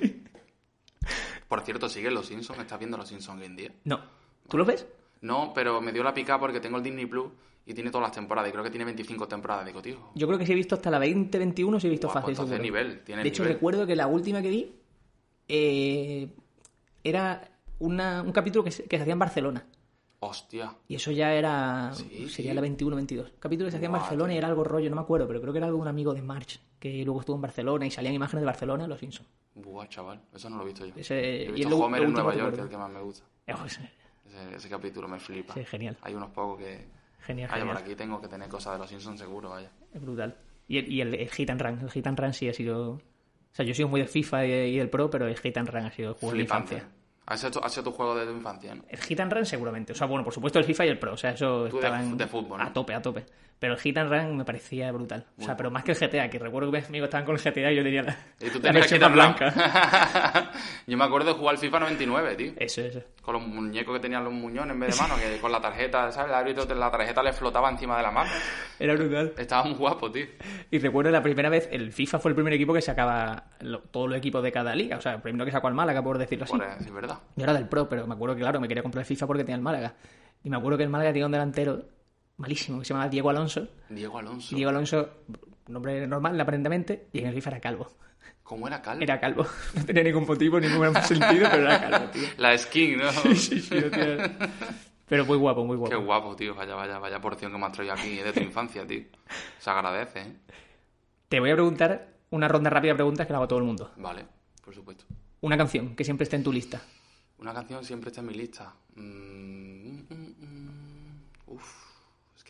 Por 1.48 1.60
cierto, 1.62 1.88
¿sigues 1.88 2.12
Los 2.12 2.26
Simpsons? 2.26 2.58
¿Estás 2.60 2.78
viendo 2.78 2.96
Los 2.96 3.08
Simpsons 3.08 3.40
hoy 3.40 3.46
en 3.46 3.56
día? 3.56 3.72
No. 3.84 4.00
¿Tú 4.48 4.58
lo 4.58 4.64
ves? 4.64 4.86
No, 5.22 5.52
pero 5.54 5.80
me 5.80 5.92
dio 5.92 6.02
la 6.02 6.14
pica 6.14 6.38
porque 6.40 6.60
tengo 6.60 6.78
el 6.78 6.82
Disney 6.82 7.06
Plus 7.06 7.30
y 7.66 7.74
tiene 7.74 7.90
todas 7.90 8.06
las 8.08 8.12
temporadas. 8.12 8.48
Y 8.48 8.52
creo 8.52 8.64
que 8.64 8.70
tiene 8.70 8.84
25 8.86 9.28
temporadas. 9.28 9.66
Digo, 9.66 9.82
tío, 9.82 9.96
Yo 10.14 10.26
creo 10.26 10.38
que 10.38 10.46
sí 10.46 10.52
he 10.52 10.54
visto 10.54 10.74
hasta 10.74 10.90
la 10.90 10.98
2021, 10.98 11.78
sí 11.80 11.86
he 11.86 11.90
visto 11.90 12.08
fácil. 12.08 12.34
pues 12.34 12.60
nivel, 12.60 13.02
tiene 13.04 13.22
de 13.22 13.28
hecho, 13.28 13.42
nivel. 13.42 13.56
recuerdo 13.56 13.86
que 13.86 13.96
la 13.96 14.06
última 14.06 14.40
que 14.42 14.48
vi 14.48 14.74
eh, 15.48 16.28
era 17.04 17.48
una- 17.78 18.22
un 18.22 18.32
capítulo 18.32 18.62
que 18.64 18.70
se, 18.70 18.84
que 18.84 18.96
se 18.96 19.02
hacía 19.02 19.12
en 19.12 19.18
Barcelona. 19.18 19.66
hostia. 20.22 20.74
Y 20.86 20.96
eso 20.96 21.10
ya 21.12 21.32
era. 21.32 21.92
Sí, 21.94 22.28
sería 22.28 22.52
sí. 22.52 22.54
la 22.54 22.60
21-22. 22.60 23.24
Un 23.24 23.30
capítulo 23.40 23.66
que 23.66 23.70
se 23.70 23.76
hacía 23.78 23.86
en 23.86 23.92
Barcelona 23.92 24.34
y 24.34 24.36
era 24.36 24.48
algo 24.48 24.64
rollo, 24.64 24.90
no 24.90 24.96
me 24.96 25.02
acuerdo, 25.02 25.26
pero 25.26 25.40
creo 25.40 25.52
que 25.52 25.58
era 25.58 25.66
algo 25.66 25.78
de 25.78 25.82
un 25.82 25.88
amigo 25.88 26.12
de 26.12 26.20
March, 26.22 26.60
que 26.78 27.02
luego 27.04 27.20
estuvo 27.20 27.36
en 27.36 27.42
Barcelona 27.42 27.86
y 27.86 27.90
salían 27.90 28.12
imágenes 28.14 28.42
de 28.42 28.46
Barcelona, 28.46 28.86
los 28.86 28.98
Simpsons. 29.00 29.28
Buah, 29.54 29.86
chaval. 29.88 30.20
Eso 30.34 30.50
no 30.50 30.56
lo 30.58 30.62
he 30.62 30.66
visto 30.66 30.84
yo. 30.84 30.92
Ese- 30.94 31.14
Yo 31.14 31.20
he 31.20 31.42
y 31.42 31.46
es 31.46 31.52
visto 31.54 31.70
lo- 31.70 31.78
Homer 31.78 32.02
lo 32.02 32.08
en 32.08 32.12
Nueva 32.12 32.34
York, 32.34 32.50
que 32.50 32.56
es 32.56 32.62
el 32.64 32.68
que 32.68 32.76
más 32.76 32.90
me 32.90 33.00
gusta. 33.00 33.24
Eh, 33.46 33.54
pues, 33.58 33.80
Ese, 34.30 34.56
ese 34.56 34.68
capítulo 34.68 35.08
me 35.08 35.18
flipa. 35.18 35.54
Sí, 35.54 35.64
genial. 35.64 35.96
Hay 36.02 36.14
unos 36.14 36.30
pocos 36.30 36.58
que... 36.58 36.86
Genial, 37.22 37.50
Vaya, 37.50 37.64
por 37.64 37.74
genial. 37.74 37.84
aquí 37.84 37.94
tengo 37.96 38.20
que 38.20 38.28
tener 38.28 38.48
cosas 38.48 38.72
de 38.74 38.78
los 38.78 38.88
Simpsons 38.88 39.18
seguro, 39.20 39.50
vaya. 39.50 39.70
Es 39.92 40.00
brutal. 40.00 40.36
Y 40.68 40.78
el, 40.78 40.90
y 40.92 41.00
el, 41.00 41.14
el 41.14 41.28
Hit 41.30 41.50
and 41.50 41.60
Run. 41.60 41.80
El 41.80 41.90
Hit 41.90 42.06
and 42.06 42.18
Run 42.18 42.32
sí 42.32 42.48
ha 42.48 42.54
sido. 42.54 42.92
O 42.92 43.00
sea, 43.52 43.64
yo 43.64 43.72
he 43.72 43.74
sido 43.74 43.88
muy 43.88 44.00
del 44.00 44.08
FIFA 44.08 44.46
y, 44.46 44.52
y 44.52 44.78
del 44.78 44.88
Pro, 44.88 45.10
pero 45.10 45.26
el 45.26 45.36
Hit 45.36 45.56
and 45.58 45.68
Run 45.68 45.84
ha 45.84 45.90
sido 45.90 46.10
el 46.10 46.14
juego 46.14 46.32
de 46.32 46.38
mi 46.38 46.44
Flipante. 46.44 46.74
infancia. 46.76 46.96
Ha 47.26 47.36
sido, 47.36 47.50
tu- 47.52 47.58
ha 47.60 47.68
sido 47.68 47.84
tu 47.84 47.92
juego 47.92 48.14
de 48.16 48.24
tu 48.26 48.32
infancia, 48.32 48.74
¿no? 48.74 48.84
El 48.88 48.98
Hit 49.00 49.20
and 49.20 49.32
Run 49.32 49.44
seguramente. 49.46 49.92
O 49.92 49.94
sea, 49.96 50.06
bueno, 50.06 50.24
por 50.24 50.32
supuesto 50.32 50.58
el 50.58 50.64
FIFA 50.64 50.86
y 50.86 50.88
el 50.88 50.98
Pro. 50.98 51.12
O 51.12 51.16
sea, 51.16 51.30
eso 51.32 51.66
Tú 51.68 51.76
de- 51.76 51.86
estaban 51.86 52.16
de 52.16 52.26
fútbol, 52.26 52.58
¿no? 52.58 52.64
a 52.64 52.72
tope, 52.72 52.94
a 52.94 53.02
tope. 53.02 53.26
Pero 53.60 53.74
el 53.74 53.78
Hit 53.78 53.98
and 53.98 54.10
Run 54.10 54.36
me 54.38 54.44
parecía 54.46 54.90
brutal. 54.90 55.26
O 55.38 55.42
sea, 55.42 55.54
pero 55.56 55.70
más 55.70 55.84
que 55.84 55.92
el 55.92 55.98
GTA, 55.98 56.28
que 56.30 56.38
recuerdo 56.38 56.70
que 56.72 56.78
mis 56.78 56.88
amigos 56.88 57.08
estaban 57.08 57.26
con 57.26 57.36
el 57.36 57.42
GTA 57.42 57.70
y 57.70 57.76
yo 57.76 57.82
tenía 57.84 58.02
la, 58.02 58.16
Y 58.40 58.48
tú 58.48 58.58
la 58.62 58.72
más 58.72 59.12
blanca. 59.12 59.54
Yo 60.86 60.96
me 60.96 61.04
acuerdo 61.04 61.28
de 61.34 61.38
jugar 61.38 61.54
al 61.56 61.60
FIFA 61.60 61.80
99, 61.80 62.34
tío. 62.36 62.52
Eso, 62.56 62.80
eso. 62.80 63.02
Con 63.22 63.34
los 63.34 63.46
muñecos 63.46 63.94
que 63.94 64.00
tenían 64.00 64.24
los 64.24 64.32
muñones 64.32 64.72
en 64.74 64.80
vez 64.80 64.96
de 64.96 65.02
mano, 65.02 65.14
que 65.16 65.38
con 65.40 65.52
la 65.52 65.60
tarjeta, 65.60 66.10
¿sabes? 66.10 66.30
El 66.30 66.34
árbitro, 66.36 66.74
la 66.74 66.90
tarjeta 66.90 67.22
le 67.22 67.32
flotaba 67.34 67.68
encima 67.70 67.96
de 67.98 68.02
la 68.02 68.10
mano. 68.10 68.30
Era 68.78 68.94
brutal. 68.94 69.34
Estaba 69.36 69.64
muy 69.64 69.74
guapo, 69.74 70.10
tío. 70.10 70.24
Y 70.70 70.78
recuerdo 70.78 71.10
la 71.10 71.22
primera 71.22 71.50
vez, 71.50 71.68
el 71.70 71.92
FIFA 71.92 72.18
fue 72.18 72.30
el 72.30 72.34
primer 72.34 72.54
equipo 72.54 72.72
que 72.72 72.80
sacaba 72.80 73.44
lo- 73.60 73.80
todos 73.80 74.08
los 74.08 74.16
equipos 74.16 74.42
de 74.42 74.52
cada 74.52 74.74
liga. 74.74 74.96
O 74.96 75.00
sea, 75.02 75.14
el 75.16 75.20
primero 75.20 75.44
que 75.44 75.50
sacó 75.52 75.68
al 75.68 75.74
Málaga, 75.74 76.02
por 76.02 76.16
decirlo 76.16 76.44
así. 76.46 76.54
Sí, 76.78 76.84
es 76.86 76.92
verdad. 76.92 77.18
Yo 77.36 77.44
era 77.44 77.52
del 77.52 77.68
Pro, 77.68 77.88
pero 77.90 78.06
me 78.06 78.14
acuerdo 78.14 78.34
que, 78.36 78.40
claro, 78.40 78.58
me 78.58 78.68
quería 78.68 78.82
comprar 78.82 79.02
el 79.02 79.06
FIFA 79.06 79.26
porque 79.26 79.44
tenía 79.44 79.56
el 79.56 79.62
Málaga. 79.62 79.92
Y 80.42 80.48
me 80.48 80.56
acuerdo 80.56 80.78
que 80.78 80.84
el 80.84 80.90
Málaga 80.90 81.10
tenía 81.12 81.26
un 81.26 81.32
delantero 81.32 81.84
malísimo 82.40 82.78
que 82.78 82.84
se 82.84 82.92
llamaba 82.94 83.08
Diego 83.10 83.30
Alonso. 83.30 83.68
Diego 83.88 84.18
Alonso. 84.18 84.54
Diego 84.56 84.70
Alonso, 84.70 85.08
un 85.68 85.76
hombre 85.76 86.06
normal 86.06 86.40
aparentemente, 86.40 87.06
y 87.12 87.20
en 87.20 87.26
el 87.26 87.34
FIFA 87.34 87.50
era 87.50 87.60
calvo. 87.60 87.90
¿Cómo 88.42 88.66
era 88.66 88.82
calvo? 88.82 89.02
Era 89.02 89.20
calvo. 89.20 89.46
No 89.74 89.84
tenía 89.84 90.02
ningún 90.02 90.26
motivo, 90.26 90.58
ningún 90.58 90.94
sentido, 91.02 91.48
pero 91.50 91.62
era 91.62 91.80
calvo, 91.90 92.08
tío. 92.10 92.22
La 92.38 92.56
skin, 92.58 92.98
¿no? 92.98 93.12
Sí, 93.12 93.34
sí, 93.36 93.60
sí, 93.60 93.68
tiene- 93.68 94.36
Pero 95.08 95.24
muy 95.26 95.36
guapo, 95.36 95.64
muy 95.64 95.76
guapo. 95.76 95.90
Qué 95.90 95.96
guapo, 96.04 96.34
tío. 96.36 96.54
Vaya, 96.54 96.74
vaya, 96.74 96.98
vaya 96.98 97.20
porción 97.20 97.52
que 97.52 97.58
me 97.58 97.66
has 97.66 97.72
traído 97.72 97.92
aquí 97.94 98.16
de 98.16 98.32
tu 98.32 98.40
infancia, 98.40 98.86
tío. 98.86 99.02
Se 99.58 99.70
agradece, 99.70 100.20
¿eh? 100.20 100.32
Te 101.28 101.38
voy 101.40 101.50
a 101.50 101.54
preguntar 101.54 102.08
una 102.30 102.48
ronda 102.48 102.70
rápida 102.70 102.92
de 102.92 102.96
preguntas 102.96 103.26
que 103.26 103.32
la 103.32 103.36
hago 103.38 103.44
a 103.44 103.48
todo 103.48 103.58
el 103.60 103.64
mundo. 103.64 103.92
Vale, 103.96 104.24
por 104.64 104.74
supuesto. 104.74 105.04
Una 105.42 105.56
canción 105.56 105.94
que 105.94 106.04
siempre 106.04 106.24
esté 106.24 106.36
en 106.36 106.44
tu 106.44 106.52
lista. 106.52 106.80
Una 107.38 107.54
canción 107.54 107.84
siempre 107.84 108.08
está 108.10 108.20
en 108.20 108.26
mi 108.26 108.34
lista. 108.34 108.72
Mm, 108.96 109.79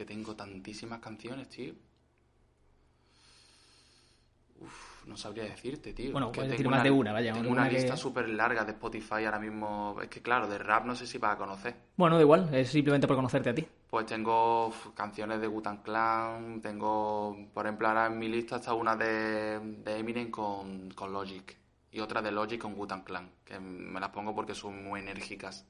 que 0.01 0.07
tengo 0.07 0.35
tantísimas 0.35 0.99
canciones, 0.99 1.47
tío. 1.51 1.75
Uf, 4.59 5.05
no 5.07 5.15
sabría 5.15 5.45
decirte, 5.45 5.93
tío. 5.93 6.13
Bueno, 6.13 6.33
Que 6.33 6.37
puedes 6.37 6.53
decir 6.53 6.69
más 6.71 6.83
de 6.83 6.91
una, 6.91 7.13
vaya, 7.13 7.35
Tengo 7.35 7.51
una 7.51 7.69
que- 7.69 7.75
lista 7.75 7.99
súper 7.99 8.31
larga 8.31 8.65
de 8.65 8.73
Spotify 8.73 9.27
ahora 9.27 9.39
mismo. 9.39 9.99
Es 10.03 10.09
que 10.09 10.23
claro, 10.23 10.49
de 10.49 10.57
rap 10.57 10.87
no 10.87 10.95
sé 10.95 11.07
si 11.07 11.19
vas 11.19 11.35
a 11.35 11.37
conocer. 11.37 11.77
Bueno, 11.97 12.17
da 12.17 12.23
igual, 12.23 12.49
es 12.55 12.71
simplemente 12.71 13.07
por 13.07 13.17
conocerte 13.17 13.51
a 13.51 13.55
ti. 13.55 13.67
Pues 13.91 14.07
tengo 14.07 14.69
uf, 14.69 14.89
canciones 14.95 15.39
de 15.39 15.49
Wu-Tang 15.49 15.83
Clan, 15.83 16.63
tengo, 16.63 17.37
por 17.53 17.67
ejemplo, 17.67 17.89
ahora 17.89 18.07
en 18.07 18.19
mi 18.19 18.29
lista 18.29 18.57
está 18.57 18.73
una 18.73 18.97
de, 18.97 19.59
de 19.85 19.99
Eminem 19.99 20.31
con, 20.31 20.91
con 20.93 21.13
Logic 21.13 21.59
y 21.93 22.01
otra 22.01 22.23
de 22.23 22.33
Logic 22.33 22.59
con 22.59 22.73
Wu-Tang 22.79 23.05
Clan, 23.05 23.31
que 23.45 23.61
me 23.61 24.01
las 24.01 24.09
pongo 24.11 24.35
porque 24.35 24.55
son 24.55 24.83
muy 24.83 25.01
enérgicas. 25.01 25.67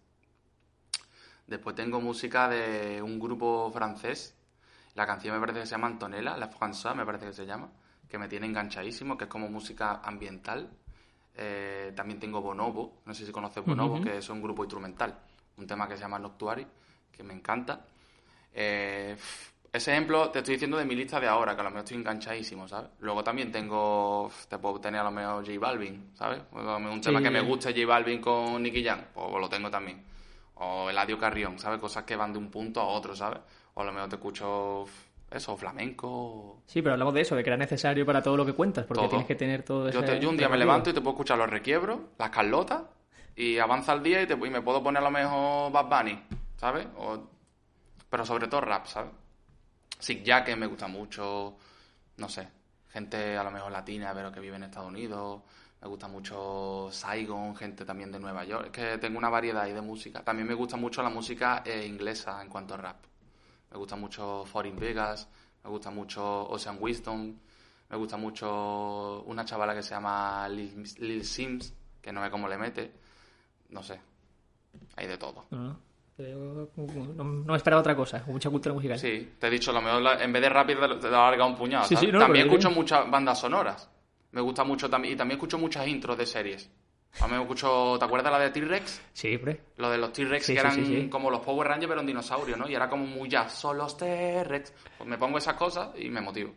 Después 1.51 1.75
tengo 1.75 2.01
música 2.01 2.49
de 2.49 3.03
un 3.03 3.19
grupo 3.19 3.73
francés, 3.73 4.37
la 4.95 5.05
canción 5.05 5.35
me 5.35 5.41
parece 5.41 5.59
que 5.59 5.67
se 5.67 5.73
llama 5.73 5.89
Antonella, 5.89 6.37
La 6.37 6.49
Françoise 6.49 6.95
me 6.95 7.05
parece 7.05 7.27
que 7.27 7.33
se 7.33 7.45
llama, 7.45 7.69
que 8.09 8.19
me 8.19 8.29
tiene 8.29 8.47
enganchadísimo, 8.47 9.19
que 9.19 9.25
es 9.25 9.31
como 9.31 9.49
música 9.49 10.01
ambiental. 10.05 10.71
Eh, 11.35 11.93
también 11.97 12.21
tengo 12.21 12.41
Bonobo, 12.41 13.01
no 13.05 13.13
sé 13.15 13.27
si 13.27 13.33
conoces 13.33 13.65
Bonobo, 13.65 14.01
que 14.01 14.19
es 14.19 14.29
un 14.29 14.41
grupo 14.41 14.63
instrumental. 14.63 15.19
Un 15.57 15.67
tema 15.67 15.89
que 15.89 15.97
se 15.97 16.03
llama 16.03 16.21
Noctuary, 16.21 16.65
que 17.11 17.25
me 17.25 17.35
encanta. 17.35 17.81
Eh, 18.55 19.17
ese 19.73 19.91
ejemplo 19.91 20.31
te 20.31 20.39
estoy 20.39 20.55
diciendo 20.55 20.77
de 20.77 20.85
mi 20.85 20.95
lista 20.95 21.19
de 21.19 21.27
ahora, 21.27 21.57
que 21.57 21.63
a 21.63 21.65
lo 21.65 21.71
mejor 21.71 21.85
estoy 21.85 21.97
enganchadísimo, 21.97 22.69
¿sabes? 22.69 22.91
Luego 23.01 23.25
también 23.25 23.51
tengo, 23.51 24.31
te 24.49 24.57
puedo 24.59 24.81
tener 24.81 25.01
a 25.01 25.05
lo 25.05 25.11
mejor 25.11 25.45
J 25.45 25.59
Balvin, 25.59 26.13
¿sabes? 26.15 26.43
Un 26.53 27.01
tema 27.01 27.19
Sí. 27.19 27.25
que 27.25 27.31
me 27.31 27.41
gusta 27.41 27.71
J 27.71 27.85
Balvin 27.87 28.21
con 28.21 28.63
Nicky 28.63 28.85
Jam, 28.85 29.01
pues 29.13 29.27
lo 29.41 29.49
tengo 29.49 29.69
también. 29.69 30.05
O 30.63 30.91
Eladio 30.91 31.19
Carrión, 31.19 31.59
¿sabes? 31.59 31.81
Cosas 31.81 32.05
que 32.05 32.17
van 32.17 32.33
de 32.33 32.39
un 32.39 32.51
punto 32.51 32.81
a 32.81 32.85
otro, 32.87 33.17
¿sabes? 33.17 33.41
O 33.75 33.81
a 33.81 33.85
lo 33.85 33.93
mejor 33.93 34.09
te 34.11 34.17
escucho 34.17 34.85
eso, 35.31 35.57
flamenco. 35.57 36.63
Sí, 36.67 36.83
pero 36.83 36.93
hablamos 36.95 37.15
de 37.15 37.23
eso, 37.23 37.35
de 37.37 37.43
que 37.43 37.51
era 37.51 37.57
necesario 37.57 38.05
para 38.05 38.23
todo 38.23 38.37
lo 38.37 38.45
que 38.45 38.53
cuentas, 38.53 38.85
porque 38.85 39.01
Todo. 39.01 39.09
tienes 39.11 39.27
que 39.27 39.35
tener 39.37 39.63
todo 39.63 39.89
eso. 39.89 40.01
Yo, 40.01 40.05
te- 40.07 40.21
yo 40.21 40.29
un 40.29 40.37
día 40.37 40.49
me 40.49 40.59
levanto 40.59 40.91
y 40.91 40.93
te 40.93 41.01
puedo 41.01 41.13
escuchar 41.15 41.39
los 41.39 41.49
requiebros, 41.49 42.01
las 42.19 42.31
carlotas, 42.31 42.83
y 43.37 43.59
avanza 43.59 43.93
el 43.95 44.03
día 44.03 44.21
y, 44.23 44.27
te, 44.27 44.35
y 44.35 44.51
me 44.51 44.61
puedo 44.61 44.83
poner 44.83 45.01
a 45.01 45.05
lo 45.05 45.11
mejor 45.11 45.73
Bad 45.73 45.87
Bunny, 45.89 46.23
¿sabes? 46.57 46.87
O- 46.99 47.29
pero 48.11 48.27
sobre 48.27 48.49
todo 48.49 48.61
rap, 48.61 48.87
¿sabes? 48.87 49.13
Sick 49.99 50.23
Jacket 50.25 50.57
me 50.57 50.67
gusta 50.67 50.89
mucho, 50.89 51.57
no 52.17 52.29
sé, 52.29 52.49
gente 52.91 53.37
a 53.37 53.45
lo 53.45 53.51
mejor 53.51 53.71
latina, 53.71 54.11
pero 54.15 54.33
que 54.33 54.41
vive 54.41 54.57
en 54.57 54.65
Estados 54.65 54.89
Unidos. 54.89 55.43
Me 55.83 55.89
gusta 55.89 56.09
mucho 56.09 56.89
Saigon, 56.91 57.57
gente 57.57 57.85
también 57.87 58.13
de 58.13 58.21
Nueva 58.21 58.45
York. 58.45 58.67
Es 58.67 58.73
que 58.73 58.99
tengo 58.99 59.17
una 59.17 59.31
variedad 59.31 59.63
ahí 59.63 59.73
de 59.73 59.81
música. 59.81 60.23
También 60.23 60.47
me 60.47 60.55
gusta 60.55 60.77
mucho 60.77 61.03
la 61.03 61.09
música 61.09 61.63
eh, 61.65 61.87
inglesa 61.87 62.43
en 62.43 62.51
cuanto 62.51 62.75
a 62.75 62.77
rap. 62.77 62.97
Me 63.71 63.79
gusta 63.79 63.97
mucho 63.97 64.45
Foreign 64.45 64.77
Vegas, 64.77 65.29
me 65.65 65.71
gusta 65.71 65.91
mucho 65.91 66.49
Ocean 66.51 66.77
Wisdom, 66.81 67.35
me 67.89 67.97
gusta 67.97 68.17
mucho 68.17 69.23
una 69.23 69.45
chavala 69.45 69.75
que 69.75 69.83
se 69.83 69.91
llama 69.91 70.49
Lil, 70.49 70.85
Lil 70.99 71.25
Sims, 71.25 71.73
que 72.03 72.13
no 72.13 72.23
sé 72.23 72.31
cómo 72.31 72.47
le 72.47 72.59
mete. 72.59 72.93
No 73.71 73.83
sé, 73.83 74.01
hay 74.97 75.07
de 75.07 75.17
todo. 75.17 75.47
No, 75.51 75.79
no. 76.19 77.57
Esperaba 77.57 77.81
otra 77.81 77.97
cosa, 77.97 78.23
mucha 78.27 78.51
cultura 78.51 78.75
musical. 78.75 78.99
Sí, 78.99 79.35
te 79.39 79.47
he 79.47 79.51
dicho, 79.51 79.73
lo 79.73 79.81
mejor 79.81 80.21
en 80.21 80.33
vez 80.33 80.43
de 80.43 80.49
rápido 80.51 80.87
te, 80.87 80.97
te 80.97 81.07
alarga 81.07 81.47
un 81.47 81.57
puñado. 81.57 81.85
Sí, 81.87 81.97
sí, 81.97 82.09
no, 82.09 82.19
también 82.19 82.47
escucho 82.47 82.71
muchas 82.71 83.11
bandas 83.11 83.39
sonoras. 83.39 83.89
Me 84.33 84.41
gusta 84.41 84.65
mucho 84.65 84.89
también. 84.89 85.15
Y 85.15 85.17
también 85.17 85.37
escucho 85.39 85.59
muchas 85.59 85.87
intros 85.89 86.17
de 86.19 86.27
series. 86.27 86.71
A 87.21 87.27
mí 87.27 87.35
me 87.35 87.43
escucho. 87.43 87.97
¿Te 87.99 88.05
acuerdas 88.05 88.31
la 88.33 88.39
de 88.39 88.51
T-Rex? 88.51 89.01
Sí, 89.13 89.35
hombre. 89.35 89.61
Lo 89.79 89.91
de 89.91 89.99
los 89.99 90.13
T-Rex 90.13 90.47
Sí, 90.47 90.55
que 90.55 90.61
eran 90.61 90.75
sí, 90.75 90.85
sí. 90.87 91.09
como 91.09 91.31
los 91.31 91.41
Power 91.41 91.67
Rangers, 91.69 91.89
pero 91.89 92.01
en 92.01 92.07
dinosaurio, 92.07 92.57
¿no? 92.57 92.69
Y 92.69 92.75
era 92.75 92.89
como 92.89 93.05
muy 93.07 93.29
jazz. 93.29 93.53
Son 93.55 93.77
los 93.77 93.97
T-Rex. 93.97 94.73
Pues 94.99 95.09
me 95.11 95.19
pongo 95.19 95.39
esas 95.39 95.55
cosas 95.55 95.91
y 95.99 96.09
me 96.09 96.21
motivo. 96.21 96.53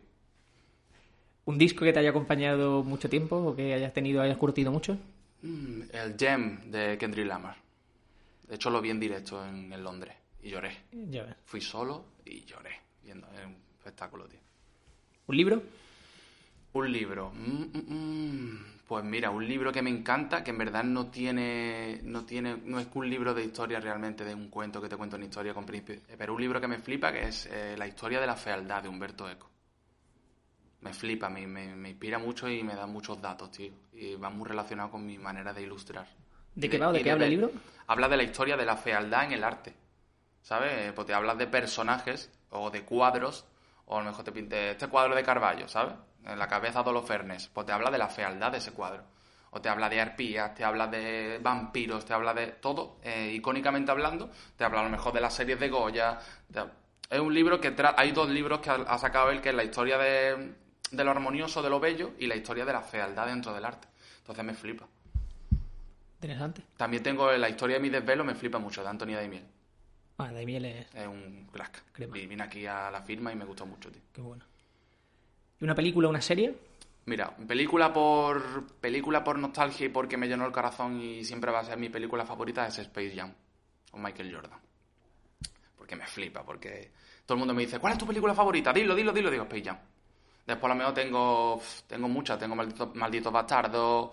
¿Un 1.46 1.58
disco 1.58 1.84
que 1.84 1.92
te 1.92 2.00
haya 2.00 2.12
acompañado 2.12 2.84
mucho 2.84 3.10
tiempo 3.10 3.36
o 3.38 3.56
que 3.56 3.74
hayas 3.74 3.92
tenido, 3.94 4.22
hayas 4.22 4.38
curtido 4.38 4.72
mucho? 4.72 4.98
Mm, 5.42 5.82
el 5.92 6.16
Gem 6.18 6.72
de 6.72 6.98
Kendrick 6.98 7.26
Lamar. 7.28 7.58
De 8.48 8.56
hecho, 8.56 8.70
lo 8.70 8.80
vi 8.82 8.92
en 8.92 9.00
directo 9.00 9.44
en, 9.46 9.74
en 9.74 9.84
Londres 9.84 10.16
y 10.42 10.50
lloré. 10.50 10.78
Ya 10.92 11.24
ves. 11.24 11.36
Fui 11.46 11.60
solo 11.60 12.06
y 12.26 12.46
lloré 12.46 12.80
viendo. 13.04 13.28
Es 13.34 13.46
un 13.46 13.56
espectáculo, 13.80 14.26
tío. 14.28 14.40
¿Un 15.28 15.36
libro? 15.38 15.64
Un 16.74 16.92
libro. 16.92 17.32
Mm, 17.32 17.78
mm, 17.78 17.94
mm. 17.94 18.66
Pues 18.88 19.04
mira, 19.06 19.30
un 19.30 19.48
libro 19.48 19.72
que 19.72 19.82
me 19.82 19.90
encanta, 19.90 20.44
que 20.44 20.52
en 20.52 20.58
verdad 20.58 20.84
no 20.84 21.08
tiene, 21.08 22.02
no 22.04 22.26
tiene, 22.26 22.58
no 22.66 22.80
es 22.80 22.88
un 22.94 23.10
libro 23.10 23.34
de 23.34 23.46
historia 23.46 23.80
realmente, 23.80 24.26
de 24.26 24.36
un 24.36 24.50
cuento 24.50 24.82
que 24.82 24.90
te 24.90 24.98
cuento 24.98 25.16
una 25.16 25.26
historia 25.26 25.54
con 25.54 25.66
príncipe, 25.66 26.02
pero 26.18 26.34
un 26.34 26.42
libro 26.42 26.60
que 26.60 26.68
me 26.68 26.80
flipa, 26.80 27.12
que 27.12 27.28
es 27.28 27.46
eh, 27.48 27.76
La 27.78 27.88
historia 27.88 28.20
de 28.20 28.28
la 28.28 28.36
fealdad 28.36 28.84
de 28.84 28.90
Humberto 28.90 29.30
Eco. 29.30 29.50
Me 30.82 30.94
flipa, 30.94 31.30
me, 31.30 31.48
me, 31.48 31.76
me 31.76 31.92
inspira 31.92 32.20
mucho 32.20 32.50
y 32.50 32.62
me 32.62 32.76
da 32.76 32.86
muchos 32.86 33.22
datos, 33.22 33.52
tío. 33.52 33.72
Y 33.94 34.16
va 34.16 34.30
muy 34.30 34.48
relacionado 34.50 34.92
con 34.92 35.06
mi 35.06 35.18
manera 35.18 35.54
de 35.54 35.62
ilustrar. 35.62 36.08
¿De 36.54 36.70
qué 36.70 36.78
va 36.78 36.92
de 36.92 37.00
y 37.00 37.04
qué 37.04 37.12
habla 37.12 37.26
el 37.26 37.32
libro? 37.32 37.52
Habla 37.88 38.10
de 38.10 38.18
la 38.18 38.24
historia 38.24 38.58
de 38.58 38.66
la 38.66 38.76
fealdad 38.76 39.24
en 39.24 39.32
el 39.32 39.44
arte. 39.44 39.74
¿Sabes? 40.42 40.92
Pues 40.92 41.08
te 41.08 41.14
hablas 41.14 41.38
de 41.38 41.48
personajes 41.48 42.30
o 42.50 42.70
de 42.70 42.84
cuadros, 42.84 43.46
o 43.86 43.98
a 43.98 44.04
lo 44.04 44.10
mejor 44.10 44.26
te 44.26 44.34
pinte 44.34 44.72
este 44.72 44.88
cuadro 44.88 45.16
de 45.16 45.24
Carballo, 45.24 45.70
¿sabes? 45.70 45.94
En 46.26 46.40
la 46.40 46.48
cabeza 46.48 46.84
de 46.84 47.02
Fernes. 47.02 47.50
Pues 47.54 47.66
te 47.66 47.72
habla 47.74 47.92
de 47.92 47.98
la 47.98 48.08
fealdad 48.08 48.52
de 48.52 48.58
ese 48.60 48.72
cuadro. 48.72 49.04
O 49.52 49.62
te 49.62 49.70
habla 49.70 49.88
de 49.90 50.02
arpías, 50.02 50.56
te 50.56 50.64
habla 50.64 50.88
de 50.88 51.40
vampiros, 51.42 52.06
te 52.06 52.14
habla 52.14 52.34
de 52.34 52.48
todo, 52.54 52.98
eh, 53.04 53.32
icónicamente 53.36 53.92
hablando. 53.92 54.32
Te 54.58 54.64
habla 54.64 54.80
a 54.80 54.84
lo 54.84 54.90
mejor 54.90 55.14
de 55.14 55.22
las 55.22 55.34
series 55.36 55.60
de 55.60 55.70
Goya. 55.70 56.18
te- 56.52 56.64
Es 57.10 57.20
un 57.20 57.32
libro 57.34 57.62
que 57.62 57.76
tra- 57.76 57.94
hay 57.96 58.12
dos 58.12 58.30
libros 58.30 58.60
que 58.62 58.72
ha, 58.72 58.98
sacado 58.98 59.30
él, 59.30 59.42
que 59.42 59.50
es 59.50 59.56
la 59.56 59.64
historia 59.64 60.00
de, 60.00 60.56
de 60.90 61.04
lo 61.04 61.12
armonioso, 61.12 61.62
de 61.62 61.70
lo 61.70 61.80
bello, 61.80 62.14
y 62.18 62.26
la 62.26 62.36
historia 62.36 62.66
de 62.66 62.74
la 62.74 62.82
fealdad 62.82 63.28
dentro 63.28 63.54
del 63.54 63.64
arte. 63.66 63.88
Entonces 64.22 64.44
me 64.44 64.54
flipa. 64.56 64.88
Interesante. 66.16 66.64
También 66.78 67.04
tengo 67.04 67.32
la 67.34 67.50
historia 67.50 67.76
de 67.76 67.82
mi 67.82 67.90
desvelo, 67.90 68.24
me 68.24 68.34
flipa 68.34 68.58
mucho, 68.58 68.82
de 68.82 68.90
Antonio 68.90 69.18
Daimiel. 69.18 69.46
Ah, 70.18 70.32
de 70.32 70.46
miel 70.46 70.66
es... 70.66 70.96
Es 70.96 71.08
un 71.08 71.48
crack. 71.52 71.84
Crema. 71.92 72.18
Y 72.18 72.26
vine 72.28 72.44
aquí 72.44 72.66
a 72.66 72.90
la 72.90 73.02
firma 73.02 73.32
y 73.32 73.36
me 73.36 73.46
gustó 73.46 73.66
mucho, 73.66 73.92
tío. 73.92 74.02
Qué 74.14 74.22
bueno. 74.22 74.46
¿Y 75.64 75.66
una 75.66 75.76
película, 75.76 76.10
una 76.10 76.22
serie? 76.22 76.54
Mira, 77.06 77.34
película 77.38 77.94
por 77.94 78.68
película 78.82 79.24
por 79.24 79.40
nostalgia 79.40 79.86
y 79.86 79.90
porque 79.90 80.18
me 80.18 80.28
llenó 80.28 80.46
el 80.46 80.52
corazón 80.52 81.00
y 81.00 81.24
siempre 81.24 81.54
va 81.54 81.62
a 81.62 81.64
ser 81.64 81.78
mi 81.78 81.88
película 81.88 82.26
favorita 82.26 82.68
es 82.68 82.80
Space 82.80 83.14
Jam 83.16 83.34
con 83.90 84.04
Michael 84.04 84.36
Jordan. 84.36 84.60
Porque 85.78 85.96
me 85.96 86.06
flipa, 86.06 86.44
porque 86.44 86.92
todo 87.26 87.36
el 87.36 87.40
mundo 87.40 87.54
me 87.54 87.62
dice, 87.62 87.80
¿cuál 87.80 87.94
es 87.94 88.00
tu 88.00 88.06
película 88.06 88.34
favorita? 88.34 88.74
Dilo, 88.74 88.94
dilo, 88.94 89.14
dilo, 89.14 89.32
digo 89.32 89.44
Space 89.44 89.64
Jam. 89.64 89.78
Después 90.46 90.66
a 90.70 90.74
lo 90.74 90.80
mejor 90.80 90.94
tengo 90.94 91.62
tengo 91.88 92.10
muchas, 92.10 92.38
tengo 92.38 92.58
Malditos 92.58 92.94
Maldito 92.96 93.32
Bastardos, 93.32 94.12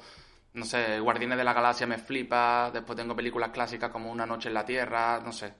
no 0.55 0.65
sé, 0.65 1.01
Guardianes 1.01 1.37
de 1.37 1.43
la 1.43 1.53
Galaxia 1.53 1.85
me 1.89 1.99
flipa, 1.99 2.71
después 2.73 2.97
tengo 2.97 3.17
películas 3.17 3.51
clásicas 3.51 3.91
como 3.91 4.13
Una 4.13 4.25
noche 4.25 4.51
en 4.51 4.55
la 4.55 4.65
Tierra, 4.65 5.19
no 5.19 5.33
sé. 5.33 5.53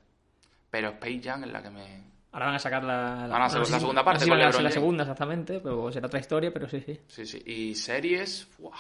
Pero 0.71 0.91
Space 0.91 1.21
Jam 1.25 1.43
es 1.43 1.51
la 1.51 1.61
que 1.61 1.71
me 1.71 2.20
Ahora 2.33 2.47
van 2.47 2.55
a 2.55 2.59
sacar 2.59 2.85
la, 2.85 3.27
Van 3.29 3.43
a 3.43 3.49
segunda 3.49 4.05
parte 4.05 4.25
van 4.29 4.41
a 4.43 4.53
ser 4.53 4.63
la 4.63 4.71
segunda 4.71 5.03
exactamente, 5.03 5.59
pero 5.61 5.91
será 5.91 6.07
otra 6.07 6.21
historia, 6.21 6.53
pero 6.53 6.69
sí, 6.69 6.81
sí. 6.81 7.01
Sí, 7.09 7.27
sí. 7.27 7.43
Y 7.45 7.75
series, 7.75 8.49
¡buah! 8.59 8.77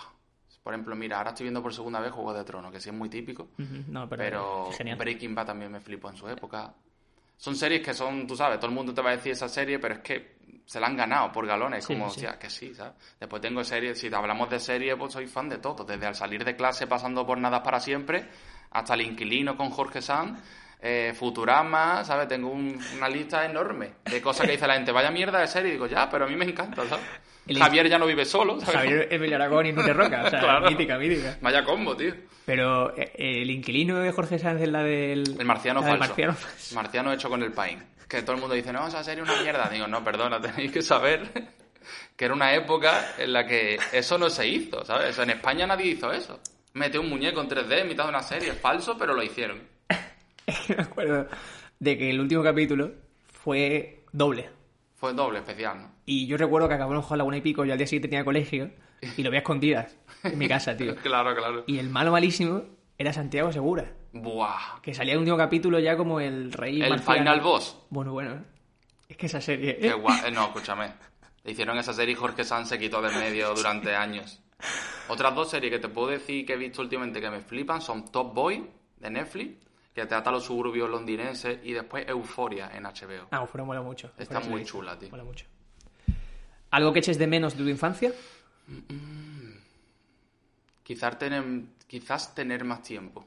por 0.62 0.74
ejemplo, 0.74 0.94
mira, 0.94 1.16
ahora 1.18 1.30
estoy 1.30 1.44
viendo 1.44 1.62
por 1.62 1.72
segunda 1.74 2.00
vez 2.00 2.12
Juego 2.12 2.32
de 2.34 2.44
Tronos, 2.44 2.70
que 2.70 2.78
sí 2.80 2.90
es 2.90 2.94
muy 2.94 3.08
típico, 3.08 3.48
No, 3.88 4.08
pero, 4.08 4.68
pero. 4.78 4.96
Breaking 4.96 5.34
Bad 5.34 5.46
también 5.46 5.72
me 5.72 5.80
flipó 5.80 6.10
en 6.10 6.16
su 6.16 6.28
época. 6.28 6.72
Son 7.36 7.56
series 7.56 7.80
que 7.82 7.94
son, 7.94 8.26
tú 8.26 8.36
sabes, 8.36 8.58
todo 8.60 8.68
el 8.68 8.74
mundo 8.76 8.92
te 8.92 9.00
va 9.00 9.10
a 9.10 9.16
decir 9.16 9.32
esa 9.32 9.48
serie, 9.48 9.78
pero 9.78 9.94
es 9.94 10.00
que 10.00 10.36
se 10.66 10.78
la 10.78 10.86
han 10.86 10.96
ganado 10.96 11.32
por 11.32 11.46
galones, 11.46 11.84
Sí, 11.86 11.94
como, 11.94 12.10
sí. 12.10 12.26
que 12.38 12.50
sí, 12.50 12.74
¿sabes? 12.74 12.92
Después 13.18 13.40
tengo 13.40 13.64
series, 13.64 13.98
si 13.98 14.12
hablamos 14.14 14.50
de 14.50 14.60
series, 14.60 14.94
pues 14.96 15.12
soy 15.14 15.26
fan 15.26 15.48
de 15.48 15.58
todo, 15.58 15.82
desde 15.84 16.06
al 16.06 16.14
salir 16.14 16.44
de 16.44 16.54
clase 16.54 16.86
pasando 16.86 17.26
por 17.26 17.38
Nada 17.38 17.62
para 17.62 17.80
siempre, 17.80 18.28
hasta 18.70 18.94
El 18.94 19.00
Inquilino 19.00 19.56
con 19.56 19.70
Jorge 19.70 20.02
Sanz, 20.02 20.38
eh, 20.82 21.12
Futurama, 21.16 22.04
¿sabes? 22.04 22.28
Tengo 22.28 22.48
un- 22.48 22.78
una 22.96 23.08
lista 23.08 23.44
enorme 23.44 23.90
de 24.04 24.20
cosas 24.22 24.46
que 24.46 24.52
dice 24.52 24.66
la 24.66 24.74
gente, 24.74 24.92
vaya 24.92 25.10
mierda 25.10 25.40
de 25.40 25.46
serie, 25.46 25.70
y 25.70 25.72
digo, 25.72 25.86
ya, 25.86 26.08
pero 26.10 26.24
a 26.24 26.28
mí 26.28 26.36
me 26.36 26.44
encanta, 26.46 26.86
¿sabes? 26.88 27.04
El- 27.46 27.58
Javier 27.58 27.88
ya 27.88 27.98
no 27.98 28.06
vive 28.06 28.24
solo, 28.24 28.60
¿sabes? 28.60 28.74
Javier 28.76 29.08
Emilio 29.10 29.36
Aragón 29.36 29.66
y 29.66 29.72
Nute 29.72 29.92
Roca, 29.92 30.22
o 30.26 30.30
sea, 30.30 30.40
Claro. 30.40 30.70
mítica, 30.70 30.98
mítica. 30.98 31.36
Vaya 31.40 31.64
combo, 31.64 31.96
tío. 31.96 32.14
Pero 32.46 32.96
eh, 32.96 33.12
el 33.16 33.50
inquilino 33.50 33.98
de 33.98 34.12
Jorge 34.12 34.38
Sánchez 34.38 34.62
es 34.66 34.72
la 34.72 34.82
del... 34.82 35.36
El 35.38 35.44
marciano 35.46 35.80
la 35.80 35.86
falso. 35.88 36.00
marciano. 36.00 36.36
Marciano 36.74 37.12
hecho 37.12 37.28
con 37.28 37.42
el 37.42 37.52
pain. 37.52 37.82
Que 38.08 38.22
todo 38.22 38.34
el 38.34 38.40
mundo 38.40 38.54
dice, 38.54 38.72
no, 38.72 38.86
esa 38.88 39.04
serie 39.04 39.22
es 39.22 39.28
una 39.30 39.40
mierda. 39.42 39.68
Digo, 39.68 39.86
no, 39.86 40.02
perdona, 40.04 40.40
tenéis 40.40 40.72
que 40.72 40.82
saber 40.82 41.28
que 42.16 42.24
era 42.24 42.34
una 42.34 42.54
época 42.54 43.14
en 43.18 43.32
la 43.32 43.46
que 43.46 43.78
eso 43.92 44.18
no 44.18 44.28
se 44.30 44.46
hizo, 44.46 44.84
¿sabes? 44.84 45.18
En 45.18 45.30
España 45.30 45.66
nadie 45.66 45.86
hizo 45.92 46.12
eso. 46.12 46.40
Mete 46.74 46.98
un 46.98 47.08
muñeco 47.08 47.40
en 47.40 47.48
3D 47.48 47.80
en 47.80 47.88
mitad 47.88 48.04
de 48.04 48.10
una 48.10 48.22
serie, 48.22 48.50
es 48.50 48.58
falso, 48.58 48.96
pero 48.98 49.14
lo 49.14 49.22
hicieron. 49.22 49.58
me 50.68 50.82
acuerdo 50.82 51.26
de 51.78 51.98
que 51.98 52.10
el 52.10 52.20
último 52.20 52.42
capítulo 52.42 52.92
fue 53.26 54.04
doble. 54.12 54.50
Fue 54.96 55.12
doble 55.14 55.38
especial, 55.38 55.80
¿no? 55.80 55.90
Y 56.04 56.26
yo 56.26 56.36
recuerdo 56.36 56.68
que 56.68 56.74
acabó 56.74 56.92
a 57.08 57.16
la 57.16 57.24
una 57.24 57.36
y 57.38 57.40
pico, 57.40 57.64
yo 57.64 57.72
al 57.72 57.78
día 57.78 57.86
siguiente 57.86 58.08
tenía 58.08 58.24
colegio 58.24 58.70
y 59.16 59.22
lo 59.22 59.30
vi 59.30 59.36
a 59.36 59.40
escondidas 59.40 59.96
en 60.24 60.36
mi 60.38 60.46
casa, 60.48 60.76
tío. 60.76 60.94
Claro, 61.02 61.34
claro. 61.34 61.64
Y 61.66 61.78
el 61.78 61.88
malo 61.88 62.12
malísimo 62.12 62.64
era 62.98 63.12
Santiago 63.14 63.50
Segura, 63.50 63.90
Buah. 64.12 64.80
que 64.82 64.92
salía 64.92 65.14
el 65.14 65.20
último 65.20 65.38
capítulo 65.38 65.78
ya 65.78 65.96
como 65.96 66.20
el 66.20 66.52
rey 66.52 66.82
El 66.82 66.90
marciano. 66.90 67.18
final 67.20 67.40
boss. 67.40 67.78
Bueno, 67.88 68.12
bueno. 68.12 68.44
Es 69.08 69.16
que 69.16 69.26
esa 69.26 69.40
serie... 69.40 69.78
Qué 69.78 69.92
guay. 69.94 70.20
eh, 70.26 70.30
No, 70.30 70.44
escúchame. 70.46 70.92
Hicieron 71.46 71.78
esa 71.78 71.94
serie 71.94 72.12
y 72.12 72.16
Jorge 72.16 72.44
Sanz 72.44 72.68
se 72.68 72.78
quitó 72.78 73.00
del 73.00 73.14
medio 73.16 73.54
durante 73.54 73.94
años. 73.96 74.42
Otras 75.08 75.34
dos 75.34 75.48
series 75.50 75.72
que 75.72 75.78
te 75.78 75.88
puedo 75.88 76.08
decir 76.08 76.44
que 76.44 76.52
he 76.52 76.56
visto 76.56 76.82
últimamente 76.82 77.20
que 77.22 77.30
me 77.30 77.40
flipan 77.40 77.80
son 77.80 78.12
Top 78.12 78.34
Boy 78.34 78.66
de 78.98 79.10
Netflix, 79.10 79.56
que 80.00 80.06
trata 80.06 80.30
los 80.30 80.44
suburbios 80.44 80.88
londinenses, 80.88 81.58
y 81.62 81.72
después 81.72 82.08
Euforia 82.08 82.70
en 82.74 82.84
HBO. 82.84 83.28
Ah, 83.30 83.46
fuera 83.46 83.64
mola 83.64 83.82
mucho. 83.82 84.10
Está 84.16 84.40
muy 84.40 84.64
chula, 84.64 84.98
tío. 84.98 85.10
Mola 85.10 85.24
mucho. 85.24 85.46
¿Algo 86.70 86.92
que 86.92 87.00
eches 87.00 87.18
de 87.18 87.26
menos 87.26 87.56
de 87.56 87.64
tu 87.64 87.68
infancia? 87.68 88.12
Quizás 90.82 91.18
tener, 91.18 91.44
quizás 91.86 92.34
tener 92.34 92.64
más 92.64 92.82
tiempo, 92.82 93.26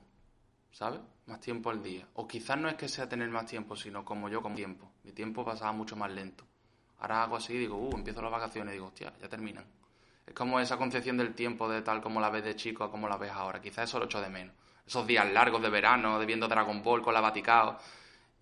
¿sabes? 0.71 0.99
Más 1.27 1.39
tiempo 1.39 1.69
al 1.69 1.83
día. 1.83 2.07
O 2.15 2.27
quizás 2.27 2.57
no 2.57 2.69
es 2.69 2.75
que 2.75 2.87
sea 2.87 3.07
tener 3.07 3.29
más 3.29 3.45
tiempo, 3.45 3.75
sino 3.75 4.03
como 4.03 4.29
yo 4.29 4.41
con 4.41 4.55
tiempo. 4.55 4.91
Mi 5.03 5.11
tiempo 5.11 5.45
pasaba 5.45 5.71
mucho 5.73 5.95
más 5.95 6.11
lento. 6.11 6.45
Ahora 6.99 7.23
hago 7.23 7.35
así 7.35 7.53
y 7.53 7.57
digo, 7.59 7.77
uh, 7.77 7.95
empiezo 7.95 8.21
las 8.21 8.31
vacaciones 8.31 8.73
y 8.73 8.75
digo, 8.75 8.87
hostia, 8.87 9.13
ya 9.21 9.29
terminan. 9.29 9.65
Es 10.25 10.33
como 10.33 10.59
esa 10.59 10.77
concepción 10.77 11.17
del 11.17 11.35
tiempo 11.35 11.69
de 11.69 11.81
tal 11.81 12.01
como 12.01 12.19
la 12.19 12.29
ves 12.29 12.45
de 12.45 12.55
chico 12.55 12.83
a 12.83 12.89
como 12.89 13.09
la 13.09 13.17
ves 13.17 13.31
ahora. 13.31 13.61
Quizás 13.61 13.89
eso 13.89 13.99
lo 13.99 14.05
echo 14.05 14.21
de 14.21 14.29
menos. 14.29 14.55
Esos 14.85 15.07
días 15.07 15.31
largos 15.31 15.61
de 15.61 15.69
verano, 15.69 16.19
de 16.19 16.25
viendo 16.25 16.47
Dragon 16.47 16.81
Ball 16.83 17.01
con 17.01 17.13
la 17.13 17.21
Vaticao 17.21 17.77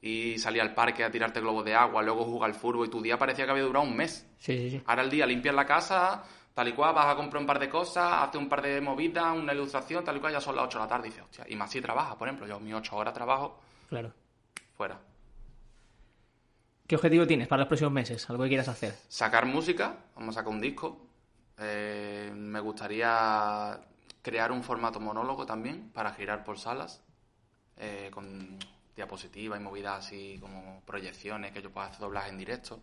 y 0.01 0.37
salir 0.39 0.61
al 0.61 0.73
parque 0.73 1.03
a 1.03 1.11
tirarte 1.11 1.39
globos 1.39 1.63
de 1.63 1.75
agua, 1.75 2.01
luego 2.01 2.25
jugar 2.25 2.49
al 2.49 2.55
fútbol 2.55 2.87
y 2.87 2.89
tu 2.89 3.01
día 3.01 3.17
parecía 3.17 3.45
que 3.45 3.51
había 3.51 3.63
durado 3.63 3.85
un 3.85 3.95
mes. 3.95 4.27
Sí, 4.39 4.57
sí, 4.57 4.69
sí. 4.71 4.83
Ahora 4.87 5.03
el 5.03 5.09
día 5.11 5.27
limpias 5.27 5.53
la 5.53 5.65
casa, 5.65 6.23
tal 6.55 6.67
y 6.67 6.73
cual, 6.73 6.95
vas 6.95 7.05
a 7.05 7.15
comprar 7.15 7.39
un 7.41 7.45
par 7.45 7.59
de 7.59 7.69
cosas, 7.69 8.11
haces 8.11 8.41
un 8.41 8.49
par 8.49 8.63
de 8.63 8.81
movidas, 8.81 9.37
una 9.37 9.53
ilustración, 9.53 10.03
tal 10.03 10.17
y 10.17 10.19
cual, 10.19 10.33
ya 10.33 10.41
son 10.41 10.55
las 10.55 10.65
8 10.65 10.79
de 10.79 10.83
la 10.85 10.89
tarde. 10.89 11.07
Y 11.07 11.11
dices, 11.11 11.23
hostia, 11.25 11.45
y 11.47 11.55
más 11.55 11.69
si 11.69 11.79
trabajas, 11.79 12.15
por 12.15 12.27
ejemplo, 12.27 12.47
yo 12.47 12.59
mis 12.59 12.73
8 12.73 12.95
horas 12.95 13.13
trabajo 13.13 13.59
Claro. 13.89 14.11
fuera. 14.75 14.99
¿Qué 16.87 16.95
objetivo 16.95 17.27
tienes 17.27 17.47
para 17.47 17.59
los 17.61 17.67
próximos 17.67 17.93
meses? 17.93 18.27
¿Algo 18.29 18.43
que 18.43 18.49
quieras 18.49 18.67
hacer? 18.67 18.95
Sacar 19.07 19.45
música, 19.45 19.95
vamos 20.15 20.35
a 20.35 20.39
sacar 20.39 20.51
un 20.51 20.59
disco. 20.59 20.97
Eh, 21.59 22.31
me 22.35 22.59
gustaría 22.59 23.79
crear 24.21 24.51
un 24.51 24.63
formato 24.63 24.99
monólogo 24.99 25.45
también 25.45 25.89
para 25.91 26.13
girar 26.13 26.43
por 26.43 26.59
salas, 26.59 27.01
eh, 27.77 28.09
con 28.11 28.59
diapositivas 28.95 29.59
y 29.59 29.63
movidas 29.63 30.05
así 30.05 30.37
como 30.39 30.81
proyecciones 30.85 31.51
que 31.51 31.61
yo 31.61 31.71
pueda 31.71 31.87
hacer 31.87 31.99
doblaje 31.99 32.29
en 32.29 32.37
directo. 32.37 32.79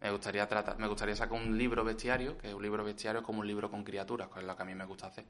Me 0.00 0.10
gustaría 0.10 0.46
tratar, 0.46 0.78
me 0.78 0.86
gustaría 0.86 1.16
sacar 1.16 1.40
un 1.40 1.56
libro 1.56 1.82
bestiario, 1.82 2.36
que 2.38 2.54
un 2.54 2.62
libro 2.62 2.84
bestiario 2.84 3.20
es 3.20 3.26
como 3.26 3.40
un 3.40 3.46
libro 3.46 3.70
con 3.70 3.82
criaturas, 3.82 4.28
que 4.28 4.40
es 4.40 4.46
lo 4.46 4.54
que 4.54 4.62
a 4.62 4.66
mí 4.66 4.74
me 4.74 4.84
gusta 4.84 5.06
hacer. 5.06 5.24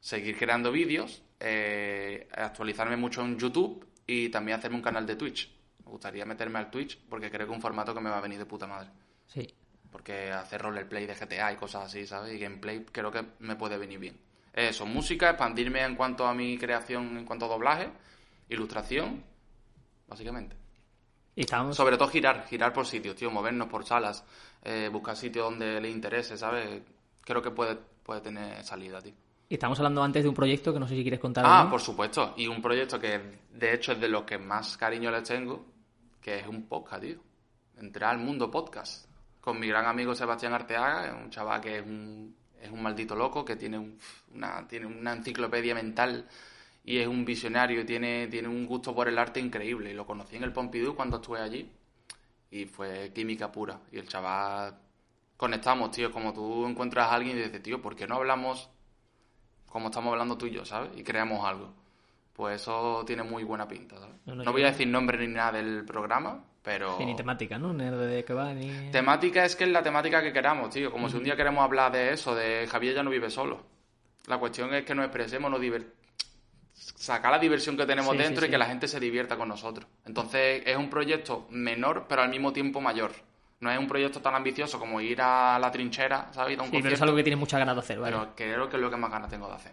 Seguir 0.00 0.36
creando 0.36 0.70
vídeos, 0.70 1.22
eh, 1.40 2.28
actualizarme 2.32 2.96
mucho 2.96 3.22
en 3.22 3.38
YouTube 3.38 3.86
y 4.06 4.28
también 4.28 4.58
hacerme 4.58 4.76
un 4.76 4.82
canal 4.82 5.06
de 5.06 5.16
Twitch. 5.16 5.50
Me 5.84 5.90
gustaría 5.90 6.26
meterme 6.26 6.58
al 6.58 6.70
Twitch 6.70 6.98
porque 7.08 7.30
creo 7.30 7.46
que 7.46 7.52
es 7.52 7.56
un 7.56 7.62
formato 7.62 7.94
que 7.94 8.00
me 8.00 8.10
va 8.10 8.18
a 8.18 8.20
venir 8.20 8.38
de 8.38 8.46
puta 8.46 8.66
madre. 8.66 8.90
Sí. 9.26 9.48
Porque 9.90 10.30
hacer 10.30 10.60
roleplay 10.60 11.06
de 11.06 11.14
GTA 11.14 11.52
y 11.52 11.56
cosas 11.56 11.86
así, 11.86 12.06
¿sabes? 12.06 12.34
Y 12.34 12.38
gameplay 12.38 12.84
creo 12.84 13.10
que 13.10 13.24
me 13.38 13.56
puede 13.56 13.78
venir 13.78 13.98
bien. 13.98 14.25
Eso, 14.56 14.86
música, 14.86 15.28
expandirme 15.28 15.84
en 15.84 15.94
cuanto 15.94 16.26
a 16.26 16.32
mi 16.32 16.56
creación, 16.56 17.18
en 17.18 17.26
cuanto 17.26 17.44
a 17.44 17.48
doblaje, 17.48 17.90
ilustración, 18.48 19.22
básicamente. 20.08 20.56
Y 21.34 21.42
estamos... 21.42 21.76
Sobre 21.76 21.98
todo 21.98 22.08
girar, 22.08 22.46
girar 22.48 22.72
por 22.72 22.86
sitios, 22.86 23.14
tío, 23.14 23.30
movernos 23.30 23.68
por 23.68 23.84
salas, 23.84 24.24
eh, 24.64 24.88
buscar 24.90 25.14
sitios 25.14 25.50
donde 25.50 25.78
le 25.78 25.90
interese, 25.90 26.38
¿sabes? 26.38 26.80
Creo 27.20 27.42
que 27.42 27.50
puede, 27.50 27.76
puede 28.02 28.22
tener 28.22 28.64
salida, 28.64 29.02
tío. 29.02 29.12
Y 29.50 29.54
estamos 29.54 29.78
hablando 29.78 30.02
antes 30.02 30.22
de 30.22 30.28
un 30.30 30.34
proyecto 30.34 30.72
que 30.72 30.80
no 30.80 30.88
sé 30.88 30.96
si 30.96 31.02
quieres 31.02 31.20
contar. 31.20 31.44
Ah, 31.46 31.68
por 31.70 31.82
supuesto. 31.82 32.32
Y 32.38 32.46
un 32.46 32.62
proyecto 32.62 32.98
que 32.98 33.20
de 33.52 33.74
hecho 33.74 33.92
es 33.92 34.00
de 34.00 34.08
los 34.08 34.22
que 34.22 34.38
más 34.38 34.78
cariño 34.78 35.10
les 35.10 35.22
tengo, 35.22 35.66
que 36.18 36.40
es 36.40 36.46
un 36.46 36.66
podcast, 36.66 37.02
tío. 37.02 37.20
Entrar 37.76 38.14
al 38.14 38.18
mundo 38.20 38.50
podcast. 38.50 39.06
Con 39.38 39.60
mi 39.60 39.68
gran 39.68 39.84
amigo 39.84 40.14
Sebastián 40.14 40.54
Arteaga, 40.54 41.14
un 41.14 41.28
chaval 41.28 41.60
que 41.60 41.78
es 41.78 41.86
un, 41.86 42.34
es 42.62 42.70
un 42.70 42.82
maldito 42.82 43.14
loco, 43.16 43.44
que 43.44 43.56
tiene, 43.56 43.78
un- 43.78 43.98
una, 44.34 44.66
tiene 44.68 44.86
una 44.86 45.12
enciclopedia 45.12 45.74
mental 45.74 46.26
y 46.84 46.98
es 46.98 47.08
un 47.08 47.24
visionario 47.24 47.80
y 47.82 47.84
tiene, 47.84 48.28
tiene 48.28 48.48
un 48.48 48.66
gusto 48.66 48.94
por 48.94 49.08
el 49.08 49.18
arte 49.18 49.40
increíble. 49.40 49.90
Y 49.90 49.94
lo 49.94 50.06
conocí 50.06 50.36
en 50.36 50.44
el 50.44 50.52
Pompidou 50.52 50.94
cuando 50.96 51.16
estuve 51.16 51.40
allí 51.40 51.70
y 52.50 52.66
fue 52.66 53.12
química 53.14 53.50
pura. 53.52 53.80
Y 53.92 53.98
el 53.98 54.08
chaval 54.08 54.78
conectamos, 55.36 55.90
tío. 55.92 56.10
Como 56.12 56.32
tú 56.32 56.66
encuentras 56.66 57.08
a 57.10 57.14
alguien 57.16 57.38
y 57.38 57.42
dices, 57.42 57.62
tío, 57.62 57.82
¿por 57.82 57.96
qué 57.96 58.06
no 58.06 58.16
hablamos 58.16 58.70
como 59.66 59.88
estamos 59.88 60.12
hablando 60.12 60.38
tú 60.38 60.46
y 60.46 60.52
yo, 60.52 60.64
¿sabes? 60.64 60.90
Y 60.96 61.02
creamos 61.02 61.44
algo. 61.44 61.72
Pues 62.32 62.62
eso 62.62 63.02
tiene 63.06 63.22
muy 63.22 63.44
buena 63.44 63.66
pinta, 63.66 63.98
¿sabes? 63.98 64.14
No, 64.26 64.34
No, 64.34 64.44
no, 64.44 64.52
voy 64.52 64.62
a 64.62 64.66
decir 64.66 64.86
nombre 64.88 65.18
ni 65.18 65.32
nada 65.32 65.52
del 65.52 65.84
programa, 65.84 66.44
pero... 66.66 66.98
Sí, 66.98 67.04
ni 67.06 67.14
temática, 67.14 67.60
¿no? 67.60 67.72
Nerd 67.72 68.08
de 68.10 68.24
que 68.24 68.34
va, 68.34 68.52
ni... 68.52 68.90
Temática 68.90 69.44
es 69.44 69.54
que 69.54 69.62
es 69.62 69.70
la 69.70 69.84
temática 69.84 70.20
que 70.20 70.32
queramos, 70.32 70.70
tío. 70.70 70.90
Como 70.90 71.08
si 71.08 71.16
un 71.16 71.22
día 71.22 71.36
queremos 71.36 71.62
hablar 71.62 71.92
de 71.92 72.12
eso, 72.12 72.34
de 72.34 72.66
Javier 72.68 72.96
ya 72.96 73.04
no 73.04 73.10
vive 73.10 73.30
solo. 73.30 73.62
La 74.26 74.38
cuestión 74.38 74.74
es 74.74 74.84
que 74.84 74.92
nos 74.92 75.04
expresemos, 75.04 75.48
nos 75.48 75.60
diver- 75.60 75.86
sacar 76.74 77.30
la 77.30 77.38
diversión 77.38 77.76
que 77.76 77.86
tenemos 77.86 78.10
Sí, 78.10 78.18
dentro 78.18 78.40
sí. 78.42 78.48
y 78.48 78.50
que 78.50 78.58
la 78.58 78.66
gente 78.66 78.88
se 78.88 78.98
divierta 78.98 79.36
con 79.36 79.48
nosotros. 79.48 79.86
Entonces 80.04 80.64
es 80.66 80.76
un 80.76 80.90
proyecto 80.90 81.46
menor, 81.50 82.06
pero 82.08 82.22
al 82.22 82.30
mismo 82.30 82.52
tiempo 82.52 82.80
mayor. 82.80 83.12
No 83.60 83.70
es 83.70 83.78
un 83.78 83.86
proyecto 83.86 84.20
tan 84.20 84.34
ambicioso 84.34 84.78
como 84.80 85.00
ir 85.00 85.20
a 85.22 85.58
la 85.60 85.70
trinchera, 85.70 86.32
¿sabes? 86.32 86.58
A 86.58 86.62
un 86.62 86.70
Sí, 86.72 86.80
pero 86.82 86.94
es 86.96 87.00
algo 87.02 87.14
que 87.16 87.22
tienes 87.22 87.38
muchas 87.38 87.58
ganas 87.60 87.76
de 87.76 87.80
hacer, 87.80 87.98
¿vale? 88.00 88.16
pero 88.16 88.32
creo 88.34 88.68
que 88.68 88.76
es 88.76 88.82
lo 88.82 88.90
que 88.90 88.96
más 88.96 89.10
ganas 89.12 89.30
tengo 89.30 89.46
de 89.48 89.54
hacer. 89.54 89.72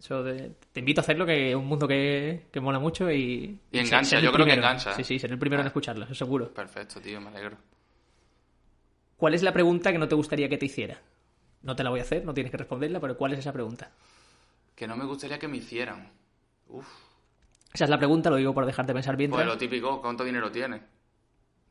Eso 0.00 0.22
de- 0.22 0.52
te 0.72 0.80
invito 0.80 1.00
a 1.00 1.02
hacerlo, 1.02 1.26
que 1.26 1.50
es 1.50 1.54
un 1.54 1.66
mundo 1.66 1.86
que, 1.86 2.46
que 2.50 2.58
mola 2.60 2.78
mucho 2.78 3.10
y... 3.10 3.58
Y 3.70 3.78
engancha, 3.78 4.18
yo 4.18 4.32
creo 4.32 4.46
que 4.46 4.54
engancha. 4.54 4.94
Sí, 4.94 5.04
sí, 5.04 5.18
ser 5.18 5.30
el 5.30 5.38
primero 5.38 5.60
en 5.60 5.66
escucharlo, 5.66 6.04
eso 6.06 6.14
seguro. 6.14 6.52
Perfecto, 6.54 7.00
tío, 7.00 7.20
me 7.20 7.28
alegro. 7.28 7.58
¿Cuál 9.16 9.34
es 9.34 9.42
la 9.42 9.52
pregunta 9.52 9.92
que 9.92 9.98
no 9.98 10.08
te 10.08 10.14
gustaría 10.14 10.48
que 10.48 10.56
te 10.56 10.66
hiciera? 10.66 10.98
No 11.62 11.76
te 11.76 11.84
la 11.84 11.90
voy 11.90 12.00
a 12.00 12.02
hacer, 12.02 12.24
no 12.24 12.32
tienes 12.32 12.50
que 12.50 12.56
responderla, 12.56 13.00
pero 13.00 13.16
¿cuál 13.18 13.34
es 13.34 13.40
esa 13.40 13.52
pregunta? 13.52 13.90
Que 14.74 14.86
no 14.86 14.96
me 14.96 15.04
gustaría 15.04 15.38
que 15.38 15.46
me 15.48 15.58
hicieran. 15.58 16.10
Uf. 16.68 16.86
Esa 17.74 17.84
es 17.84 17.90
la 17.90 17.98
pregunta, 17.98 18.30
lo 18.30 18.36
digo 18.36 18.54
por 18.54 18.64
dejarte 18.64 18.94
pensar 18.94 19.16
bien. 19.16 19.30
Pues 19.30 19.44
lo 19.46 19.58
típico, 19.58 20.00
¿cuánto 20.00 20.24
dinero 20.24 20.50
tienes? 20.50 20.80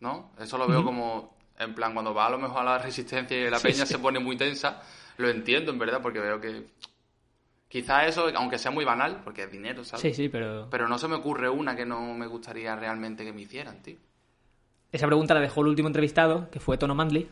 ¿No? 0.02 0.32
Eso 0.40 0.58
lo 0.60 0.68
veo 0.68 0.84
como, 0.84 1.36
en 1.58 1.74
plan, 1.74 1.94
cuando 1.94 2.14
va 2.14 2.28
a 2.28 2.30
lo 2.30 2.38
mejor 2.38 2.62
a 2.62 2.64
la 2.66 2.78
resistencia 2.78 3.36
y 3.36 3.50
la 3.50 3.58
Sí, 3.58 3.70
peña 3.70 3.86
sí. 3.88 3.94
se 3.94 4.00
pone 4.00 4.20
muy 4.20 4.38
tensa, 4.38 4.82
lo 5.18 5.28
entiendo 5.30 5.72
en 5.72 5.80
verdad, 5.80 6.00
porque 6.02 6.20
veo 6.20 6.40
que 6.40 6.68
quizá 7.70 8.06
eso, 8.06 8.28
aunque 8.36 8.58
sea 8.58 8.72
muy 8.72 8.84
banal, 8.84 9.22
porque 9.24 9.44
es 9.44 9.52
dinero, 9.52 9.86
¿sabes? 9.86 10.02
Sí, 10.02 10.14
sí, 10.14 10.28
pero 10.28 10.68
Pero 10.70 10.90
no 10.90 10.98
se 10.98 11.08
me 11.08 11.16
ocurre 11.16 11.50
una 11.50 11.76
que 11.78 11.86
no 11.86 12.14
me 12.16 12.28
gustaría 12.28 12.76
realmente 12.76 13.24
que 13.24 13.32
me 13.32 13.42
hicieran, 13.44 13.82
tío. 13.82 13.96
esa 14.92 15.06
pregunta 15.08 15.34
la 15.36 15.40
dejó 15.40 15.62
el 15.62 15.68
último 15.68 15.88
entrevistado, 15.88 16.50
que 16.50 16.60
fue 16.60 16.78
Tono 16.78 16.96
Mandley, 16.96 17.30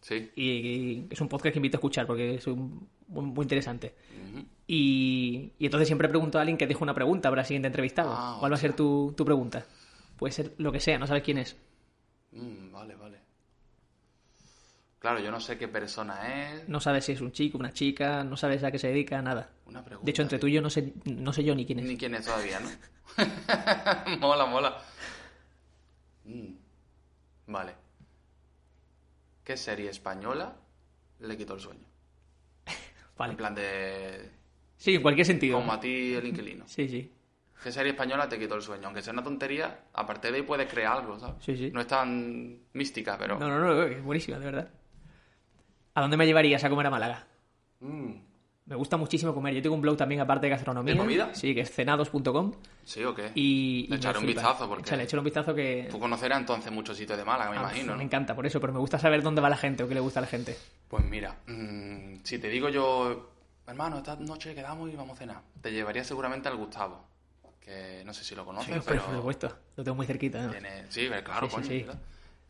Sí. 0.00 0.30
y, 0.34 0.44
y 0.48 1.06
es 1.10 1.20
un 1.20 1.28
podcast 1.28 1.52
que 1.52 1.58
invito 1.58 1.76
a 1.76 1.80
escuchar 1.80 2.06
porque 2.06 2.36
es 2.36 2.46
un- 2.46 2.88
muy, 3.08 3.24
muy 3.26 3.42
interesante. 3.42 3.94
Y, 4.66 5.52
y 5.58 5.64
entonces 5.66 5.88
siempre 5.88 6.08
pregunto 6.08 6.38
a 6.38 6.42
alguien 6.42 6.56
que 6.56 6.66
deje 6.66 6.82
una 6.82 6.94
pregunta 6.94 7.28
para 7.28 7.42
el 7.42 7.46
siguiente 7.46 7.66
entrevistado. 7.66 8.12
Ah, 8.16 8.36
¿Cuál 8.38 8.52
va 8.52 8.56
a 8.56 8.60
ser 8.60 8.74
tu, 8.74 9.12
tu 9.16 9.24
pregunta? 9.24 9.66
Puede 10.16 10.32
ser 10.32 10.52
lo 10.58 10.70
que 10.70 10.78
sea, 10.80 10.96
no 10.98 11.06
sabes 11.08 11.22
quién 11.24 11.38
es. 11.38 11.56
Mm, 12.32 12.70
vale, 12.72 12.94
vale. 12.94 12.99
Claro, 15.00 15.18
yo 15.18 15.30
no 15.30 15.40
sé 15.40 15.56
qué 15.56 15.66
persona 15.66 16.52
es. 16.52 16.68
No 16.68 16.78
sabes 16.78 17.06
si 17.06 17.12
es 17.12 17.22
un 17.22 17.32
chico, 17.32 17.56
una 17.56 17.72
chica, 17.72 18.22
no 18.22 18.36
sabes 18.36 18.62
a 18.62 18.70
qué 18.70 18.78
se 18.78 18.88
dedica, 18.88 19.20
nada. 19.22 19.50
Una 19.64 19.82
pregunta. 19.82 20.04
De 20.04 20.10
hecho, 20.10 20.20
entre 20.22 20.38
tú 20.38 20.46
y 20.46 20.52
yo 20.52 20.60
no 20.60 20.68
sé, 20.68 20.92
no 21.06 21.32
sé 21.32 21.42
yo 21.42 21.54
ni 21.54 21.64
quién 21.64 21.78
es. 21.78 21.86
Ni 21.86 21.96
quién 21.96 22.14
es 22.14 22.26
todavía, 22.26 22.60
¿no? 22.60 22.68
mola, 24.20 24.44
mola. 24.44 24.78
Mm, 26.24 26.52
Vale. 27.46 27.74
¿Qué 29.42 29.56
serie 29.56 29.88
española 29.88 30.54
le 31.20 31.36
quitó 31.36 31.54
el 31.54 31.60
sueño? 31.60 31.86
Vale. 33.16 33.32
En 33.32 33.36
plan 33.38 33.54
de... 33.54 34.30
Sí, 34.76 34.94
en 34.96 35.02
cualquier 35.02 35.26
sentido. 35.26 35.58
Como 35.58 35.72
a 35.72 35.80
ti 35.80 36.12
el 36.14 36.26
inquilino. 36.26 36.68
Sí, 36.68 36.88
sí. 36.88 37.10
¿Qué 37.62 37.72
serie 37.72 37.92
española 37.92 38.28
te 38.28 38.38
quitó 38.38 38.54
el 38.54 38.62
sueño? 38.62 38.84
Aunque 38.86 39.02
sea 39.02 39.14
una 39.14 39.24
tontería, 39.24 39.86
aparte 39.94 40.30
de 40.30 40.36
ahí 40.38 40.42
puedes 40.42 40.70
crear 40.70 40.98
algo, 40.98 41.18
¿sabes? 41.18 41.42
Sí, 41.42 41.56
sí. 41.56 41.70
No 41.70 41.80
es 41.80 41.86
tan 41.86 42.58
mística, 42.74 43.16
pero... 43.18 43.38
No, 43.38 43.48
no, 43.48 43.58
no, 43.58 43.82
es 43.82 44.02
buenísima, 44.02 44.38
de 44.38 44.44
verdad. 44.44 44.70
¿A 46.00 46.02
dónde 46.02 46.16
me 46.16 46.24
llevarías 46.24 46.64
a 46.64 46.70
comer 46.70 46.86
a 46.86 46.90
Málaga? 46.90 47.26
Mm, 47.80 48.12
Me 48.64 48.74
gusta 48.74 48.96
muchísimo 48.96 49.34
comer. 49.34 49.52
Yo 49.52 49.60
tengo 49.60 49.74
un 49.74 49.82
blog 49.82 49.98
también 49.98 50.22
aparte 50.22 50.46
de 50.46 50.50
gastronomía. 50.50 50.94
¿De 50.94 50.98
comida? 50.98 51.34
Sí, 51.34 51.54
que 51.54 51.60
es 51.60 51.70
cenados.com. 51.70 52.52
¿Sí 52.84 53.04
o 53.04 53.14
qué? 53.14 53.32
Y, 53.34 53.86
Le 53.90 53.96
echaré 53.96 54.16
un 54.18 54.24
flipa. 54.24 54.40
vistazo, 54.40 54.66
porque- 54.66 54.82
Échale, 54.84 55.02
échale 55.02 55.18
un 55.18 55.24
vistazo 55.26 55.54
que... 55.54 55.88
Tú 55.90 55.98
conocerás 56.00 56.40
entonces 56.40 56.72
muchos 56.72 56.96
sitios 56.96 57.18
de 57.18 57.24
Málaga, 57.26 57.50
me 57.50 57.56
Ah, 57.58 57.60
imagino, 57.60 57.96
Me 57.96 58.04
encanta 58.04 58.34
por 58.34 58.46
eso, 58.46 58.60
pero 58.62 58.72
me 58.72 58.78
gusta 58.78 58.98
saber 58.98 59.22
dónde 59.22 59.42
va 59.42 59.50
la 59.50 59.58
gente 59.58 59.82
o 59.82 59.88
qué 59.88 59.92
le 59.94 60.00
gusta 60.00 60.20
a 60.20 60.22
la 60.22 60.26
gente. 60.26 60.56
Pues 60.88 61.04
mira, 61.04 61.36
mm, 61.46 62.20
si 62.24 62.38
te 62.38 62.48
digo 62.48 62.70
yo, 62.70 63.30
hermano, 63.66 63.98
esta 63.98 64.16
noche 64.16 64.54
quedamos 64.54 64.90
y 64.90 64.96
vamos 64.96 65.16
a 65.16 65.18
cenar, 65.18 65.42
te 65.60 65.70
llevaría 65.70 66.02
seguramente 66.02 66.48
al 66.48 66.56
Gustavo, 66.56 67.04
que 67.60 68.02
no 68.06 68.14
sé 68.14 68.24
si 68.24 68.34
lo 68.34 68.46
conoces, 68.46 68.74
Sí, 68.74 68.80
pero 68.86 69.02
por 69.04 69.14
supuesto. 69.16 69.54
Lo 69.76 69.84
tengo 69.84 69.96
muy 69.96 70.06
cerquita. 70.06 70.42
¿no? 70.46 70.50
tiene... 70.52 70.84
Sí, 70.88 71.08
claro, 71.24 71.48
Sí, 71.50 71.62
sí. 71.64 71.86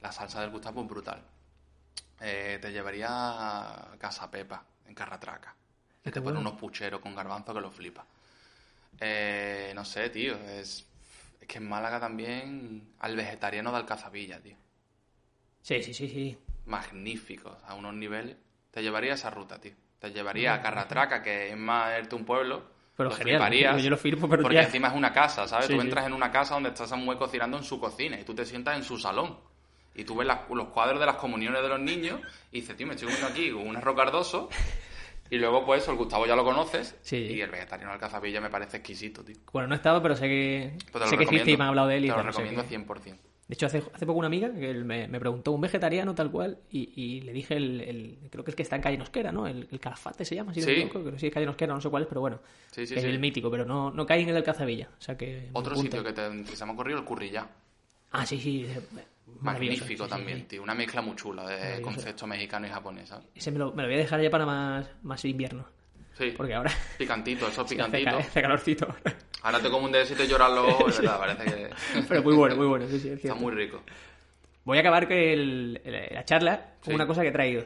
La 0.02 0.12
salsa 0.12 0.40
del 0.42 0.50
Gustavo 0.50 0.82
es 0.82 0.88
brutal. 0.88 1.20
Eh, 2.20 2.58
te 2.60 2.70
llevaría 2.70 3.08
a 3.10 3.96
Casa 3.98 4.30
Pepa, 4.30 4.62
en 4.86 4.94
Carratraca, 4.94 5.54
que 6.04 6.10
te 6.10 6.20
pone 6.20 6.34
bueno. 6.34 6.50
unos 6.50 6.60
pucheros 6.60 7.00
con 7.00 7.14
garbanzo 7.14 7.54
que 7.54 7.60
lo 7.60 7.70
flipa. 7.70 8.04
Eh, 9.00 9.72
no 9.74 9.84
sé, 9.84 10.10
tío, 10.10 10.34
es... 10.34 10.86
es 11.40 11.48
que 11.48 11.58
en 11.58 11.68
Málaga 11.68 11.98
también 11.98 12.94
al 12.98 13.16
vegetariano 13.16 13.70
de 13.70 13.78
Alcazabilla, 13.78 14.40
tío. 14.40 14.56
Sí, 15.62 15.82
sí, 15.82 15.94
sí, 15.94 16.08
sí. 16.08 16.38
magníficos 16.66 17.56
a 17.66 17.74
unos 17.74 17.94
niveles, 17.94 18.36
te 18.70 18.82
llevaría 18.82 19.12
a 19.12 19.14
esa 19.14 19.30
ruta, 19.30 19.60
tío. 19.60 19.72
Te 19.98 20.10
llevaría 20.12 20.54
a 20.54 20.62
Carratraca, 20.62 21.22
que 21.22 21.50
es 21.50 21.56
más 21.56 21.98
irte 21.98 22.14
a 22.14 22.18
un 22.18 22.24
pueblo. 22.24 22.64
Pero 22.96 23.10
lo 23.10 23.16
genial, 23.16 23.38
fliparías, 23.38 23.82
yo 23.82 23.90
lo 23.90 23.96
firmo, 23.96 24.28
pero 24.28 24.42
porque 24.42 24.56
ya. 24.56 24.64
encima 24.64 24.88
es 24.88 24.94
una 24.94 25.12
casa, 25.12 25.48
¿sabes? 25.48 25.66
Sí, 25.66 25.74
tú 25.74 25.80
sí. 25.80 25.86
entras 25.86 26.06
en 26.06 26.12
una 26.12 26.30
casa 26.30 26.54
donde 26.54 26.70
está 26.70 26.86
Samuel 26.86 27.18
cocinando 27.18 27.56
en 27.56 27.64
su 27.64 27.80
cocina 27.80 28.18
y 28.20 28.24
tú 28.24 28.34
te 28.34 28.44
sientas 28.44 28.76
en 28.76 28.84
su 28.84 28.98
salón. 28.98 29.38
Y 29.94 30.04
tú 30.04 30.16
ves 30.16 30.26
las- 30.26 30.48
los 30.50 30.68
cuadros 30.68 31.00
de 31.00 31.06
las 31.06 31.16
comuniones 31.16 31.62
de 31.62 31.68
los 31.68 31.80
niños 31.80 32.20
y 32.52 32.60
dices, 32.60 32.76
tío, 32.76 32.86
me 32.86 32.94
estoy 32.94 33.08
comiendo 33.08 33.28
aquí 33.28 33.50
con 33.50 33.66
un 33.66 33.76
arroz 33.76 33.96
cardoso. 33.96 34.48
Y 35.30 35.36
luego, 35.38 35.64
pues 35.64 35.86
el 35.86 35.94
Gustavo 35.94 36.26
ya 36.26 36.34
lo 36.34 36.42
conoces. 36.44 36.96
Sí. 37.02 37.16
Y 37.16 37.40
el 37.40 37.50
vegetariano 37.50 37.92
del 37.92 38.00
cazapilla 38.00 38.40
me 38.40 38.50
parece 38.50 38.78
exquisito, 38.78 39.22
tío. 39.24 39.36
Bueno, 39.52 39.68
no 39.68 39.74
he 39.74 39.76
estado, 39.76 40.02
pero 40.02 40.16
sé 40.16 40.26
que, 40.26 40.72
lo 40.92 41.06
sé 41.06 41.16
que 41.16 41.22
existe 41.24 41.52
y 41.52 41.56
me 41.56 41.62
han 41.62 41.68
hablado 41.68 41.88
de 41.88 41.96
él. 41.98 42.04
Y 42.06 42.08
Te 42.08 42.16
lo 42.16 42.22
recomiendo 42.22 42.62
que- 42.62 42.68
100%. 42.68 43.16
De 43.46 43.54
hecho, 43.54 43.66
hace, 43.66 43.82
hace 43.92 44.06
poco 44.06 44.18
una 44.20 44.28
amiga 44.28 44.48
que 44.52 44.74
me, 44.74 45.08
me 45.08 45.18
preguntó 45.18 45.50
un 45.50 45.60
vegetariano 45.60 46.14
tal 46.14 46.30
cual 46.30 46.58
y, 46.70 46.92
y 46.94 47.20
le 47.22 47.32
dije 47.32 47.56
el, 47.56 47.80
el- 47.80 48.18
Creo 48.30 48.44
que 48.44 48.50
es 48.52 48.56
que 48.56 48.62
está 48.62 48.76
en 48.76 48.82
Calle 48.82 48.96
Nosquera, 48.96 49.32
¿no? 49.32 49.46
El, 49.48 49.66
el 49.72 49.80
calafate 49.80 50.24
se 50.24 50.36
llama, 50.36 50.54
si 50.54 50.60
no 50.60 50.66
Sí. 50.66 50.72
equivoco, 50.72 51.00
Creo 51.00 51.12
que 51.14 51.18
sí 51.18 51.26
es 51.26 51.34
Calle 51.34 51.46
Nosquera, 51.46 51.74
no 51.74 51.80
sé 51.80 51.90
cuál 51.90 52.04
es, 52.04 52.08
pero 52.08 52.20
bueno. 52.20 52.40
Sí, 52.70 52.86
sí, 52.86 52.94
es 52.94 53.02
el 53.02 53.18
mítico, 53.18 53.50
pero 53.50 53.64
no, 53.64 53.90
no 53.90 54.06
cae 54.06 54.20
en 54.20 54.28
el 54.28 54.34
del 54.36 54.44
Cazavilla. 54.44 54.88
O 54.98 55.02
sea 55.02 55.16
que... 55.16 55.48
Otro 55.52 55.74
sitio 55.74 56.02
que, 56.04 56.12
te, 56.12 56.44
se 56.46 56.64
me 56.64 56.70
ha 56.70 56.74
ocurrido, 56.74 56.98
el 57.00 57.04
Currilla. 57.04 57.48
Ah, 58.12 58.24
sí, 58.24 58.40
sí. 58.40 58.66
Magnífico 59.40 60.04
sí, 60.04 60.10
también, 60.10 60.38
sí. 60.40 60.44
tío. 60.44 60.62
Una 60.62 60.74
mezcla 60.74 61.00
muy 61.02 61.16
chula 61.16 61.46
de 61.48 61.80
concepto 61.80 62.26
mexicano 62.26 62.66
y 62.66 62.70
japonés, 62.70 63.08
¿sabes? 63.08 63.26
Ese 63.34 63.50
me 63.50 63.58
lo, 63.58 63.72
me 63.72 63.82
lo 63.82 63.88
voy 63.88 63.96
a 63.96 64.00
dejar 64.00 64.20
ya 64.20 64.30
para 64.30 64.44
más, 64.46 64.88
más 65.02 65.24
invierno. 65.24 65.66
Sí. 66.18 66.32
Porque 66.36 66.54
ahora 66.54 66.70
Picantito, 66.98 67.48
eso 67.48 67.60
hace, 67.62 67.74
picantito. 67.76 68.10
ca- 68.10 68.18
hace 68.18 68.42
calorcito. 68.42 68.94
Ahora 69.42 69.58
te 69.60 69.70
como 69.70 69.86
un 69.86 69.92
dedecito 69.92 70.22
y 70.24 70.26
llorar 70.28 70.50
los 70.50 70.66
ojos, 70.74 70.96
de 70.96 71.02
verdad, 71.06 71.18
parece 71.18 71.44
que... 71.44 71.70
Pero 72.08 72.22
muy 72.22 72.34
bueno, 72.34 72.56
muy 72.56 72.66
bueno, 72.66 72.86
sí, 72.88 72.98
sí, 73.00 73.08
es 73.08 73.14
Está 73.24 73.34
muy 73.34 73.52
rico. 73.54 73.82
Voy 74.64 74.76
a 74.76 74.80
acabar 74.82 75.08
que 75.08 75.32
el- 75.32 75.80
el- 75.84 76.08
la 76.14 76.24
charla 76.24 76.74
con 76.84 76.94
una 76.94 77.06
cosa 77.06 77.22
que 77.22 77.28
he 77.28 77.32
traído. 77.32 77.64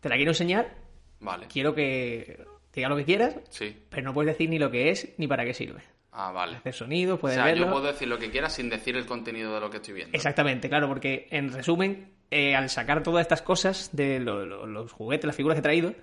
Te 0.00 0.08
la 0.08 0.14
quiero 0.16 0.30
enseñar, 0.30 0.72
Vale. 1.20 1.46
quiero 1.48 1.74
que 1.74 2.44
diga 2.72 2.88
lo 2.88 2.96
que 2.96 3.04
quieras, 3.04 3.34
Sí. 3.50 3.76
pero 3.90 4.04
no 4.04 4.14
puedes 4.14 4.32
decir 4.34 4.48
ni 4.48 4.58
lo 4.60 4.70
que 4.70 4.90
es 4.90 5.12
ni 5.18 5.26
para 5.26 5.44
qué 5.44 5.52
sirve. 5.52 5.82
Ah, 6.20 6.32
vale. 6.32 6.56
Hacer 6.56 6.74
sonidos, 6.74 7.18
O 7.18 7.20
puedes 7.20 7.36
sea, 7.36 7.44
verlo. 7.44 7.66
yo 7.66 7.72
puedo 7.72 7.86
decir 7.86 8.08
lo 8.08 8.18
que 8.18 8.28
quiera 8.30 8.50
sin 8.50 8.68
decir 8.68 8.96
el 8.96 9.06
contenido 9.06 9.54
de 9.54 9.60
lo 9.60 9.70
que 9.70 9.76
estoy 9.76 9.94
viendo. 9.94 10.16
Exactamente, 10.16 10.68
claro, 10.68 10.88
porque 10.88 11.28
en 11.30 11.52
resumen, 11.52 12.12
eh, 12.32 12.56
al 12.56 12.68
sacar 12.70 13.04
todas 13.04 13.22
estas 13.22 13.40
cosas 13.42 13.90
de 13.92 14.18
lo- 14.18 14.44
lo- 14.44 14.66
los 14.66 14.90
juguetes, 14.90 15.26
las 15.26 15.36
figuras 15.36 15.54
que 15.54 15.60
he 15.60 15.62
traído, 15.62 15.94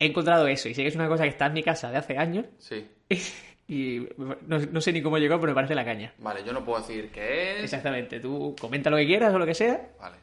he 0.00 0.06
encontrado 0.06 0.48
eso. 0.48 0.68
Y 0.68 0.74
sé 0.74 0.82
que 0.82 0.88
es 0.88 0.96
una 0.96 1.06
cosa 1.06 1.22
que 1.22 1.28
está 1.28 1.46
en 1.46 1.52
mi 1.52 1.62
casa 1.62 1.88
de 1.92 1.98
hace 1.98 2.18
años 2.18 2.46
Sí. 2.58 2.84
y 3.68 4.08
no, 4.16 4.58
no 4.58 4.80
sé 4.80 4.92
ni 4.92 5.02
cómo 5.02 5.18
llegó, 5.18 5.38
pero 5.38 5.52
me 5.52 5.54
parece 5.54 5.76
la 5.76 5.84
caña. 5.84 6.12
Vale, 6.18 6.42
yo 6.42 6.52
no 6.52 6.64
puedo 6.64 6.80
decir 6.80 7.10
qué 7.12 7.58
es. 7.58 7.62
Exactamente, 7.64 8.18
tú 8.18 8.56
comenta 8.60 8.90
lo 8.90 8.96
que 8.96 9.06
quieras 9.06 9.32
o 9.32 9.38
lo 9.38 9.46
que 9.46 9.54
sea, 9.54 9.88
Vale. 10.00 10.16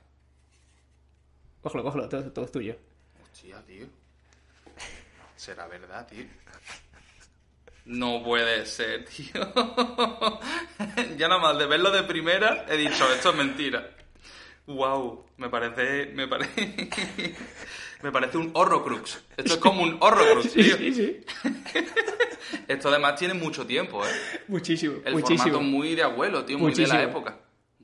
cógelo, 1.62 1.84
cógelo, 1.86 2.10
todo, 2.10 2.30
todo 2.34 2.44
es 2.44 2.52
tuyo. 2.52 2.76
Hostia, 3.24 3.62
tío. 3.66 3.86
¿Será 5.38 5.68
verdad, 5.68 6.06
tío? 6.06 6.26
No 7.88 8.22
puede 8.24 8.66
ser, 8.66 9.06
tío. 9.10 9.42
ya 11.18 11.28
nada 11.28 11.40
más 11.42 11.58
de 11.58 11.66
verlo 11.66 11.90
de 11.92 12.04
primera 12.04 12.66
he 12.70 12.78
dicho, 12.78 13.12
esto 13.14 13.30
es 13.32 13.36
mentira. 13.36 13.92
Wow, 14.66 15.26
me 15.38 15.50
parece. 15.50 16.08
Me 16.14 16.28
parece. 16.28 16.90
me 18.04 18.12
parece 18.12 18.38
un 18.38 18.52
horrocrux. 18.54 19.24
Esto 19.38 19.54
es 19.54 19.60
como 19.60 19.84
un 19.84 19.98
horrocrux, 20.02 20.52
tío. 20.52 20.78
sí, 20.78 20.94
sí. 20.94 21.22
Esto 22.68 22.90
además 22.90 23.16
tiene 23.16 23.34
mucho 23.34 23.66
tiempo, 23.66 24.06
¿eh? 24.06 24.10
Muchísimo, 24.50 24.98
El 25.06 25.14
muchísimo. 25.14 25.44
formato 25.44 25.62
muy 25.62 25.96
de 25.96 26.04
abuelo, 26.04 26.44
tío, 26.44 26.60
muy 26.60 26.74
de 26.74 26.88
la 26.88 27.04
época. 27.04 27.38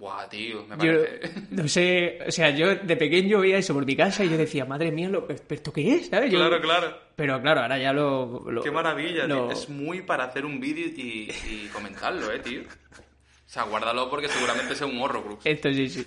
Buah, 0.04 0.28
tío, 0.28 0.66
me 0.66 0.76
Yo 0.86 1.01
parece. 1.01 1.32
no 1.51 1.68
sé, 1.70 2.20
o 2.28 2.32
sea, 2.32 2.49
yo 2.49 2.76
de 2.76 2.97
pequeño 2.97 3.39
veía 3.39 3.58
eso 3.58 3.74
por 3.74 3.86
mi 3.86 3.95
casa 3.95 4.26
y 4.26 4.30
yo 4.30 4.36
decía, 4.38 4.66
madre 4.66 4.91
mía, 4.91 5.08
lo, 5.08 5.26
¿pero 5.26 5.39
¿esto 5.49 5.72
qué 5.72 5.95
es? 5.95 6.08
¿Sabes? 6.08 6.30
Yo- 6.30 6.39
Claro, 6.39 6.60
claro. 6.62 6.97
Pero 7.16 7.41
claro, 7.41 7.62
ahora 7.62 7.78
ya 7.78 7.93
lo... 7.93 8.43
lo- 8.51 8.62
Qué 8.64 8.70
maravilla, 8.72 9.26
lo- 9.28 9.47
tío. 9.47 9.51
Es 9.51 9.70
muy 9.70 10.01
para 10.01 10.26
hacer 10.26 10.45
un 10.45 10.60
vídeo 10.60 10.88
y, 10.88 11.32
y 11.32 11.70
comentarlo, 11.72 12.30
eh, 12.34 12.39
tío. 12.39 12.62
O 12.64 13.49
sea, 13.54 13.64
guárdalo 13.64 14.10
porque 14.10 14.28
seguramente 14.28 14.76
sea 14.76 14.88
un 14.88 14.99
horrocrux. 14.99 15.45
Esto 15.45 15.72
sí, 15.72 15.88
sí. 15.88 16.04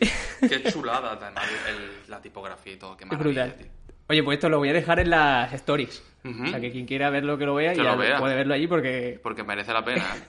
Qué 0.47 0.62
chulada, 0.70 1.12
además, 1.12 1.44
el- 1.70 2.11
la 2.11 2.20
tipografía 2.20 2.74
y 2.74 2.76
todo. 2.76 2.99
Qué 2.99 3.07
maravilla, 3.07 3.44
brutal. 3.47 3.59
tío. 3.62 3.72
Oye, 4.09 4.22
pues 4.22 4.36
esto 4.36 4.49
lo 4.51 4.59
voy 4.59 4.68
a 4.68 4.72
dejar 4.74 5.01
en 5.01 5.09
las 5.11 5.53
stories. 5.55 6.03
Ujú. 6.22 6.42
O 6.44 6.47
sea, 6.49 6.61
que 6.61 6.70
quien 6.70 6.84
quiera 6.86 7.09
verlo, 7.09 7.38
que 7.38 7.47
lo 7.47 7.55
vea 7.55 7.72
Que 7.72 7.80
y 7.80 7.82
lo 7.82 7.97
vea. 7.97 8.18
puede 8.18 8.34
verlo 8.34 8.53
allí 8.53 8.66
porque... 8.66 9.18
Porque 9.22 9.42
merece 9.42 9.72
la 9.72 9.82
pena, 9.84 10.05
¿eh? 10.16 10.22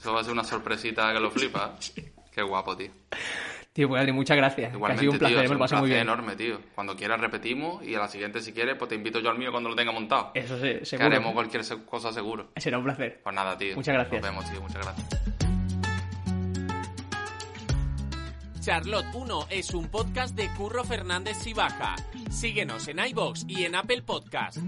Eso 0.00 0.12
va 0.12 0.20
a 0.22 0.24
ser 0.24 0.32
una 0.32 0.42
sorpresita 0.44 1.12
que 1.12 1.20
lo 1.20 1.30
flipa. 1.30 1.76
Qué 2.32 2.42
guapo, 2.42 2.76
tío. 2.76 2.90
Tío, 3.72 3.88
pues 3.88 4.00
Adri, 4.02 4.12
muchas 4.12 4.36
gracias. 4.36 4.68
que 4.68 4.74
ha 4.74 4.76
Igualmente, 4.76 5.00
sido 5.00 5.12
un 5.12 5.18
placer, 5.18 5.34
tío, 5.36 5.40
ha 5.40 5.48
me 5.48 5.54
lo 5.54 5.58
pasé 5.58 5.74
muy 5.76 5.88
placer 5.88 6.04
bien. 6.04 6.08
enorme, 6.08 6.36
tío. 6.36 6.60
Cuando 6.74 6.94
quieras 6.96 7.20
repetimos 7.20 7.82
y 7.84 7.94
a 7.94 8.00
la 8.00 8.08
siguiente, 8.08 8.40
si 8.40 8.52
quieres, 8.52 8.76
pues 8.76 8.88
te 8.90 8.94
invito 8.96 9.20
yo 9.20 9.30
al 9.30 9.38
mío 9.38 9.50
cuando 9.50 9.70
lo 9.70 9.74
tenga 9.76 9.92
montado. 9.92 10.30
Eso 10.34 10.58
se- 10.58 10.80
Que 10.80 10.84
seguro. 10.84 11.06
haremos 11.06 11.32
cualquier 11.32 11.62
cosa 11.86 12.12
seguro. 12.12 12.50
Será 12.56 12.78
un 12.78 12.84
placer. 12.84 13.20
Pues 13.22 13.34
nada, 13.34 13.56
tío. 13.56 13.74
Muchas 13.76 13.94
gracias. 13.94 14.20
Nos 14.22 14.30
vemos, 14.30 14.50
tío. 14.50 14.60
Muchas 14.60 14.82
gracias. 14.84 15.08
Charlotte 18.60 19.06
1 19.14 19.46
es 19.50 19.74
un 19.74 19.88
podcast 19.88 20.36
de 20.36 20.48
Curro 20.54 20.84
Fernández 20.84 21.36
Sibaja. 21.38 21.96
Síguenos 22.30 22.86
en 22.88 22.98
iBox 23.00 23.44
y 23.48 23.64
en 23.64 23.74
Apple 23.74 24.02
Podcast. 24.02 24.58